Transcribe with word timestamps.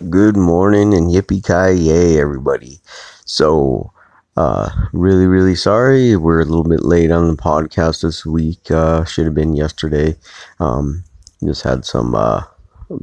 Good 0.00 0.36
morning 0.36 0.92
and 0.92 1.08
yippee 1.08 1.44
ki 1.44 1.80
yay, 1.80 2.18
everybody. 2.20 2.80
So, 3.26 3.92
uh, 4.36 4.68
really, 4.92 5.26
really 5.26 5.54
sorry. 5.54 6.16
We're 6.16 6.40
a 6.40 6.44
little 6.44 6.64
bit 6.64 6.82
late 6.82 7.12
on 7.12 7.28
the 7.28 7.40
podcast 7.40 8.02
this 8.02 8.26
week. 8.26 8.72
Uh, 8.72 9.04
should 9.04 9.24
have 9.24 9.36
been 9.36 9.54
yesterday. 9.54 10.16
Um, 10.58 11.04
just 11.44 11.62
had 11.62 11.84
some, 11.84 12.16
uh, 12.16 12.42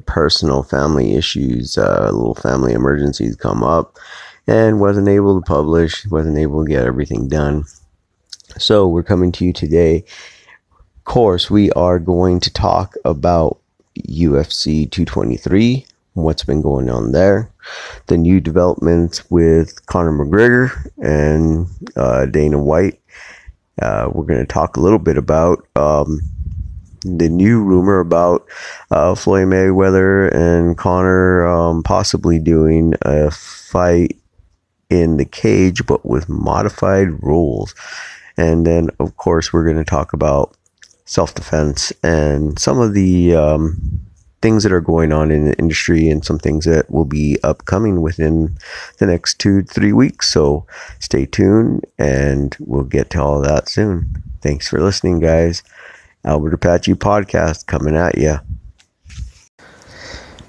personal 0.06 0.64
family 0.64 1.16
issues, 1.16 1.78
uh, 1.78 2.10
little 2.12 2.36
family 2.36 2.74
emergencies 2.74 3.38
come 3.38 3.64
up 3.64 3.98
and 4.46 4.82
wasn't 4.82 5.08
able 5.08 5.40
to 5.40 5.46
publish, 5.46 6.06
wasn't 6.08 6.38
able 6.38 6.66
to 6.66 6.70
get 6.70 6.86
everything 6.86 7.30
done. 7.30 7.64
So, 8.58 8.86
we're 8.86 9.02
coming 9.02 9.32
to 9.34 9.46
you 9.46 9.54
today. 9.54 10.04
Of 10.98 11.04
course, 11.06 11.50
we 11.50 11.72
are 11.72 12.00
going 12.00 12.42
to 12.42 12.52
talk 12.52 12.96
about 13.06 13.60
UFC 13.98 14.92
223 14.92 15.86
what's 16.14 16.44
been 16.44 16.62
going 16.62 16.90
on 16.90 17.12
there, 17.12 17.52
the 18.08 18.18
new 18.18 18.40
developments 18.40 19.30
with 19.30 19.86
Conor 19.86 20.12
McGregor 20.12 20.90
and 21.02 21.68
uh, 21.96 22.26
Dana 22.26 22.62
White. 22.62 23.00
Uh, 23.82 24.10
we're 24.12 24.26
going 24.26 24.40
to 24.40 24.46
talk 24.46 24.76
a 24.76 24.82
little 24.82 25.00
bit 25.00 25.18
about 25.18 25.66
um, 25.76 26.20
the 27.04 27.30
new 27.30 27.64
rumor 27.64 28.00
about 28.00 28.46
uh, 28.92 29.16
Floyd 29.16 29.48
Mayweather 29.48 30.34
and 30.34 30.78
Conor 30.78 31.46
um, 31.48 31.82
possibly 31.84 32.40
doing 32.40 32.94
a 33.04 33.32
fight 33.32 34.18
in 34.90 35.18
the 35.18 35.26
cage, 35.26 35.86
but 35.86 36.06
with 36.06 36.30
modified 36.30 37.24
rules. 37.24 37.74
And 38.38 38.68
then, 38.68 38.90
of 39.00 39.18
course, 39.18 39.52
we're 39.52 39.64
going 39.64 39.78
to 39.78 39.86
talk 39.86 40.14
about 40.14 40.56
self 41.06 41.34
defense 41.34 41.92
and 42.04 42.60
some 42.60 42.80
of 42.80 42.94
the 42.94 43.36
um, 43.36 44.02
things 44.42 44.64
that 44.64 44.72
are 44.72 44.82
going 44.82 45.12
on 45.12 45.32
in 45.32 45.46
the 45.46 45.58
industry 45.60 46.10
and 46.10 46.26
some 46.26 46.40
things 46.40 46.66
that 46.66 46.90
will 46.90 47.06
be 47.06 47.38
upcoming 47.44 48.02
within 48.02 48.58
the 48.98 49.06
next 49.06 49.40
two 49.40 49.64
three 49.64 49.94
weeks. 49.94 50.30
So 50.30 50.66
stay 51.00 51.26
tuned 51.26 51.86
and 51.98 52.56
we'll 52.60 52.84
get 52.84 53.10
to 53.12 53.22
all 53.22 53.42
that 53.42 53.70
soon. 53.70 54.24
Thanks 54.42 54.68
for 54.68 54.82
listening, 54.82 55.20
guys. 55.20 55.64
Albert 56.26 56.54
Apache 56.54 56.94
podcast 56.96 57.66
coming 57.68 57.96
at 57.96 58.18
you. 58.18 58.38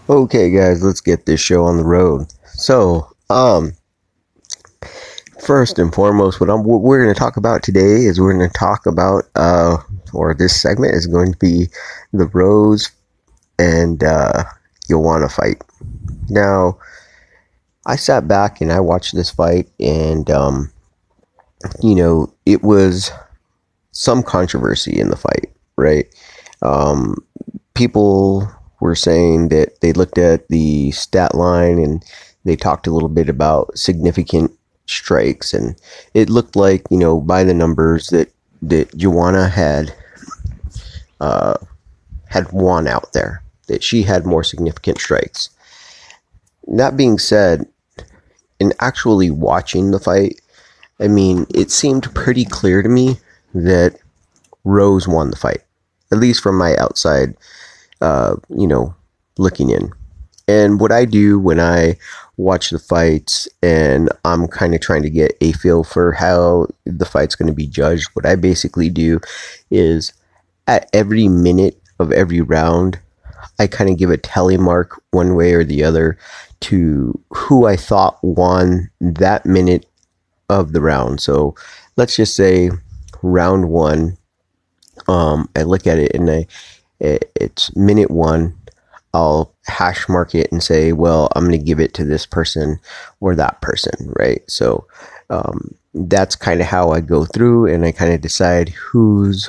Okay, 0.08 0.50
guys, 0.50 0.82
let's 0.82 1.00
get 1.00 1.26
this 1.26 1.40
show 1.40 1.64
on 1.64 1.76
the 1.76 1.84
road. 1.84 2.26
So, 2.46 3.10
um, 3.30 3.72
first 5.40 5.78
and 5.78 5.94
foremost, 5.94 6.40
what, 6.40 6.50
I'm, 6.50 6.64
what 6.64 6.82
we're 6.82 7.02
going 7.02 7.14
to 7.14 7.18
talk 7.18 7.36
about 7.36 7.62
today 7.62 8.04
is 8.04 8.20
we're 8.20 8.36
going 8.36 8.50
to 8.50 8.58
talk 8.58 8.84
about, 8.84 9.24
uh, 9.36 9.78
or 10.12 10.34
this 10.34 10.60
segment 10.60 10.94
is 10.94 11.06
going 11.06 11.32
to 11.32 11.38
be 11.38 11.68
the 12.12 12.26
Rose 12.26 12.90
and 13.62 14.02
uh, 14.02 14.44
Joanna 14.88 15.28
fight. 15.28 15.62
Now, 16.28 16.78
I 17.86 17.96
sat 17.96 18.26
back 18.26 18.60
and 18.60 18.72
I 18.72 18.80
watched 18.80 19.14
this 19.14 19.30
fight, 19.30 19.68
and 19.78 20.28
um, 20.30 20.72
you 21.80 21.94
know, 21.94 22.32
it 22.44 22.62
was 22.62 23.10
some 23.92 24.22
controversy 24.22 24.98
in 24.98 25.10
the 25.10 25.16
fight, 25.16 25.52
right? 25.76 26.06
Um, 26.62 27.16
people 27.74 28.50
were 28.80 28.94
saying 28.94 29.48
that 29.50 29.80
they 29.80 29.92
looked 29.92 30.18
at 30.18 30.48
the 30.48 30.90
stat 30.90 31.34
line 31.34 31.78
and 31.78 32.04
they 32.44 32.56
talked 32.56 32.86
a 32.86 32.90
little 32.90 33.08
bit 33.08 33.28
about 33.28 33.76
significant 33.78 34.50
strikes, 34.86 35.54
and 35.54 35.80
it 36.14 36.28
looked 36.28 36.56
like 36.56 36.82
you 36.90 36.98
know 36.98 37.20
by 37.20 37.44
the 37.44 37.54
numbers 37.54 38.08
that 38.08 38.32
that 38.62 38.96
Joanna 38.96 39.48
had 39.48 39.94
uh, 41.20 41.56
had 42.26 42.50
won 42.50 42.88
out 42.88 43.12
there 43.12 43.41
that 43.68 43.82
she 43.82 44.02
had 44.02 44.26
more 44.26 44.44
significant 44.44 44.98
strikes. 44.98 45.50
That 46.66 46.96
being 46.96 47.18
said, 47.18 47.66
in 48.60 48.72
actually 48.80 49.30
watching 49.30 49.90
the 49.90 49.98
fight, 49.98 50.40
I 51.00 51.08
mean, 51.08 51.46
it 51.52 51.70
seemed 51.70 52.14
pretty 52.14 52.44
clear 52.44 52.82
to 52.82 52.88
me 52.88 53.16
that 53.54 53.96
Rose 54.64 55.08
won 55.08 55.30
the 55.30 55.36
fight, 55.36 55.62
at 56.12 56.18
least 56.18 56.42
from 56.42 56.56
my 56.56 56.76
outside, 56.76 57.36
uh, 58.00 58.36
you 58.48 58.68
know, 58.68 58.94
looking 59.36 59.70
in. 59.70 59.92
And 60.46 60.80
what 60.80 60.92
I 60.92 61.04
do 61.04 61.38
when 61.38 61.60
I 61.60 61.96
watch 62.36 62.70
the 62.70 62.78
fights 62.78 63.48
and 63.62 64.08
I'm 64.24 64.48
kind 64.48 64.74
of 64.74 64.80
trying 64.80 65.02
to 65.02 65.10
get 65.10 65.36
a 65.40 65.52
feel 65.52 65.84
for 65.84 66.12
how 66.12 66.66
the 66.84 67.04
fight's 67.04 67.34
going 67.34 67.48
to 67.48 67.54
be 67.54 67.66
judged, 67.66 68.08
what 68.12 68.26
I 68.26 68.36
basically 68.36 68.88
do 68.88 69.20
is 69.70 70.12
at 70.66 70.88
every 70.92 71.28
minute 71.28 71.80
of 71.98 72.12
every 72.12 72.40
round, 72.40 73.00
I 73.62 73.68
kind 73.68 73.88
of 73.88 73.96
give 73.96 74.10
a 74.10 74.16
tally 74.16 74.56
mark 74.56 75.00
one 75.12 75.36
way 75.36 75.54
or 75.54 75.62
the 75.62 75.84
other 75.84 76.18
to 76.62 77.18
who 77.30 77.66
I 77.66 77.76
thought 77.76 78.18
won 78.22 78.90
that 79.00 79.46
minute 79.46 79.86
of 80.48 80.72
the 80.72 80.80
round. 80.80 81.20
So 81.20 81.54
let's 81.96 82.16
just 82.16 82.34
say 82.34 82.70
round 83.22 83.68
one. 83.68 84.18
Um, 85.06 85.48
I 85.54 85.62
look 85.62 85.86
at 85.86 85.98
it 85.98 86.12
and 86.12 86.28
I, 86.28 86.46
it, 86.98 87.30
it's 87.36 87.74
minute 87.76 88.10
one. 88.10 88.58
I'll 89.14 89.54
hash 89.66 90.08
mark 90.08 90.34
it 90.34 90.50
and 90.50 90.60
say, 90.60 90.90
well, 90.90 91.30
I'm 91.36 91.44
going 91.44 91.58
to 91.58 91.64
give 91.64 91.78
it 91.78 91.94
to 91.94 92.04
this 92.04 92.26
person 92.26 92.80
or 93.20 93.36
that 93.36 93.60
person, 93.60 94.12
right? 94.18 94.42
So 94.48 94.88
um, 95.30 95.76
that's 95.94 96.34
kind 96.34 96.60
of 96.60 96.66
how 96.66 96.90
I 96.90 97.00
go 97.00 97.26
through 97.26 97.72
and 97.72 97.84
I 97.84 97.92
kind 97.92 98.12
of 98.12 98.22
decide 98.22 98.70
who's 98.70 99.48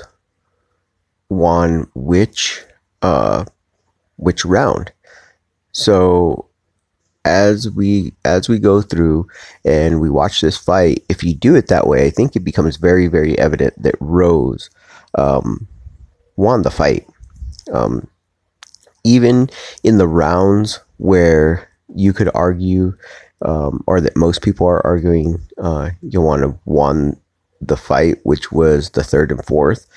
won 1.29 1.89
which 1.95 2.63
uh, 3.01 3.45
which 4.17 4.45
round. 4.45 4.91
So 5.71 6.47
as 7.25 7.69
we 7.69 8.13
as 8.25 8.49
we 8.49 8.59
go 8.59 8.81
through 8.81 9.27
and 9.63 10.01
we 10.01 10.09
watch 10.09 10.41
this 10.41 10.57
fight, 10.57 11.03
if 11.09 11.23
you 11.23 11.33
do 11.33 11.55
it 11.55 11.67
that 11.67 11.87
way, 11.87 12.05
I 12.05 12.09
think 12.09 12.35
it 12.35 12.41
becomes 12.41 12.77
very 12.77 13.07
very 13.07 13.37
evident 13.39 13.81
that 13.81 13.95
Rose 13.99 14.69
um, 15.17 15.67
won 16.35 16.61
the 16.63 16.71
fight. 16.71 17.07
Um, 17.71 18.07
even 19.03 19.49
in 19.83 19.97
the 19.97 20.07
rounds 20.07 20.79
where 20.97 21.69
you 21.95 22.13
could 22.13 22.29
argue, 22.33 22.95
um, 23.43 23.83
or 23.87 23.99
that 23.99 24.15
most 24.15 24.41
people 24.41 24.67
are 24.67 24.85
arguing, 24.85 25.39
uh, 25.57 25.89
Joanna 26.07 26.57
won 26.65 27.19
the 27.61 27.77
fight, 27.77 28.17
which 28.23 28.51
was 28.51 28.91
the 28.91 29.03
third 29.03 29.31
and 29.31 29.45
fourth. 29.45 29.87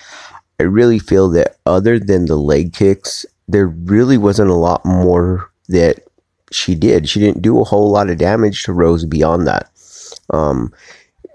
I 0.58 0.64
really 0.64 0.98
feel 0.98 1.28
that 1.30 1.56
other 1.66 1.98
than 1.98 2.26
the 2.26 2.36
leg 2.36 2.72
kicks 2.72 3.26
there 3.48 3.66
really 3.66 4.18
wasn't 4.18 4.50
a 4.50 4.54
lot 4.54 4.84
more 4.84 5.50
that 5.68 6.00
she 6.50 6.74
did. 6.74 7.08
She 7.08 7.20
didn't 7.20 7.42
do 7.42 7.60
a 7.60 7.64
whole 7.64 7.90
lot 7.90 8.10
of 8.10 8.18
damage 8.18 8.62
to 8.64 8.72
Rose 8.72 9.04
beyond 9.04 9.46
that. 9.46 9.70
Um, 10.30 10.72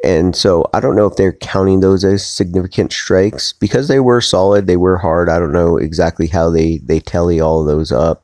and 0.04 0.36
so 0.36 0.70
I 0.74 0.80
don't 0.80 0.96
know 0.96 1.06
if 1.06 1.16
they're 1.16 1.34
counting 1.34 1.80
those 1.80 2.04
as 2.04 2.26
significant 2.26 2.92
strikes 2.92 3.54
because 3.54 3.88
they 3.88 4.00
were 4.00 4.22
solid, 4.22 4.66
they 4.66 4.78
were 4.78 4.98
hard. 4.98 5.30
I 5.30 5.38
don't 5.38 5.52
know 5.52 5.78
exactly 5.78 6.28
how 6.28 6.50
they 6.50 6.78
they 6.80 7.00
tally 7.00 7.40
all 7.40 7.64
those 7.64 7.92
up. 7.92 8.24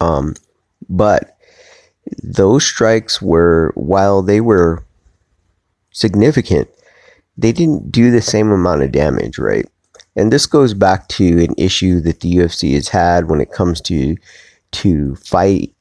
Um, 0.00 0.34
but 0.88 1.36
those 2.22 2.64
strikes 2.64 3.20
were 3.20 3.72
while 3.74 4.22
they 4.22 4.40
were 4.40 4.84
significant, 5.90 6.68
they 7.36 7.52
didn't 7.52 7.92
do 7.92 8.10
the 8.10 8.22
same 8.22 8.50
amount 8.50 8.82
of 8.82 8.92
damage, 8.92 9.38
right? 9.38 9.68
And 10.16 10.32
this 10.32 10.46
goes 10.46 10.74
back 10.74 11.08
to 11.08 11.44
an 11.44 11.54
issue 11.56 12.00
that 12.00 12.20
the 12.20 12.32
UFC 12.32 12.74
has 12.74 12.88
had 12.88 13.28
when 13.28 13.40
it 13.40 13.52
comes 13.52 13.80
to 13.82 14.16
to 14.72 15.16
fight 15.16 15.74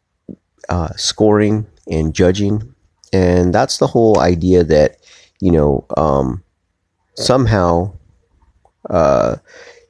uh, 0.70 0.90
scoring 0.96 1.68
and 1.90 2.14
judging, 2.14 2.74
and 3.12 3.54
that's 3.54 3.78
the 3.78 3.88
whole 3.88 4.20
idea 4.20 4.64
that 4.64 4.98
you 5.40 5.52
know 5.52 5.86
um, 5.98 6.44
somehow 7.16 7.92
uh, 8.90 9.36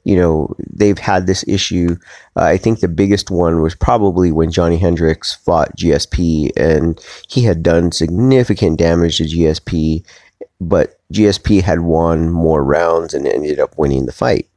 you 0.04 0.16
know 0.16 0.54
they've 0.72 0.98
had 0.98 1.26
this 1.26 1.44
issue. 1.46 1.96
Uh, 2.36 2.44
I 2.44 2.56
think 2.56 2.80
the 2.80 2.88
biggest 2.88 3.30
one 3.30 3.60
was 3.60 3.74
probably 3.74 4.32
when 4.32 4.50
Johnny 4.50 4.78
Hendricks 4.78 5.34
fought 5.34 5.76
GSP, 5.76 6.50
and 6.56 6.98
he 7.28 7.42
had 7.42 7.62
done 7.62 7.92
significant 7.92 8.78
damage 8.78 9.18
to 9.18 9.24
GSP, 9.24 10.04
but 10.60 11.00
GSP 11.12 11.62
had 11.62 11.80
won 11.80 12.30
more 12.30 12.62
rounds 12.62 13.14
and 13.14 13.26
ended 13.26 13.58
up 13.58 13.76
winning 13.78 14.06
the 14.06 14.12
fight. 14.12 14.48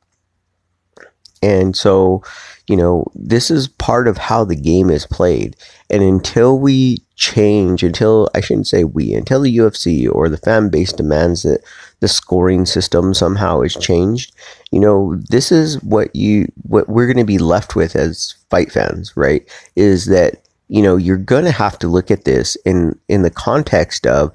And 1.41 1.75
so, 1.75 2.23
you 2.67 2.77
know, 2.77 3.05
this 3.13 3.51
is 3.51 3.67
part 3.67 4.07
of 4.07 4.17
how 4.17 4.45
the 4.45 4.55
game 4.55 4.89
is 4.89 5.05
played. 5.05 5.57
And 5.89 6.01
until 6.01 6.57
we 6.57 7.00
change, 7.15 7.83
until 7.83 8.29
I 8.33 8.39
shouldn't 8.39 8.67
say 8.67 8.85
we, 8.85 9.13
until 9.13 9.41
the 9.41 9.57
UFC 9.57 10.09
or 10.09 10.29
the 10.29 10.38
fan 10.38 10.69
base 10.69 10.94
demands 10.94 11.44
that 11.44 11.61
the 12.00 12.07
scoring 12.07 12.65
system 12.65 13.13
somehow 13.13 13.61
is 13.61 13.75
changed, 13.75 14.33
you 14.71 14.79
know, 14.79 15.15
this 15.29 15.51
is 15.51 15.81
what 15.83 16.15
you 16.15 16.50
what 16.63 16.88
we're 16.88 17.07
going 17.07 17.17
to 17.17 17.25
be 17.25 17.38
left 17.38 17.75
with 17.75 17.95
as 17.95 18.35
fight 18.50 18.71
fans, 18.71 19.15
right? 19.17 19.45
Is 19.75 20.05
that 20.05 20.42
you 20.73 20.81
know 20.81 20.97
you're 20.97 21.17
going 21.17 21.45
to 21.45 21.51
have 21.51 21.79
to 21.79 21.87
look 21.87 22.11
at 22.11 22.25
this 22.25 22.57
in 22.65 22.99
in 23.07 23.21
the 23.21 23.31
context 23.31 24.07
of 24.07 24.31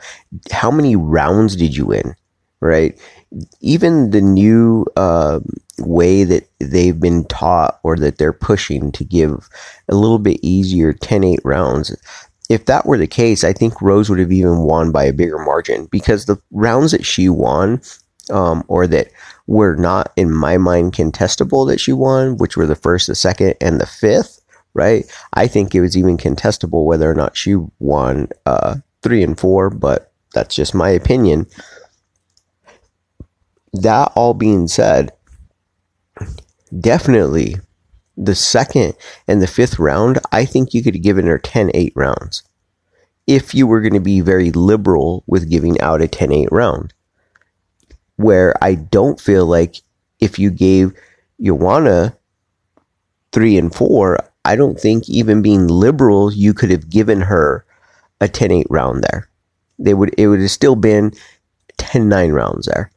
how 0.51 0.71
many 0.71 0.97
rounds 0.97 1.57
did 1.57 1.77
you 1.77 1.87
win 1.87 2.15
right? 2.61 2.99
Even 3.61 4.11
the 4.11 4.21
new 4.21 4.87
uh, 4.97 5.41
way 5.79 6.25
that 6.25 6.49
they've 6.61 6.99
been 6.99 7.25
taught 7.27 7.79
or 7.83 7.97
that 7.97 8.19
they're 8.19 8.33
pushing 8.33 8.91
to 8.93 9.05
give 9.05 9.49
a 9.89 9.95
little 9.95 10.19
bit 10.19 10.41
easier 10.43 10.93
10 10.93 11.25
8 11.25 11.41
rounds. 11.45 11.95
If 12.49 12.65
that 12.65 12.87
were 12.87 12.99
the 12.99 13.07
case, 13.07 13.45
I 13.45 13.53
think 13.53 13.83
Rose 13.83 14.09
would 14.09 14.19
have 14.19 14.33
even 14.33 14.59
won 14.61 14.91
by 14.91 15.05
a 15.05 15.13
bigger 15.13 15.39
margin 15.39 15.87
because 15.91 16.25
the 16.25 16.41
rounds 16.51 16.93
that 16.93 17.05
she 17.05 17.29
won, 17.29 17.83
um, 18.31 18.65
or 18.69 18.87
that 18.87 19.09
were 19.47 19.77
not, 19.77 20.13
in 20.17 20.35
my 20.35 20.57
mind, 20.57 20.95
contestable 20.95 21.69
that 21.69 21.81
she 21.81 21.93
won, 21.93 22.39
which 22.39 22.57
were 22.57 22.67
the 22.67 22.75
first, 22.75 23.07
the 23.07 23.15
second, 23.15 23.55
and 23.61 23.81
the 23.81 23.87
fifth, 23.87 24.38
right? 24.79 25.05
I 25.35 25.49
think 25.49 25.75
it 25.75 25.81
was 25.81 25.97
even 25.97 26.17
contestable 26.17 26.85
whether 26.85 27.11
or 27.11 27.15
not 27.15 27.37
she 27.37 27.57
won 27.81 28.29
uh, 28.47 28.77
three 29.03 29.25
and 29.25 29.39
four, 29.39 29.71
but 29.71 30.13
that's 30.33 30.55
just 30.55 30.73
my 30.75 30.91
opinion. 30.91 31.47
That 33.73 34.13
all 34.15 34.35
being 34.35 34.69
said, 34.69 35.11
definitely 36.79 37.57
the 38.17 38.37
second 38.37 38.95
and 39.27 39.43
the 39.43 39.49
fifth 39.49 39.81
round, 39.81 40.21
I 40.31 40.45
think 40.45 40.73
you 40.73 40.83
could 40.83 40.95
have 40.95 41.03
given 41.03 41.27
her 41.27 41.39
10 41.39 41.73
8 41.75 41.93
rounds 41.97 42.45
if 43.27 43.55
you 43.55 43.67
were 43.67 43.81
going 43.81 43.95
to 43.95 44.01
be 44.01 44.21
very 44.21 44.53
liberal 44.53 45.25
with 45.27 45.51
giving 45.51 45.81
out 45.81 46.01
a 46.01 46.09
10 46.09 46.33
8 46.33 46.49
round. 46.53 46.95
Where 48.15 48.55
I 48.63 48.75
don't 48.77 49.21
feel 49.21 49.45
like 49.45 49.77
if 50.21 50.39
you 50.39 50.51
gave 50.51 50.93
Joanna 51.41 52.17
three 53.33 53.59
and 53.59 53.75
four, 53.75 54.19
I 54.45 54.57
don't 54.57 54.79
think 54.79 55.09
even 55.09 55.43
being 55.43 55.67
liberal, 55.67 56.33
you 56.33 56.55
could 56.55 56.71
have 56.71 56.89
given 56.89 57.21
her 57.23 57.65
a 58.21 58.29
10 58.29 58.51
8 58.51 58.67
round 58.71 59.05
there. 59.05 59.29
They 59.79 59.95
would, 59.95 60.15
it 60.19 60.29
would 60.29 60.41
have 60.41 60.51
still 60.51 60.77
been 60.77 61.13
10 61.77 62.09
9 62.09 62.33
rounds 62.33 62.67
there. 62.67 62.91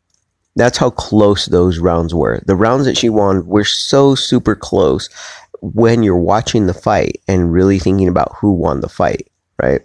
That's 0.56 0.78
how 0.78 0.90
close 0.90 1.46
those 1.46 1.80
rounds 1.80 2.14
were. 2.14 2.42
The 2.46 2.56
rounds 2.56 2.86
that 2.86 2.98
she 2.98 3.10
won 3.10 3.46
were 3.48 3.64
so 3.64 4.16
super 4.16 4.56
close 4.56 5.10
when 5.62 6.04
you're 6.04 6.18
watching 6.18 6.66
the 6.66 6.74
fight 6.74 7.22
and 7.28 7.54
really 7.54 7.80
thinking 7.80 8.08
about 8.08 8.36
who 8.36 8.52
won 8.52 8.82
the 8.82 8.90
fight, 8.90 9.30
right? 9.62 9.82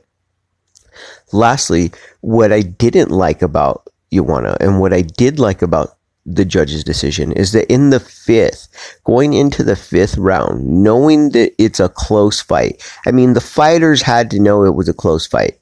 Lastly, 1.33 1.93
what 2.21 2.53
I 2.53 2.63
didn't 2.63 3.11
like 3.11 3.43
about 3.43 3.89
Joanna 4.13 4.57
and 4.61 4.81
what 4.81 4.93
I 4.93 5.03
did 5.03 5.39
like 5.39 5.63
about 5.63 5.96
the 6.27 6.45
judge's 6.45 6.83
decision 6.83 7.33
is 7.33 7.53
that 7.53 7.73
in 7.73 7.91
the 7.91 8.01
fifth, 8.01 8.69
going 9.05 9.33
into 9.33 9.63
the 9.63 9.77
fifth 9.77 10.19
round, 10.19 10.67
knowing 10.67 11.31
that 11.31 11.55
it's 11.63 11.81
a 11.81 11.89
close 11.89 12.41
fight, 12.41 12.83
I 13.07 13.13
mean, 13.13 13.33
the 13.33 13.41
fighters 13.41 14.03
had 14.03 14.31
to 14.33 14.41
know 14.41 14.65
it 14.65 14.75
was 14.75 14.89
a 14.89 14.95
close 14.95 15.27
fight, 15.27 15.59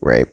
right? 0.00 0.26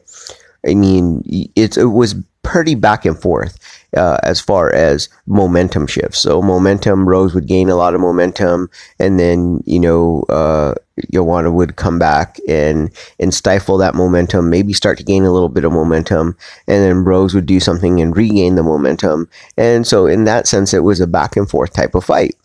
I 0.66 0.74
mean, 0.74 1.22
it's, 1.54 1.76
it 1.76 1.84
was 1.84 2.14
pretty 2.42 2.74
back 2.74 3.04
and 3.04 3.20
forth 3.20 3.58
uh, 3.96 4.18
as 4.22 4.40
far 4.40 4.72
as 4.72 5.08
momentum 5.26 5.86
shifts. 5.86 6.18
So 6.18 6.40
momentum, 6.42 7.08
Rose 7.08 7.34
would 7.34 7.46
gain 7.46 7.68
a 7.68 7.76
lot 7.76 7.94
of 7.94 8.00
momentum, 8.00 8.70
and 8.98 9.18
then 9.18 9.62
you 9.66 9.80
know 9.80 10.22
uh, 10.28 10.74
Joanna 11.12 11.50
would 11.50 11.76
come 11.76 11.98
back 11.98 12.38
and 12.48 12.90
and 13.18 13.34
stifle 13.34 13.78
that 13.78 13.94
momentum, 13.94 14.50
maybe 14.50 14.72
start 14.72 14.98
to 14.98 15.04
gain 15.04 15.24
a 15.24 15.32
little 15.32 15.48
bit 15.48 15.64
of 15.64 15.72
momentum, 15.72 16.36
and 16.66 16.82
then 16.82 17.04
Rose 17.04 17.34
would 17.34 17.46
do 17.46 17.60
something 17.60 18.00
and 18.00 18.16
regain 18.16 18.54
the 18.54 18.62
momentum. 18.62 19.28
And 19.56 19.86
so 19.86 20.06
in 20.06 20.24
that 20.24 20.46
sense, 20.46 20.72
it 20.74 20.84
was 20.84 21.00
a 21.00 21.06
back 21.06 21.36
and 21.36 21.48
forth 21.48 21.72
type 21.72 21.94
of 21.94 22.04
fight. 22.04 22.36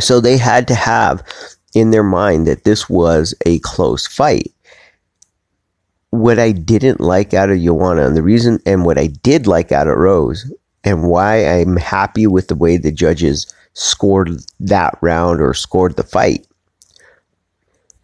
So 0.00 0.20
they 0.20 0.36
had 0.36 0.68
to 0.68 0.74
have 0.74 1.22
in 1.74 1.90
their 1.90 2.02
mind 2.02 2.46
that 2.46 2.64
this 2.64 2.88
was 2.88 3.34
a 3.46 3.58
close 3.60 4.06
fight 4.06 4.52
what 6.10 6.38
I 6.38 6.52
didn't 6.52 7.00
like 7.00 7.34
out 7.34 7.50
of 7.50 7.60
Joanna 7.60 8.06
and 8.06 8.16
the 8.16 8.22
reason 8.22 8.60
and 8.64 8.84
what 8.84 8.98
I 8.98 9.08
did 9.08 9.46
like 9.46 9.72
out 9.72 9.88
of 9.88 9.96
Rose 9.96 10.50
and 10.84 11.08
why 11.08 11.44
I'm 11.46 11.76
happy 11.76 12.26
with 12.26 12.48
the 12.48 12.54
way 12.54 12.76
the 12.76 12.92
judges 12.92 13.52
scored 13.74 14.30
that 14.60 14.98
round 15.00 15.40
or 15.40 15.54
scored 15.54 15.96
the 15.96 16.02
fight 16.02 16.46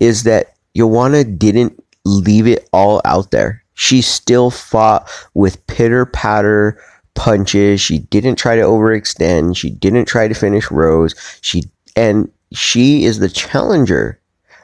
is 0.00 0.24
that 0.24 0.54
Joanna 0.76 1.24
didn't 1.24 1.82
leave 2.04 2.46
it 2.46 2.68
all 2.72 3.00
out 3.04 3.30
there. 3.30 3.64
She 3.74 4.02
still 4.02 4.50
fought 4.50 5.10
with 5.34 5.66
pitter 5.66 6.06
patter 6.06 6.80
punches. 7.14 7.80
She 7.80 7.98
didn't 7.98 8.36
try 8.36 8.56
to 8.56 8.62
overextend. 8.62 9.56
She 9.56 9.70
didn't 9.70 10.06
try 10.06 10.28
to 10.28 10.34
finish 10.34 10.70
Rose. 10.70 11.14
She 11.40 11.64
and 11.96 12.30
she 12.52 13.04
is 13.04 13.18
the 13.18 13.28
challenger, 13.28 14.20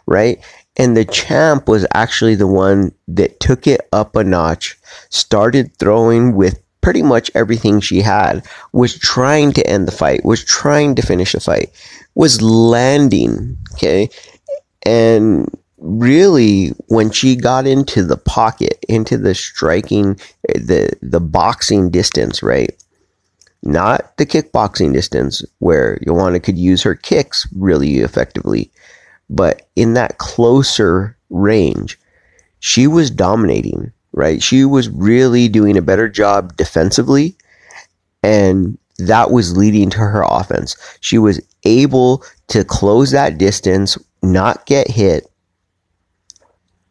right? 0.06 0.44
And 0.80 0.96
the 0.96 1.04
champ 1.04 1.68
was 1.68 1.86
actually 1.92 2.36
the 2.36 2.46
one 2.46 2.92
that 3.06 3.38
took 3.38 3.66
it 3.66 3.82
up 3.92 4.16
a 4.16 4.24
notch, 4.24 4.78
started 5.10 5.76
throwing 5.76 6.34
with 6.34 6.62
pretty 6.80 7.02
much 7.02 7.30
everything 7.34 7.80
she 7.80 8.00
had, 8.00 8.46
was 8.72 8.98
trying 8.98 9.52
to 9.52 9.66
end 9.66 9.86
the 9.86 9.92
fight, 9.92 10.24
was 10.24 10.42
trying 10.42 10.94
to 10.94 11.02
finish 11.02 11.32
the 11.32 11.40
fight, 11.40 11.70
was 12.14 12.40
landing, 12.40 13.58
okay? 13.74 14.08
And 14.86 15.54
really 15.76 16.68
when 16.88 17.10
she 17.10 17.36
got 17.36 17.66
into 17.66 18.02
the 18.02 18.16
pocket, 18.16 18.82
into 18.88 19.18
the 19.18 19.34
striking 19.34 20.18
the 20.48 20.90
the 21.02 21.20
boxing 21.20 21.90
distance, 21.90 22.42
right? 22.42 22.70
Not 23.62 24.16
the 24.16 24.24
kickboxing 24.24 24.94
distance 24.94 25.44
where 25.58 25.98
Joanna 26.06 26.40
could 26.40 26.56
use 26.56 26.82
her 26.84 26.94
kicks 26.94 27.46
really 27.54 27.98
effectively 27.98 28.70
but 29.30 29.68
in 29.76 29.94
that 29.94 30.18
closer 30.18 31.16
range, 31.30 31.98
she 32.58 32.86
was 32.86 33.10
dominating, 33.10 33.92
right? 34.12 34.42
She 34.42 34.64
was 34.64 34.90
really 34.90 35.48
doing 35.48 35.78
a 35.78 35.82
better 35.82 36.08
job 36.08 36.56
defensively, 36.56 37.36
and 38.22 38.76
that 38.98 39.30
was 39.30 39.56
leading 39.56 39.88
to 39.90 39.98
her 39.98 40.24
offense. 40.28 40.76
She 41.00 41.16
was 41.16 41.40
able 41.64 42.24
to 42.48 42.64
close 42.64 43.12
that 43.12 43.38
distance, 43.38 43.96
not 44.22 44.66
get 44.66 44.90
hit, 44.90 45.30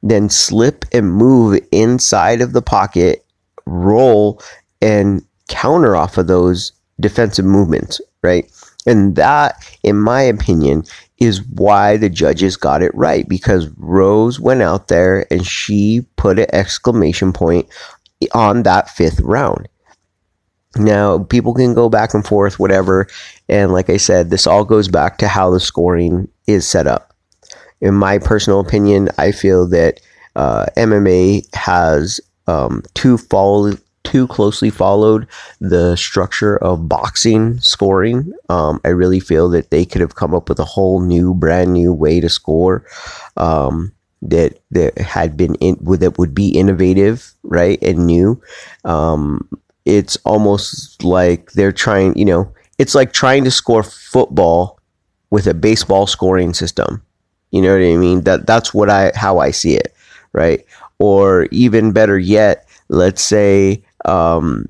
then 0.02 0.30
slip 0.30 0.86
and 0.94 1.12
move 1.12 1.60
inside 1.72 2.42
of 2.42 2.54
the 2.54 2.62
pocket, 2.62 3.26
roll, 3.66 4.42
and 4.82 5.24
counter 5.50 5.96
off 5.96 6.18
of 6.18 6.28
those 6.28 6.72
defensive 7.02 7.46
movements, 7.46 8.00
right? 8.24 8.50
And 8.86 9.16
that, 9.16 9.56
in 9.84 9.98
my 9.98 10.22
opinion, 10.22 10.84
is 11.18 11.44
why 11.44 11.98
the 11.98 12.10
judges 12.10 12.56
got 12.56 12.81
it 12.81 12.96
right 12.96 13.28
because 13.28 13.68
Rose 13.78 14.40
went 14.40 14.62
out 14.62 14.88
there 14.88 15.26
and 15.31 15.46
she 15.46 16.06
put 16.16 16.40
an 16.40 16.48
exclamation 16.54 17.34
point 17.34 17.68
on 18.34 18.64
that 18.64 18.90
fifth 18.90 19.20
round. 19.20 19.68
Now, 20.78 21.20
people 21.20 21.54
can 21.54 21.74
go 21.74 21.90
back 21.90 22.14
and 22.14 22.26
forth, 22.26 22.60
whatever. 22.60 23.08
And 23.48 23.72
like 23.72 23.90
I 23.90 23.98
said, 23.98 24.30
this 24.30 24.48
all 24.48 24.64
goes 24.64 24.88
back 24.88 25.18
to 25.18 25.28
how 25.28 25.50
the 25.50 25.60
scoring 25.60 26.30
is 26.48 26.68
set 26.68 26.88
up. 26.88 27.14
In 27.81 27.96
my 27.96 28.20
personal 28.20 28.60
opinion, 28.60 29.10
I 29.18 29.31
feel 29.31 29.68
that 29.70 30.00
uh, 30.36 30.68
MMA 30.78 31.54
has 31.56 32.21
um, 32.48 32.83
two 32.94 33.18
fall 33.18 33.74
too 34.11 34.28
closely 34.28 34.69
followed 34.69 35.28
the 35.59 35.95
structure 35.95 36.57
of 36.57 36.89
boxing 36.89 37.59
scoring. 37.59 38.33
Um, 38.49 38.81
I 38.83 38.89
really 38.89 39.19
feel 39.19 39.49
that 39.49 39.69
they 39.69 39.85
could 39.85 40.01
have 40.01 40.16
come 40.16 40.33
up 40.33 40.49
with 40.49 40.59
a 40.59 40.66
whole 40.66 41.01
new, 41.01 41.33
brand 41.33 41.73
new 41.73 41.94
way 41.94 42.19
to 42.19 42.30
score 42.30 42.85
um, 43.37 43.94
that 44.21 44.59
that 44.71 44.97
had 44.97 45.37
been 45.37 45.56
in, 45.56 45.78
that 45.99 46.18
would 46.18 46.33
be 46.33 46.49
innovative, 46.49 47.33
right, 47.44 47.81
and 47.81 48.06
new. 48.06 48.42
Um, 48.83 49.47
it's 49.85 50.18
almost 50.25 51.04
like 51.04 51.51
they're 51.54 51.71
trying, 51.71 52.18
you 52.18 52.25
know, 52.25 52.54
it's 52.78 52.95
like 52.95 53.13
trying 53.13 53.44
to 53.44 53.51
score 53.51 53.83
football 53.83 54.80
with 55.30 55.47
a 55.47 55.54
baseball 55.54 56.07
scoring 56.07 56.54
system. 56.54 57.01
You 57.51 57.61
know 57.61 57.73
what 57.73 57.83
I 57.83 57.95
mean? 57.95 58.21
That 58.21 58.47
that's 58.47 58.73
what 58.73 58.89
I 58.89 59.11
how 59.16 59.39
I 59.39 59.51
see 59.51 59.75
it, 59.75 59.94
right? 60.33 60.66
Or 60.99 61.47
even 61.51 61.94
better 61.94 62.19
yet, 62.19 62.68
let's 62.89 63.23
say 63.23 63.83
um, 64.06 64.68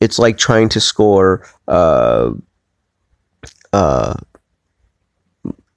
it's 0.00 0.18
like 0.18 0.36
trying 0.36 0.68
to 0.70 0.80
score 0.80 1.46
uh, 1.68 2.32
uh, 3.72 4.14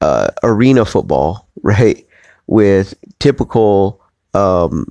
uh, 0.02 0.28
arena 0.44 0.86
football, 0.86 1.48
right? 1.62 2.06
With 2.48 2.94
typical 3.20 4.02
um, 4.34 4.86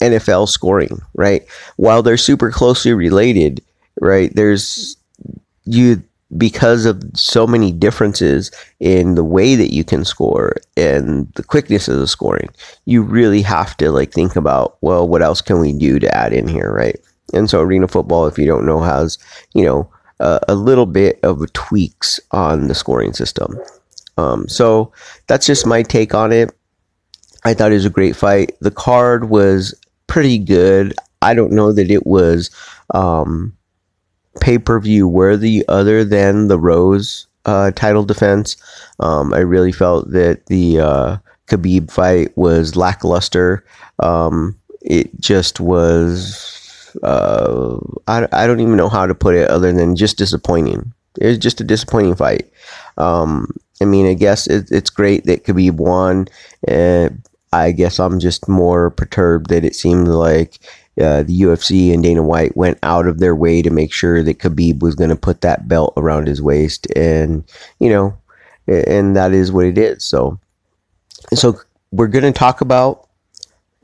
NFL 0.00 0.48
scoring, 0.48 1.00
right? 1.14 1.44
While 1.76 2.02
they're 2.02 2.16
super 2.16 2.50
closely 2.50 2.92
related, 2.92 3.62
right? 4.00 4.34
There's 4.34 4.96
you 5.64 6.02
because 6.36 6.86
of 6.86 7.02
so 7.14 7.46
many 7.46 7.70
differences 7.70 8.50
in 8.80 9.14
the 9.14 9.24
way 9.24 9.54
that 9.54 9.72
you 9.72 9.84
can 9.84 10.04
score 10.04 10.56
and 10.76 11.32
the 11.34 11.44
quickness 11.44 11.88
of 11.88 11.98
the 11.98 12.08
scoring. 12.08 12.48
You 12.84 13.02
really 13.02 13.42
have 13.42 13.76
to 13.76 13.92
like 13.92 14.12
think 14.12 14.34
about, 14.34 14.76
well, 14.80 15.06
what 15.06 15.22
else 15.22 15.40
can 15.40 15.60
we 15.60 15.72
do 15.72 16.00
to 16.00 16.14
add 16.16 16.32
in 16.32 16.48
here, 16.48 16.72
right? 16.72 16.98
And 17.32 17.50
so 17.50 17.60
arena 17.60 17.88
football, 17.88 18.26
if 18.26 18.38
you 18.38 18.46
don't 18.46 18.66
know, 18.66 18.80
has, 18.80 19.18
you 19.54 19.64
know, 19.64 19.90
uh, 20.20 20.38
a 20.48 20.54
little 20.54 20.86
bit 20.86 21.18
of 21.22 21.52
tweaks 21.52 22.20
on 22.30 22.68
the 22.68 22.74
scoring 22.74 23.12
system. 23.12 23.58
Um, 24.16 24.48
so 24.48 24.92
that's 25.26 25.46
just 25.46 25.66
my 25.66 25.82
take 25.82 26.14
on 26.14 26.32
it. 26.32 26.54
I 27.44 27.54
thought 27.54 27.70
it 27.70 27.74
was 27.76 27.84
a 27.84 27.90
great 27.90 28.16
fight. 28.16 28.56
The 28.60 28.70
card 28.70 29.28
was 29.28 29.74
pretty 30.06 30.38
good. 30.38 30.94
I 31.22 31.34
don't 31.34 31.52
know 31.52 31.72
that 31.72 31.90
it 31.90 32.06
was 32.06 32.50
um, 32.94 33.56
pay 34.40 34.58
per 34.58 34.80
view 34.80 35.06
worthy 35.06 35.64
other 35.68 36.04
than 36.04 36.48
the 36.48 36.58
Rose 36.58 37.26
uh, 37.44 37.70
title 37.72 38.04
defense. 38.04 38.56
Um, 39.00 39.32
I 39.34 39.38
really 39.38 39.72
felt 39.72 40.10
that 40.12 40.46
the 40.46 40.80
uh, 40.80 41.16
Khabib 41.48 41.90
fight 41.90 42.36
was 42.36 42.76
lackluster. 42.76 43.64
Um, 44.00 44.58
it 44.82 45.18
just 45.20 45.60
was. 45.60 46.52
Uh, 47.02 47.78
I, 48.06 48.28
I 48.32 48.46
don't 48.46 48.60
even 48.60 48.76
know 48.76 48.88
how 48.88 49.06
to 49.06 49.14
put 49.14 49.34
it 49.34 49.48
other 49.48 49.72
than 49.72 49.96
just 49.96 50.18
disappointing. 50.18 50.92
It 51.18 51.26
was 51.26 51.38
just 51.38 51.60
a 51.60 51.64
disappointing 51.64 52.16
fight. 52.16 52.50
Um, 52.98 53.54
I 53.80 53.84
mean, 53.84 54.06
I 54.06 54.14
guess 54.14 54.46
it, 54.46 54.70
it's 54.70 54.90
great 54.90 55.24
that 55.24 55.44
Khabib 55.44 55.72
won. 55.72 56.28
And 56.66 57.22
I 57.52 57.72
guess 57.72 57.98
I'm 57.98 58.20
just 58.20 58.48
more 58.48 58.90
perturbed 58.90 59.50
that 59.50 59.64
it 59.64 59.74
seemed 59.74 60.08
like 60.08 60.58
uh, 61.00 61.22
the 61.22 61.42
UFC 61.42 61.92
and 61.92 62.02
Dana 62.02 62.22
White 62.22 62.56
went 62.56 62.78
out 62.82 63.06
of 63.06 63.18
their 63.18 63.34
way 63.34 63.62
to 63.62 63.70
make 63.70 63.92
sure 63.92 64.22
that 64.22 64.38
Khabib 64.38 64.80
was 64.80 64.94
going 64.94 65.10
to 65.10 65.16
put 65.16 65.42
that 65.42 65.68
belt 65.68 65.92
around 65.96 66.26
his 66.26 66.40
waist, 66.40 66.86
and 66.96 67.44
you 67.80 67.90
know, 67.90 68.16
and 68.66 69.14
that 69.14 69.32
is 69.32 69.52
what 69.52 69.66
it 69.66 69.76
is. 69.76 70.02
So, 70.02 70.38
so 71.34 71.60
we're 71.92 72.06
going 72.06 72.24
to 72.24 72.32
talk 72.32 72.62
about 72.62 73.08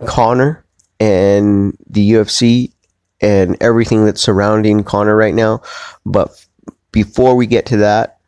Conor 0.06 0.64
and 1.00 1.76
the 1.88 2.12
UFC 2.12 2.71
and 3.22 3.56
everything 3.62 4.04
that's 4.04 4.20
surrounding 4.20 4.84
Conor 4.84 5.16
right 5.16 5.34
now. 5.34 5.62
But 6.04 6.44
before 6.90 7.34
we 7.34 7.46
get 7.46 7.64
to 7.66 7.76
that, 7.78 8.18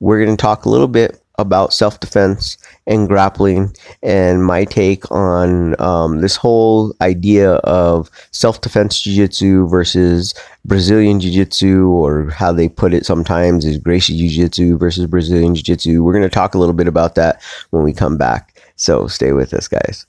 we're 0.00 0.24
going 0.24 0.36
to 0.36 0.40
talk 0.40 0.64
a 0.64 0.68
little 0.68 0.88
bit 0.88 1.22
about 1.38 1.72
self 1.72 2.00
defense 2.00 2.58
and 2.86 3.06
grappling 3.06 3.72
and 4.02 4.44
my 4.44 4.64
take 4.64 5.10
on 5.10 5.80
um, 5.80 6.20
this 6.20 6.34
whole 6.34 6.92
idea 7.00 7.52
of 7.56 8.10
self 8.32 8.60
defense 8.60 9.00
jiu 9.00 9.14
jitsu 9.14 9.68
versus 9.68 10.34
Brazilian 10.64 11.20
jiu 11.20 11.30
jitsu, 11.32 11.88
or 11.88 12.30
how 12.30 12.52
they 12.52 12.68
put 12.68 12.92
it 12.92 13.06
sometimes 13.06 13.64
is 13.64 13.78
Gracie 13.78 14.16
jiu 14.16 14.28
jitsu 14.28 14.76
versus 14.76 15.06
Brazilian 15.06 15.54
jiu 15.54 15.62
jitsu. 15.62 16.02
We're 16.02 16.12
going 16.12 16.22
to 16.22 16.28
talk 16.28 16.54
a 16.54 16.58
little 16.58 16.74
bit 16.74 16.88
about 16.88 17.14
that 17.14 17.40
when 17.70 17.84
we 17.84 17.92
come 17.92 18.16
back. 18.16 18.60
So 18.76 19.06
stay 19.06 19.32
with 19.32 19.54
us, 19.54 19.68
guys. 19.68 20.06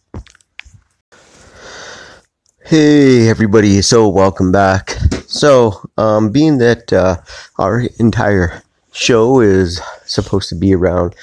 Hey 2.69 3.27
everybody, 3.27 3.81
so 3.81 4.07
welcome 4.07 4.51
back. 4.51 4.91
So, 5.25 5.89
um, 5.97 6.31
being 6.31 6.59
that 6.59 6.93
uh, 6.93 7.17
our 7.57 7.81
entire 7.97 8.61
show 8.91 9.39
is 9.39 9.81
supposed 10.05 10.49
to 10.49 10.55
be 10.55 10.75
around 10.75 11.15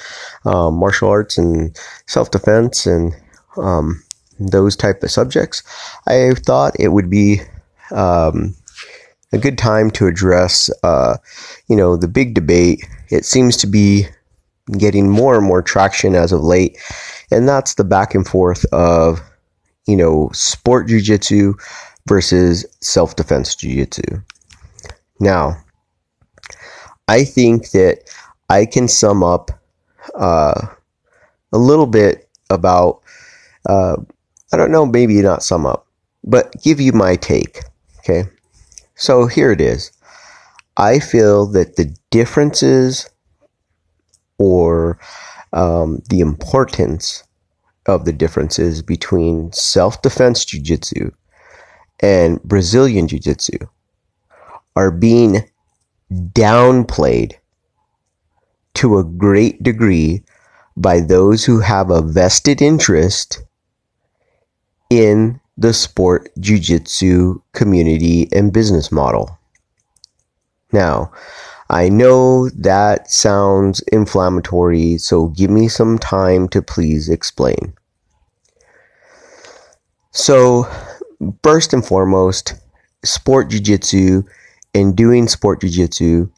um, 0.43 0.73
martial 0.73 1.07
arts 1.07 1.37
and 1.37 1.73
self 2.05 2.31
defense 2.31 2.85
and 2.85 3.15
um, 3.55 4.03
those 4.41 4.75
type 4.75 5.01
of 5.03 5.09
subjects, 5.09 5.63
I 6.05 6.33
thought 6.33 6.75
it 6.77 6.89
would 6.89 7.09
be 7.09 7.39
um, 7.91 8.53
a 9.31 9.37
good 9.37 9.57
time 9.57 9.89
to 9.91 10.07
address, 10.07 10.69
uh, 10.83 11.15
you 11.69 11.77
know, 11.77 11.95
the 11.95 12.09
big 12.09 12.33
debate. 12.33 12.85
It 13.09 13.23
seems 13.23 13.55
to 13.55 13.67
be 13.67 14.07
getting 14.77 15.09
more 15.09 15.37
and 15.37 15.47
more 15.47 15.61
traction 15.61 16.13
as 16.13 16.33
of 16.33 16.41
late, 16.41 16.77
and 17.31 17.47
that's 17.47 17.75
the 17.75 17.85
back 17.85 18.13
and 18.13 18.27
forth 18.27 18.65
of, 18.73 19.21
you 19.87 19.95
know, 19.95 20.29
sport 20.33 20.87
jujitsu 20.87 21.53
versus 22.07 22.65
self 22.81 23.15
defense 23.15 23.55
jujitsu. 23.55 24.23
Now, 25.19 25.57
I 27.07 27.23
think 27.23 27.71
that 27.71 27.99
I 28.49 28.65
can 28.65 28.87
sum 28.87 29.23
up 29.23 29.51
uh, 30.15 30.67
a 31.51 31.57
little 31.57 31.87
bit 31.87 32.29
about, 32.49 33.01
uh, 33.67 33.97
I 34.53 34.57
don't 34.57 34.71
know, 34.71 34.85
maybe 34.85 35.21
not 35.21 35.43
sum 35.43 35.65
up, 35.65 35.87
but 36.23 36.53
give 36.61 36.79
you 36.79 36.91
my 36.91 37.15
take. 37.15 37.61
Okay. 37.99 38.29
So 38.95 39.27
here 39.27 39.51
it 39.51 39.61
is. 39.61 39.91
I 40.77 40.99
feel 40.99 41.45
that 41.47 41.75
the 41.75 41.95
differences 42.09 43.09
or 44.37 44.99
um, 45.53 46.01
the 46.09 46.19
importance 46.19 47.23
of 47.87 48.05
the 48.05 48.13
differences 48.13 48.81
between 48.81 49.51
self 49.51 50.01
defense 50.01 50.45
jiu 50.45 50.61
jitsu 50.61 51.11
and 51.99 52.41
Brazilian 52.43 53.07
jiu 53.07 53.19
jitsu 53.19 53.57
are 54.75 54.91
being 54.91 55.43
downplayed 56.11 57.33
to 58.75 58.97
a 58.97 59.03
great 59.03 59.63
degree 59.63 60.23
by 60.77 60.99
those 60.99 61.43
who 61.43 61.59
have 61.59 61.89
a 61.89 62.01
vested 62.01 62.61
interest 62.61 63.41
in 64.89 65.39
the 65.57 65.73
sport 65.73 66.29
jiu-jitsu 66.39 67.41
community 67.53 68.29
and 68.31 68.53
business 68.53 68.91
model. 68.91 69.37
Now, 70.71 71.11
I 71.69 71.89
know 71.89 72.49
that 72.49 73.11
sounds 73.11 73.81
inflammatory, 73.91 74.97
so 74.97 75.27
give 75.27 75.49
me 75.49 75.67
some 75.67 75.97
time 75.97 76.47
to 76.49 76.61
please 76.61 77.09
explain. 77.09 77.73
So, 80.11 80.67
first 81.43 81.73
and 81.73 81.85
foremost, 81.85 82.53
sport 83.03 83.49
jiu-jitsu 83.49 84.23
and 84.73 84.95
doing 84.95 85.27
sport 85.27 85.61
jiu-jitsu 85.61 86.29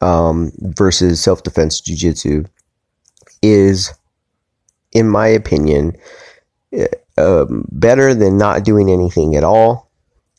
um, 0.00 0.52
versus 0.58 1.20
self-defense 1.20 1.80
jiu-jitsu 1.80 2.44
is, 3.42 3.94
in 4.92 5.08
my 5.08 5.28
opinion, 5.28 5.96
uh, 7.16 7.46
better 7.48 8.14
than 8.14 8.36
not 8.36 8.64
doing 8.64 8.90
anything 8.90 9.36
at 9.36 9.44
all. 9.44 9.90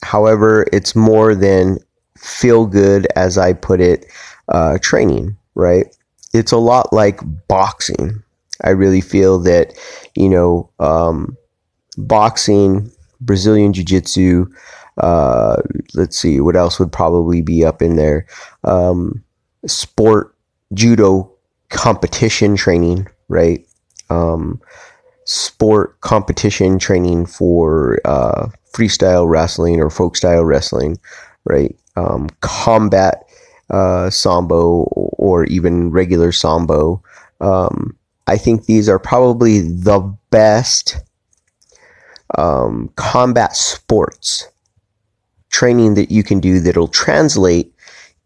However, 0.03 0.65
it's 0.74 0.96
more 0.96 1.34
than 1.34 1.79
feel 2.27 2.65
good, 2.65 3.07
as 3.15 3.38
I 3.38 3.53
put 3.53 3.79
it, 3.79 4.05
uh, 4.50 4.77
training, 4.81 5.38
right? 5.55 5.88
It's 6.34 6.51
a 6.51 6.57
lot 6.57 6.93
like 6.93 7.19
boxing. 7.48 8.22
I 8.63 8.72
really 8.72 9.01
feel 9.01 9.39
that, 9.39 9.74
you 10.15 10.29
know, 10.29 10.69
um, 10.79 11.38
boxing, 11.98 12.91
Brazilian 13.22 13.74
Jiu 13.74 13.84
Jitsu, 13.84 14.48
uh, 14.98 15.57
let's 15.93 16.17
see, 16.17 16.39
what 16.41 16.55
else 16.55 16.79
would 16.79 16.91
probably 16.91 17.41
be 17.41 17.63
up 17.63 17.81
in 17.81 17.96
there? 17.96 18.25
Um, 18.63 19.24
sport, 19.65 20.36
judo, 20.74 21.31
competition 21.69 22.55
training, 22.55 23.07
right? 23.29 23.65
Um, 24.10 24.60
sport 25.25 26.00
competition 26.01 26.79
training 26.79 27.25
for 27.25 28.00
uh, 28.05 28.48
freestyle 28.74 29.29
wrestling 29.29 29.79
or 29.79 29.89
folk 29.89 30.15
style 30.15 30.46
wrestling, 30.46 30.98
right? 31.46 31.75
Um, 31.98 32.30
combat 32.42 33.24
uh, 33.70 34.10
sambo 34.10 34.84
or 35.18 35.46
even 35.46 35.92
regular 35.92 36.32
sambo. 36.32 37.01
Um, 37.42 37.98
I 38.27 38.38
think 38.38 38.66
these 38.66 38.88
are 38.88 39.00
probably 39.00 39.62
the 39.62 40.00
best 40.30 40.98
um, 42.38 42.89
combat 42.96 43.56
sports 43.56 44.48
training 45.50 45.96
that 45.96 46.12
you 46.12 46.24
can 46.24 46.39
do 46.39 46.60
that'll 46.60 46.88
translate 46.88 47.74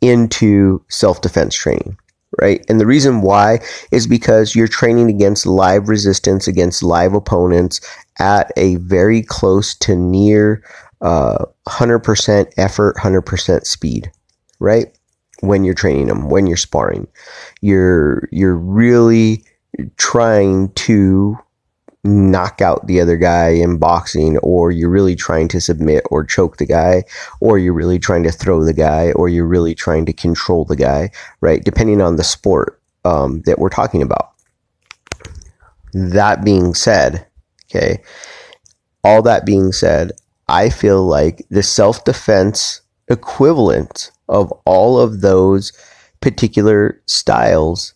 into 0.02 0.84
self 0.90 1.22
defense 1.22 1.56
training, 1.56 1.98
right? 2.42 2.66
And 2.68 2.80
the 2.80 2.88
reason 2.88 3.22
why 3.22 3.60
is 3.92 4.08
because 4.08 4.56
you're 4.56 4.68
training 4.68 5.10
against 5.10 5.46
live 5.46 5.88
resistance, 5.88 6.48
against 6.48 6.82
live 6.82 7.14
opponents 7.14 7.80
at 8.20 8.52
a 8.58 8.76
very 8.78 9.22
close 9.22 9.76
to 9.76 9.96
near 9.96 10.64
uh, 11.02 11.46
100% 11.68 12.54
effort, 12.58 12.96
100% 12.98 13.66
speed, 13.66 14.12
right? 14.60 14.98
When 15.42 15.64
you're 15.64 15.74
training 15.74 16.08
them, 16.08 16.30
when 16.30 16.46
you're 16.46 16.58
sparring, 16.58 17.08
you're 17.62 18.30
you're 18.32 18.56
really 18.56 19.44
trying 19.98 20.72
to 20.74 21.36
knock 22.04 22.62
out 22.62 22.86
the 22.88 23.00
other 23.00 23.18
guy 23.18 23.50
in 23.50 23.78
boxing, 23.78 24.38
or 24.40 24.72
you're 24.72 24.90
really 24.90 25.16
trying 25.16 25.48
to 25.48 25.62
submit 25.62 26.04
or 26.12 26.24
choke 26.24 26.58
the 26.58 26.66
guy, 26.66 27.04
or 27.40 27.58
you're 27.58 27.74
really 27.74 27.98
trying 27.98 28.24
to 28.24 28.32
throw 28.32 28.64
the 28.64 28.74
guy, 28.74 29.12
or 29.14 29.30
you're 29.30 29.48
really 29.48 29.74
trying 29.74 30.06
to 30.06 30.14
control 30.14 30.66
the 30.66 30.76
guy, 30.76 31.10
right? 31.42 31.64
Depending 31.64 32.02
on 32.02 32.18
the 32.18 32.24
sport 32.24 32.80
um, 33.06 33.42
that 33.46 33.60
we're 33.60 33.70
talking 33.70 34.02
about. 34.02 34.34
That 35.94 36.44
being 36.44 36.74
said, 36.74 37.28
okay, 37.66 38.02
all 39.04 39.22
that 39.24 39.46
being 39.46 39.72
said, 39.72 40.12
I 40.52 40.70
feel 40.70 41.06
like 41.06 41.46
the 41.50 41.64
self 41.64 42.04
defense 42.04 42.82
equivalent 43.08 44.12
of 44.28 44.52
all 44.66 45.00
of 45.00 45.22
those 45.22 45.72
particular 46.20 47.02
styles 47.06 47.94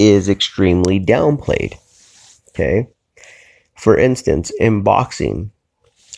is 0.00 0.28
extremely 0.28 0.98
downplayed. 0.98 1.74
Okay. 2.48 2.88
For 3.76 3.96
instance, 3.96 4.50
in 4.58 4.82
boxing, 4.82 5.52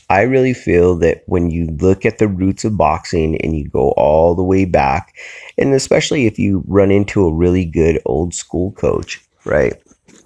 I 0.09 0.23
really 0.23 0.55
feel 0.55 0.97
that 1.01 1.23
when 1.27 1.51
you 1.51 1.67
look 1.67 2.07
at 2.07 2.17
the 2.17 2.29
roots 2.29 2.65
of 2.65 2.79
boxing 2.79 3.39
and 3.43 3.55
you 3.59 3.69
go 3.69 3.91
all 3.91 4.35
the 4.35 4.43
way 4.43 4.65
back, 4.65 5.15
and 5.59 5.75
especially 5.75 6.25
if 6.25 6.39
you 6.39 6.65
run 6.67 6.91
into 6.91 7.27
a 7.27 7.35
really 7.35 7.67
good 7.67 8.01
old 8.07 8.33
school 8.33 8.73
coach, 8.73 9.21
right, 9.45 9.75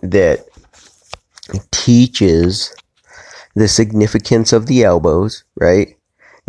that 0.03 0.47
teaches 1.73 2.73
the 3.55 3.69
significance 3.69 4.53
of 4.53 4.67
the 4.67 4.85
elbows, 4.85 5.45
right? 5.57 5.97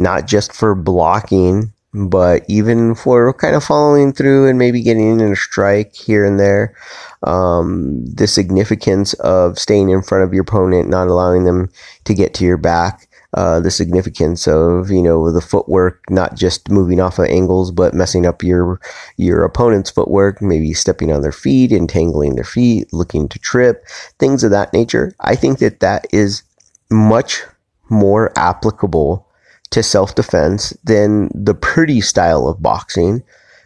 not 0.01 0.27
just 0.27 0.51
for 0.51 0.75
blocking, 0.75 1.72
but 1.93 2.43
even 2.48 2.96
for 2.96 3.34
kind 3.34 3.55
of 3.55 3.63
following 3.63 4.13
through 4.13 4.48
and 4.50 4.58
maybe 4.58 4.81
getting 4.81 5.20
in 5.20 5.31
a 5.31 5.36
strike 5.36 5.93
here 5.93 6.25
and 6.25 6.39
there. 6.39 6.75
Um, 7.24 8.05
the 8.05 8.27
significance 8.27 9.13
of 9.15 9.60
staying 9.60 9.89
in 9.89 10.01
front 10.01 10.24
of 10.24 10.34
your 10.34 10.43
opponent, 10.43 10.89
not 10.89 11.08
allowing 11.08 11.43
them 11.43 11.70
to 12.05 12.13
get 12.13 12.34
to 12.36 12.46
your 12.46 12.58
back. 12.58 13.08
Uh, 13.34 13.62
the 13.62 13.72
significance 13.72 14.46
of 14.46 14.91
you 14.91 15.01
know 15.01 15.31
the 15.31 15.39
footwork, 15.39 16.03
not 16.10 16.36
just 16.36 16.70
moving 16.70 17.00
off 17.00 17.17
of 17.17 17.25
angles, 17.29 17.72
but 17.72 17.93
messing 17.93 18.25
up 18.25 18.43
your 18.43 18.77
your 19.15 19.46
opponent's 19.46 19.89
footwork, 19.89 20.41
maybe 20.41 20.74
stepping 20.74 21.13
on 21.13 21.22
their 21.22 21.31
feet, 21.31 21.72
entangling 21.72 22.36
their 22.36 22.43
feet, 22.43 22.91
looking 22.91 23.29
to 23.29 23.39
trip, 23.39 23.88
things 24.20 24.43
of 24.43 24.51
that 24.51 24.74
nature. 24.74 25.13
I 25.22 25.36
think 25.36 25.60
that 25.60 25.79
that 25.79 26.08
is 26.12 26.43
much 26.91 27.43
more 27.89 28.31
applicable 28.38 29.27
to 29.71 29.81
self 29.81 30.15
defense 30.15 30.71
than 30.83 31.29
the 31.33 31.53
pretty 31.53 32.01
style 32.01 32.48
of 32.48 32.62
boxing, 32.62 33.24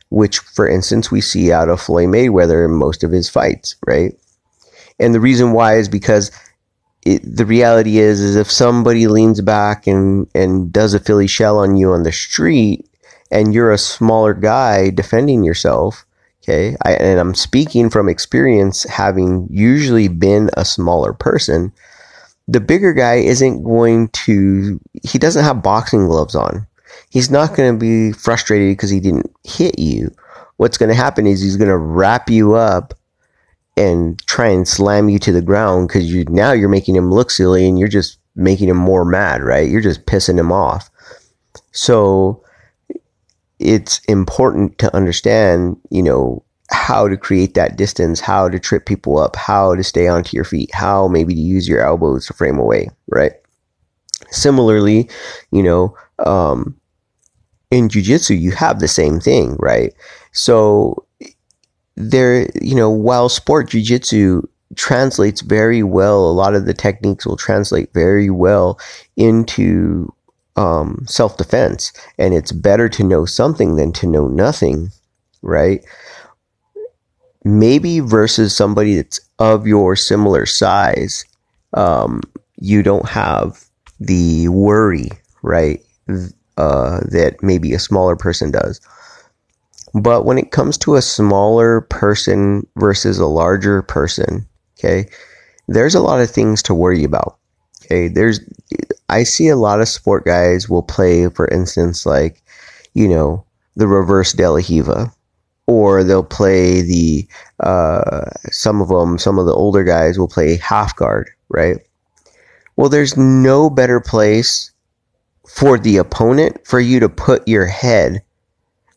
which, 0.10 0.40
for 0.40 0.68
instance, 0.68 1.12
we 1.12 1.22
see 1.22 1.52
out 1.52 1.70
of 1.70 1.82
Floyd 1.82 2.10
Mayweather 2.10 2.64
in 2.64 2.72
most 2.72 3.04
of 3.04 3.12
his 3.12 3.30
fights, 3.30 3.76
right? 3.86 4.16
And 5.00 5.14
the 5.14 5.20
reason 5.20 5.52
why 5.52 5.78
is 5.78 5.90
because 5.90 6.32
it, 7.06 7.22
the 7.24 7.46
reality 7.46 8.00
is, 8.00 8.20
is 8.20 8.36
if 8.36 8.50
somebody 8.50 9.08
leans 9.08 9.42
back 9.42 9.88
and, 9.88 10.28
and 10.34 10.72
does 10.72 10.94
a 10.94 11.00
Philly 11.00 11.28
shell 11.28 11.60
on 11.60 11.78
you 11.78 11.92
on 11.92 12.04
the 12.04 12.12
street 12.12 12.88
and 13.32 13.54
you're 13.54 13.72
a 13.72 13.78
smaller 13.78 14.34
guy 14.34 14.90
defending 14.90 15.44
yourself, 15.44 16.06
okay, 16.42 16.76
I, 16.84 16.94
and 16.94 17.20
I'm 17.20 17.36
speaking 17.36 17.90
from 17.90 18.10
experience 18.10 18.84
having 18.84 19.48
usually 19.52 20.08
been 20.08 20.50
a 20.54 20.66
smaller 20.66 21.14
person, 21.14 21.74
the 22.48 22.60
bigger 22.60 22.94
guy 22.94 23.16
isn't 23.16 23.64
going 23.64 24.10
to, 24.10 24.80
he 25.04 25.18
doesn't 25.18 25.44
have 25.44 25.64
boxing 25.64 26.08
gloves 26.08 26.36
on. 26.36 26.68
He's 27.10 27.32
not 27.32 27.56
going 27.56 27.74
to 27.74 27.80
be 27.80 28.12
frustrated 28.12 28.76
because 28.76 28.90
he 28.90 29.00
didn't 29.00 29.34
hit 29.44 29.80
you. 29.80 30.14
What's 30.58 30.78
going 30.78 30.90
to 30.90 30.96
happen 30.96 31.28
is 31.28 31.42
he's 31.42 31.58
going 31.58 31.70
to 31.70 31.78
wrap 31.78 32.30
you 32.30 32.54
up 32.54 32.94
and 33.78 34.22
try 34.26 34.48
and 34.48 34.68
slam 34.68 35.10
you 35.10 35.20
to 35.20 35.32
the 35.32 35.42
ground 35.42 35.88
because 35.88 36.12
you 36.14 36.24
now 36.26 36.54
you're 36.54 36.70
making 36.70 36.96
him 36.96 37.12
look 37.12 37.30
silly 37.30 37.68
and 37.68 37.78
you're 37.78 37.90
just 37.90 38.20
making 38.36 38.70
him 38.70 38.78
more 38.78 39.04
mad, 39.04 39.44
right? 39.44 39.70
You're 39.70 39.82
just 39.82 40.06
pissing 40.06 40.40
him 40.40 40.52
off. 40.52 40.90
So 41.72 42.44
it's 43.60 44.00
important 44.06 44.78
to 44.80 44.96
understand, 44.96 45.78
you 45.90 46.04
know, 46.04 46.44
how 46.72 47.08
to 47.08 47.18
create 47.18 47.54
that 47.54 47.78
distance, 47.78 48.20
how 48.20 48.50
to 48.50 48.60
trip 48.60 48.86
people 48.86 49.18
up, 49.18 49.36
how 49.36 49.76
to 49.76 49.84
stay 49.84 50.08
onto 50.08 50.36
your 50.36 50.44
feet, 50.44 50.74
how 50.74 51.08
maybe 51.08 51.34
to 51.34 51.40
use 51.40 51.68
your 51.68 51.82
elbows 51.82 52.26
to 52.28 52.34
frame 52.34 52.58
away, 52.58 52.90
right? 53.08 53.34
Similarly, 54.32 55.10
you 55.52 55.62
know, 55.62 55.96
um, 56.26 56.76
in 57.72 57.90
jujitsu, 57.90 58.40
you 58.40 58.52
have 58.52 58.80
the 58.80 58.88
same 58.88 59.20
thing, 59.20 59.56
right? 59.60 59.94
So 60.32 61.06
there, 61.96 62.50
you 62.62 62.76
know, 62.76 62.90
while 62.90 63.30
sport 63.30 63.70
jujitsu 63.70 64.48
translates 64.76 65.42
very 65.42 65.84
well, 65.84 66.26
a 66.30 66.32
lot 66.32 66.56
of 66.56 66.66
the 66.66 66.74
techniques 66.74 67.26
will 67.26 67.38
translate 67.38 67.94
very 67.94 68.30
well 68.30 68.80
into 69.16 70.14
um, 70.56 71.04
self 71.08 71.38
defense, 71.38 71.92
and 72.18 72.34
it's 72.34 72.52
better 72.52 72.88
to 72.90 73.04
know 73.04 73.26
something 73.26 73.76
than 73.76 73.92
to 73.94 74.08
know 74.08 74.28
nothing, 74.28 74.90
right? 75.42 75.84
Maybe 77.46 78.02
versus 78.02 78.56
somebody 78.56 78.96
that's 78.96 79.22
of 79.40 79.66
your 79.66 79.96
similar 79.96 80.46
size, 80.46 81.24
um, 81.74 82.20
you 82.58 82.84
don't 82.84 83.08
have 83.08 83.64
the 84.00 84.50
worry, 84.50 85.10
right? 85.44 85.82
Uh, 86.58 87.00
that 87.12 87.38
maybe 87.42 87.74
a 87.74 87.80
smaller 87.80 88.16
person 88.16 88.52
does. 88.52 88.82
But 89.94 90.26
when 90.26 90.38
it 90.38 90.52
comes 90.52 90.78
to 90.80 90.96
a 90.96 91.02
smaller 91.02 91.82
person 91.82 92.68
versus 92.76 93.20
a 93.20 93.28
larger 93.28 93.82
person, 93.82 94.46
okay, 94.78 95.08
there's 95.68 95.96
a 95.96 96.02
lot 96.02 96.20
of 96.20 96.30
things 96.30 96.62
to 96.64 96.74
worry 96.74 97.04
about. 97.04 97.38
Okay, 97.86 98.08
there's, 98.08 98.40
I 99.10 99.24
see 99.24 99.48
a 99.48 99.56
lot 99.56 99.80
of 99.80 99.88
sport 99.88 100.26
guys 100.26 100.68
will 100.68 100.84
play, 100.84 101.30
for 101.30 101.48
instance, 101.50 102.06
like, 102.06 102.42
you 102.96 103.08
know, 103.08 103.46
the 103.76 103.88
reverse 103.88 104.34
De 104.34 104.50
La 104.50 104.62
Riva, 104.68 105.14
or 105.68 106.04
they'll 106.04 106.24
play 106.24 106.82
the 106.82 107.28
uh, 107.62 108.26
some 108.52 108.82
of 108.82 108.90
them 108.90 109.18
some 109.18 109.40
of 109.40 109.46
the 109.46 109.54
older 109.54 109.84
guys 109.84 110.20
will 110.20 110.28
play 110.28 110.58
half 110.58 110.96
guard 110.96 111.30
right? 111.50 111.78
Well 112.76 112.90
there's 112.90 113.18
no 113.18 113.70
better 113.70 114.00
place 114.00 114.72
for 115.48 115.78
the 115.78 115.98
opponent 115.98 116.66
for 116.68 116.80
you 116.80 117.00
to 117.00 117.10
put 117.10 117.48
your 117.48 117.66
head 117.66 118.24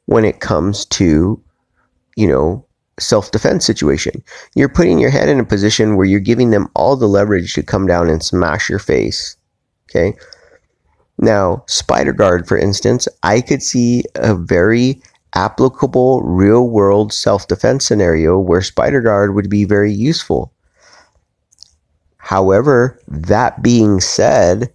when 0.06 0.24
it 0.24 0.40
comes 0.40 0.84
to 0.86 1.40
you 2.16 2.26
know 2.26 2.64
self-defense 2.98 3.64
situation. 3.64 4.24
You're 4.56 4.68
putting 4.68 4.98
your 4.98 5.10
head 5.10 5.28
in 5.28 5.38
a 5.38 5.44
position 5.44 5.94
where 5.96 6.06
you're 6.06 6.18
giving 6.18 6.50
them 6.50 6.68
all 6.74 6.96
the 6.96 7.06
leverage 7.06 7.54
to 7.54 7.62
come 7.62 7.86
down 7.86 8.08
and 8.08 8.22
smash 8.22 8.68
your 8.68 8.80
face 8.80 9.36
okay? 9.88 10.16
Now 11.18 11.64
spider 11.66 12.12
guard 12.12 12.46
for 12.46 12.56
instance 12.56 13.08
i 13.22 13.40
could 13.40 13.62
see 13.62 14.04
a 14.14 14.34
very 14.34 15.02
applicable 15.34 16.22
real 16.22 16.68
world 16.68 17.12
self 17.12 17.48
defense 17.48 17.84
scenario 17.84 18.38
where 18.38 18.62
Spider 18.62 19.00
Guard 19.00 19.34
would 19.34 19.50
be 19.50 19.64
very 19.64 19.92
useful. 19.92 20.52
However, 22.16 23.00
that 23.08 23.62
being 23.62 24.00
said, 24.00 24.72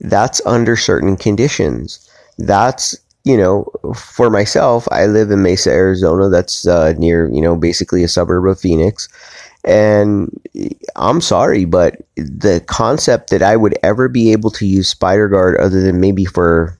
that's 0.00 0.44
under 0.44 0.76
certain 0.76 1.16
conditions. 1.16 2.08
That's, 2.38 2.96
you 3.24 3.36
know, 3.36 3.70
for 3.94 4.30
myself, 4.30 4.86
I 4.90 5.06
live 5.06 5.30
in 5.30 5.42
Mesa, 5.42 5.70
Arizona. 5.70 6.28
That's 6.28 6.66
uh, 6.66 6.92
near, 6.98 7.30
you 7.32 7.40
know, 7.40 7.56
basically 7.56 8.04
a 8.04 8.08
suburb 8.08 8.46
of 8.46 8.60
Phoenix. 8.60 9.08
And 9.64 10.30
I'm 10.96 11.20
sorry, 11.20 11.64
but 11.64 11.96
the 12.16 12.62
concept 12.66 13.30
that 13.30 13.42
I 13.42 13.56
would 13.56 13.76
ever 13.82 14.08
be 14.08 14.32
able 14.32 14.50
to 14.52 14.66
use 14.66 14.88
Spider 14.88 15.28
Guard 15.28 15.56
other 15.58 15.80
than 15.80 16.00
maybe 16.00 16.24
for 16.24 16.77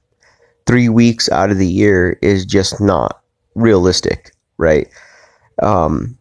three 0.68 0.88
weeks 0.90 1.30
out 1.30 1.50
of 1.50 1.56
the 1.56 1.66
year 1.66 2.18
is 2.20 2.44
just 2.44 2.78
not 2.78 3.22
realistic, 3.54 4.32
right? 4.58 4.86
Um, 5.62 6.16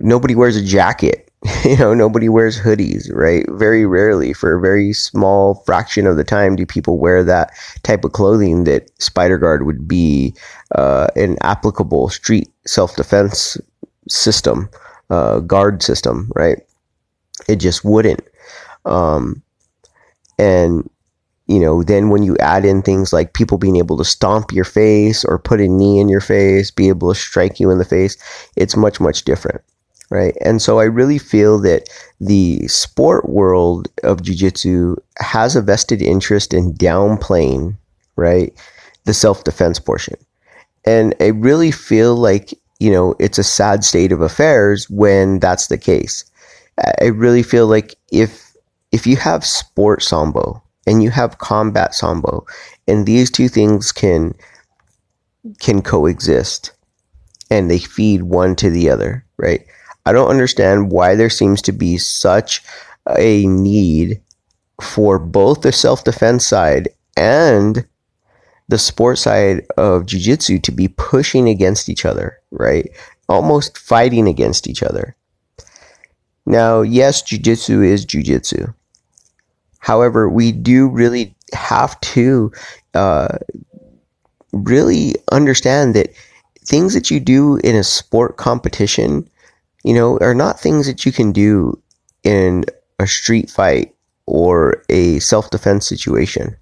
nobody 0.00 0.34
wears 0.34 0.56
a 0.56 0.64
jacket. 0.64 1.28
you 1.64 1.76
know, 1.76 1.92
nobody 1.92 2.28
wears 2.28 2.58
hoodies, 2.58 3.12
right? 3.12 3.44
Very 3.50 3.84
rarely, 3.84 4.32
for 4.32 4.56
a 4.56 4.60
very 4.60 4.92
small 4.92 5.56
fraction 5.66 6.06
of 6.06 6.16
the 6.16 6.24
time, 6.24 6.56
do 6.56 6.64
people 6.64 6.98
wear 6.98 7.22
that 7.22 7.50
type 7.82 8.04
of 8.04 8.12
clothing 8.12 8.64
that 8.64 8.90
Spider 9.02 9.36
Guard 9.38 9.66
would 9.66 9.86
be 9.86 10.34
uh, 10.74 11.08
an 11.16 11.36
applicable 11.42 12.08
street 12.08 12.48
self 12.66 12.96
defense 12.96 13.58
system, 14.08 14.70
uh, 15.10 15.40
guard 15.40 15.82
system, 15.82 16.30
right? 16.34 16.58
It 17.48 17.56
just 17.56 17.84
wouldn't. 17.84 18.22
Um, 18.84 19.42
and 20.38 20.88
you 21.52 21.60
know, 21.60 21.82
then 21.82 22.08
when 22.08 22.22
you 22.22 22.36
add 22.38 22.64
in 22.64 22.80
things 22.80 23.12
like 23.12 23.34
people 23.34 23.58
being 23.58 23.76
able 23.76 23.98
to 23.98 24.04
stomp 24.04 24.52
your 24.52 24.64
face 24.64 25.22
or 25.24 25.38
put 25.38 25.60
a 25.60 25.68
knee 25.68 26.00
in 26.00 26.08
your 26.08 26.22
face, 26.22 26.70
be 26.70 26.88
able 26.88 27.12
to 27.12 27.20
strike 27.20 27.60
you 27.60 27.70
in 27.70 27.78
the 27.78 27.84
face, 27.84 28.16
it's 28.56 28.76
much, 28.76 29.00
much 29.00 29.24
different. 29.24 29.60
Right. 30.10 30.36
And 30.44 30.60
so 30.60 30.78
I 30.78 30.84
really 30.84 31.18
feel 31.18 31.58
that 31.60 31.88
the 32.20 32.66
sport 32.68 33.28
world 33.28 33.88
of 34.02 34.22
jiu-jitsu 34.22 34.96
has 35.18 35.56
a 35.56 35.62
vested 35.62 36.02
interest 36.02 36.52
in 36.52 36.74
downplaying, 36.74 37.76
right, 38.16 38.52
the 39.04 39.14
self-defense 39.14 39.78
portion. 39.78 40.16
And 40.84 41.14
I 41.20 41.28
really 41.28 41.70
feel 41.70 42.14
like, 42.14 42.52
you 42.78 42.90
know, 42.90 43.14
it's 43.18 43.38
a 43.38 43.44
sad 43.44 43.84
state 43.84 44.12
of 44.12 44.20
affairs 44.20 44.88
when 44.90 45.38
that's 45.38 45.68
the 45.68 45.78
case. 45.78 46.24
I 47.00 47.06
really 47.06 47.42
feel 47.42 47.66
like 47.66 47.94
if 48.10 48.52
if 48.92 49.06
you 49.06 49.16
have 49.16 49.44
sport 49.44 50.02
sambo, 50.02 50.61
and 50.86 51.02
you 51.02 51.10
have 51.10 51.38
combat 51.38 51.94
sambo 51.94 52.44
and 52.88 53.06
these 53.06 53.30
two 53.30 53.48
things 53.48 53.92
can 53.92 54.34
can 55.60 55.82
coexist 55.82 56.72
and 57.50 57.70
they 57.70 57.78
feed 57.78 58.22
one 58.22 58.56
to 58.56 58.70
the 58.70 58.88
other 58.90 59.24
right? 59.36 59.66
I 60.06 60.12
don't 60.12 60.30
understand 60.30 60.90
why 60.90 61.14
there 61.14 61.30
seems 61.30 61.62
to 61.62 61.72
be 61.72 61.98
such 61.98 62.62
a 63.18 63.46
need 63.46 64.20
for 64.80 65.18
both 65.18 65.62
the 65.62 65.72
self-defense 65.72 66.46
side 66.46 66.88
and 67.16 67.86
the 68.68 68.78
sport 68.78 69.18
side 69.18 69.66
of 69.76 70.06
jiu-jitsu 70.06 70.58
to 70.60 70.72
be 70.72 70.88
pushing 70.88 71.48
against 71.48 71.88
each 71.88 72.04
other 72.04 72.38
right? 72.50 72.90
Almost 73.28 73.78
fighting 73.78 74.28
against 74.28 74.66
each 74.66 74.82
other. 74.82 75.16
Now 76.46 76.82
yes 76.82 77.22
jiu-jitsu 77.22 77.82
is 77.82 78.04
jiu-jitsu 78.04 78.72
However, 79.82 80.28
we 80.28 80.52
do 80.52 80.88
really 80.88 81.34
have 81.52 82.00
to 82.00 82.52
uh, 82.94 83.36
really 84.52 85.16
understand 85.32 85.94
that 85.96 86.14
things 86.64 86.94
that 86.94 87.10
you 87.10 87.18
do 87.18 87.56
in 87.58 87.74
a 87.74 87.82
sport 87.82 88.36
competition, 88.36 89.28
you 89.82 89.92
know, 89.92 90.18
are 90.20 90.36
not 90.36 90.60
things 90.60 90.86
that 90.86 91.04
you 91.04 91.10
can 91.10 91.32
do 91.32 91.76
in 92.22 92.64
a 93.00 93.08
street 93.08 93.50
fight 93.50 93.92
or 94.26 94.84
a 94.88 95.18
self 95.18 95.50
defense 95.50 95.88
situation. 95.88 96.56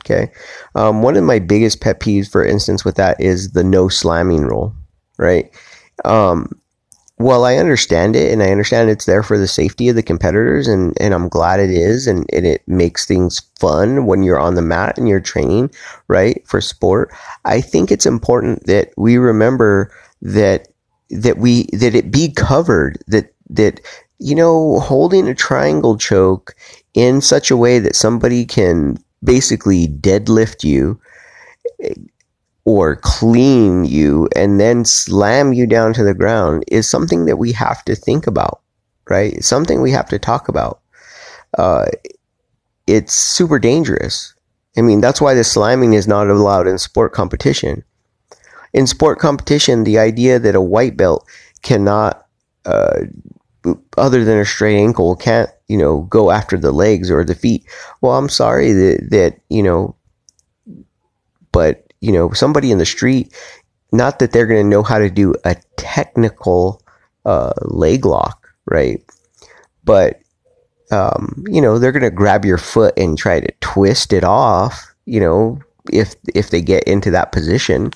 Okay. 0.00 0.32
Um, 0.74 1.00
one 1.00 1.16
of 1.16 1.22
my 1.22 1.38
biggest 1.38 1.80
pet 1.80 2.00
peeves, 2.00 2.28
for 2.28 2.44
instance, 2.44 2.84
with 2.84 2.96
that 2.96 3.20
is 3.20 3.52
the 3.52 3.62
no 3.64 3.88
slamming 3.88 4.42
rule, 4.42 4.74
right? 5.16 5.48
Um, 6.04 6.50
well, 7.24 7.46
I 7.46 7.56
understand 7.56 8.16
it 8.16 8.30
and 8.30 8.42
I 8.42 8.50
understand 8.50 8.90
it's 8.90 9.06
there 9.06 9.22
for 9.22 9.38
the 9.38 9.48
safety 9.48 9.88
of 9.88 9.96
the 9.96 10.02
competitors 10.02 10.68
and, 10.68 10.94
and 11.00 11.14
I'm 11.14 11.30
glad 11.30 11.58
it 11.58 11.70
is 11.70 12.06
and, 12.06 12.26
and 12.34 12.46
it 12.46 12.62
makes 12.68 13.06
things 13.06 13.40
fun 13.58 14.04
when 14.04 14.22
you're 14.22 14.38
on 14.38 14.56
the 14.56 14.60
mat 14.60 14.98
and 14.98 15.08
you're 15.08 15.20
training, 15.20 15.70
right? 16.06 16.46
For 16.46 16.60
sport. 16.60 17.10
I 17.46 17.62
think 17.62 17.90
it's 17.90 18.04
important 18.04 18.66
that 18.66 18.92
we 18.98 19.16
remember 19.16 19.90
that 20.20 20.68
that 21.08 21.38
we 21.38 21.62
that 21.72 21.94
it 21.94 22.10
be 22.10 22.30
covered 22.30 22.98
that 23.06 23.32
that 23.48 23.80
you 24.18 24.34
know 24.34 24.78
holding 24.80 25.26
a 25.26 25.34
triangle 25.34 25.96
choke 25.96 26.54
in 26.92 27.22
such 27.22 27.50
a 27.50 27.56
way 27.56 27.78
that 27.78 27.96
somebody 27.96 28.44
can 28.44 28.98
basically 29.22 29.88
deadlift 29.88 30.62
you 30.62 31.00
or 32.64 32.96
clean 32.96 33.84
you 33.84 34.28
and 34.34 34.58
then 34.58 34.84
slam 34.84 35.52
you 35.52 35.66
down 35.66 35.92
to 35.92 36.02
the 36.02 36.14
ground 36.14 36.64
is 36.68 36.88
something 36.88 37.26
that 37.26 37.36
we 37.36 37.52
have 37.52 37.84
to 37.84 37.94
think 37.94 38.26
about, 38.26 38.60
right? 39.08 39.44
Something 39.44 39.82
we 39.82 39.90
have 39.90 40.08
to 40.08 40.18
talk 40.18 40.48
about. 40.48 40.80
Uh, 41.58 41.86
it's 42.86 43.12
super 43.12 43.58
dangerous. 43.58 44.34
I 44.76 44.82
mean, 44.82 45.00
that's 45.00 45.20
why 45.20 45.34
the 45.34 45.44
slamming 45.44 45.92
is 45.92 46.08
not 46.08 46.28
allowed 46.28 46.66
in 46.66 46.78
sport 46.78 47.12
competition. 47.12 47.84
In 48.72 48.86
sport 48.86 49.18
competition, 49.18 49.84
the 49.84 49.98
idea 49.98 50.38
that 50.38 50.54
a 50.54 50.60
white 50.60 50.96
belt 50.96 51.28
cannot, 51.62 52.26
uh, 52.64 53.00
other 53.96 54.24
than 54.24 54.38
a 54.38 54.44
straight 54.44 54.78
ankle, 54.78 55.14
can't, 55.16 55.48
you 55.68 55.76
know, 55.76 56.02
go 56.02 56.30
after 56.30 56.58
the 56.58 56.72
legs 56.72 57.10
or 57.10 57.24
the 57.24 57.34
feet. 57.34 57.64
Well, 58.00 58.18
I'm 58.18 58.28
sorry 58.28 58.72
that, 58.72 59.08
that, 59.10 59.40
you 59.48 59.62
know, 59.62 59.94
but 61.52 61.83
you 62.04 62.12
know, 62.12 62.30
somebody 62.32 62.70
in 62.70 62.76
the 62.76 62.84
street, 62.84 63.34
not 63.90 64.18
that 64.18 64.32
they're 64.32 64.46
going 64.46 64.62
to 64.62 64.68
know 64.68 64.82
how 64.82 64.98
to 64.98 65.08
do 65.08 65.34
a 65.46 65.56
technical 65.78 66.82
uh, 67.24 67.54
leg 67.62 68.04
lock, 68.04 68.46
right? 68.66 69.02
But, 69.84 70.20
um, 70.90 71.46
you 71.48 71.62
know, 71.62 71.78
they're 71.78 71.92
going 71.92 72.02
to 72.02 72.10
grab 72.10 72.44
your 72.44 72.58
foot 72.58 72.92
and 72.98 73.16
try 73.16 73.40
to 73.40 73.50
twist 73.62 74.12
it 74.12 74.22
off, 74.22 74.94
you 75.06 75.18
know, 75.18 75.58
if, 75.92 76.14
if 76.34 76.50
they 76.50 76.60
get 76.60 76.84
into 76.84 77.10
that 77.10 77.32
position, 77.32 77.90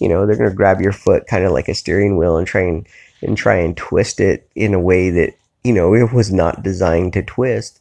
you 0.00 0.08
know, 0.08 0.26
they're 0.26 0.36
going 0.36 0.50
to 0.50 0.56
grab 0.56 0.80
your 0.80 0.92
foot 0.92 1.28
kind 1.28 1.44
of 1.44 1.52
like 1.52 1.68
a 1.68 1.74
steering 1.74 2.16
wheel 2.16 2.36
and 2.36 2.48
try 2.48 2.62
and, 2.62 2.88
and 3.20 3.36
try 3.36 3.54
and 3.54 3.76
twist 3.76 4.18
it 4.18 4.48
in 4.56 4.74
a 4.74 4.80
way 4.80 5.10
that, 5.10 5.34
you 5.62 5.72
know, 5.72 5.94
it 5.94 6.12
was 6.12 6.32
not 6.32 6.64
designed 6.64 7.12
to 7.12 7.22
twist 7.22 7.80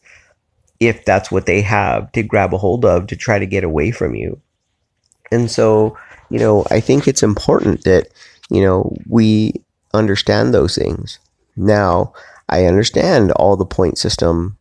if 0.79 1.05
that's 1.05 1.31
what 1.31 1.47
they 1.47 1.61
have 1.61 2.11
to 2.11 2.21
grab 2.21 2.53
a 2.53 2.57
hold 2.59 2.85
of 2.85 3.07
to 3.07 3.15
try 3.15 3.39
to 3.39 3.47
get 3.47 3.63
away 3.63 3.89
from 3.89 4.13
you. 4.13 4.39
And 5.31 5.49
so, 5.49 5.97
you 6.29 6.39
know, 6.39 6.65
I 6.71 6.79
think 6.79 7.07
it's 7.07 7.23
important 7.23 7.83
that, 7.83 8.09
you 8.49 8.61
know, 8.61 8.95
we 9.07 9.53
understand 9.93 10.53
those 10.53 10.75
things. 10.75 11.19
Now, 11.55 12.13
I 12.49 12.65
understand 12.65 13.31
all 13.33 13.55
the 13.55 13.65
point 13.65 13.97
system 13.97 14.57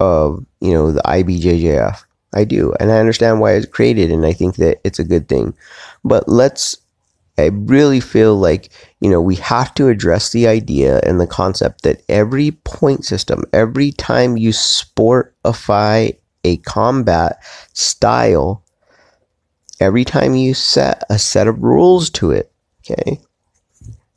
of, 0.00 0.44
you 0.60 0.72
know, 0.72 0.92
the 0.92 1.02
IBJJF. 1.02 2.02
I 2.34 2.44
do. 2.44 2.74
And 2.78 2.92
I 2.92 2.98
understand 2.98 3.40
why 3.40 3.52
it's 3.52 3.66
created 3.66 4.10
and 4.10 4.26
I 4.26 4.32
think 4.32 4.56
that 4.56 4.80
it's 4.84 4.98
a 4.98 5.04
good 5.04 5.28
thing. 5.28 5.54
But 6.04 6.28
let's 6.28 6.76
I 7.38 7.46
really 7.46 8.00
feel 8.00 8.36
like, 8.36 8.70
you 9.00 9.10
know, 9.10 9.20
we 9.20 9.36
have 9.36 9.74
to 9.74 9.88
address 9.88 10.30
the 10.30 10.46
idea 10.46 11.00
and 11.02 11.20
the 11.20 11.26
concept 11.26 11.82
that 11.82 12.02
every 12.08 12.52
point 12.52 13.04
system, 13.04 13.44
every 13.52 13.92
time 13.92 14.38
you 14.38 14.50
sportify 14.50 16.16
a 16.44 16.56
combat 16.58 17.42
style, 17.74 18.62
every 19.80 20.04
time 20.04 20.34
you 20.34 20.54
set 20.54 21.02
a 21.10 21.18
set 21.18 21.46
of 21.46 21.62
rules 21.62 22.10
to 22.10 22.30
it, 22.30 22.52
okay, 22.80 23.20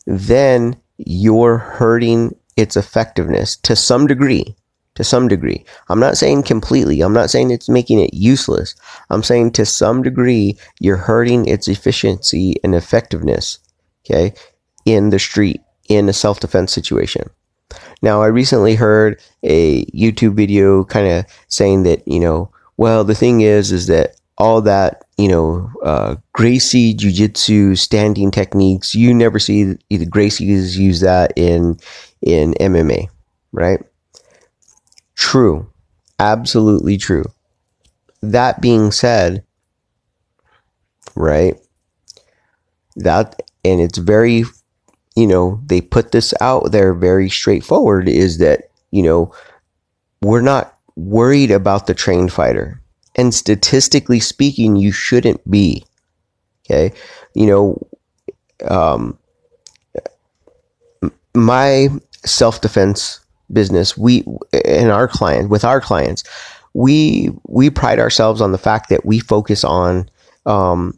then 0.05 0.77
you're 0.97 1.57
hurting 1.57 2.35
its 2.57 2.75
effectiveness 2.75 3.55
to 3.57 3.75
some 3.75 4.07
degree. 4.07 4.55
To 4.95 5.03
some 5.03 5.29
degree. 5.29 5.63
I'm 5.87 5.99
not 6.01 6.17
saying 6.17 6.43
completely. 6.43 6.99
I'm 6.99 7.13
not 7.13 7.29
saying 7.29 7.51
it's 7.51 7.69
making 7.69 7.99
it 7.99 8.13
useless. 8.13 8.75
I'm 9.09 9.23
saying 9.23 9.51
to 9.51 9.65
some 9.65 10.03
degree, 10.03 10.57
you're 10.81 10.97
hurting 10.97 11.45
its 11.45 11.69
efficiency 11.69 12.55
and 12.65 12.75
effectiveness, 12.75 13.59
okay, 14.03 14.33
in 14.83 15.09
the 15.09 15.19
street, 15.19 15.61
in 15.87 16.09
a 16.09 16.13
self 16.13 16.41
defense 16.41 16.73
situation. 16.73 17.29
Now, 18.01 18.21
I 18.21 18.27
recently 18.27 18.75
heard 18.75 19.21
a 19.43 19.85
YouTube 19.85 20.35
video 20.35 20.83
kind 20.83 21.07
of 21.07 21.25
saying 21.47 21.83
that, 21.83 22.05
you 22.05 22.19
know, 22.19 22.51
well, 22.75 23.03
the 23.03 23.15
thing 23.15 23.41
is, 23.41 23.71
is 23.71 23.87
that 23.87 24.18
all 24.39 24.61
that, 24.61 25.03
you 25.17 25.27
know, 25.27 25.71
uh, 25.83 26.15
Gracie 26.33 26.93
Jiu-Jitsu 26.93 27.75
standing 27.75 28.31
techniques, 28.31 28.95
you 28.95 29.13
never 29.13 29.37
see 29.37 29.75
either 29.89 30.05
Gracie's 30.05 30.77
use 30.77 31.01
that 31.01 31.33
in, 31.35 31.77
in 32.21 32.53
MMA, 32.53 33.09
right? 33.51 33.81
True. 35.15 35.69
Absolutely 36.19 36.97
true. 36.97 37.25
That 38.21 38.61
being 38.61 38.91
said, 38.91 39.43
right? 41.15 41.55
That, 42.95 43.41
and 43.65 43.81
it's 43.81 43.97
very, 43.97 44.45
you 45.15 45.27
know, 45.27 45.61
they 45.65 45.81
put 45.81 46.11
this 46.13 46.33
out 46.39 46.71
there 46.71 46.93
very 46.93 47.29
straightforward 47.29 48.07
is 48.07 48.37
that, 48.37 48.69
you 48.91 49.03
know, 49.03 49.33
we're 50.21 50.41
not 50.41 50.77
worried 50.95 51.51
about 51.51 51.87
the 51.87 51.93
trained 51.93 52.31
fighter 52.31 52.81
and 53.15 53.33
statistically 53.33 54.19
speaking, 54.19 54.75
you 54.75 54.91
shouldn't 54.91 55.49
be. 55.49 55.83
Okay. 56.65 56.95
You 57.33 57.47
know, 57.47 57.87
um, 58.67 59.17
my 61.33 61.89
self 62.25 62.61
defense 62.61 63.19
business, 63.51 63.97
we, 63.97 64.23
and 64.65 64.91
our 64.91 65.07
client, 65.07 65.49
with 65.49 65.63
our 65.63 65.81
clients, 65.81 66.23
we, 66.73 67.29
we 67.47 67.69
pride 67.69 67.99
ourselves 67.99 68.41
on 68.41 68.51
the 68.51 68.57
fact 68.57 68.89
that 68.89 69.05
we 69.05 69.19
focus 69.19 69.63
on, 69.63 70.09
um, 70.45 70.97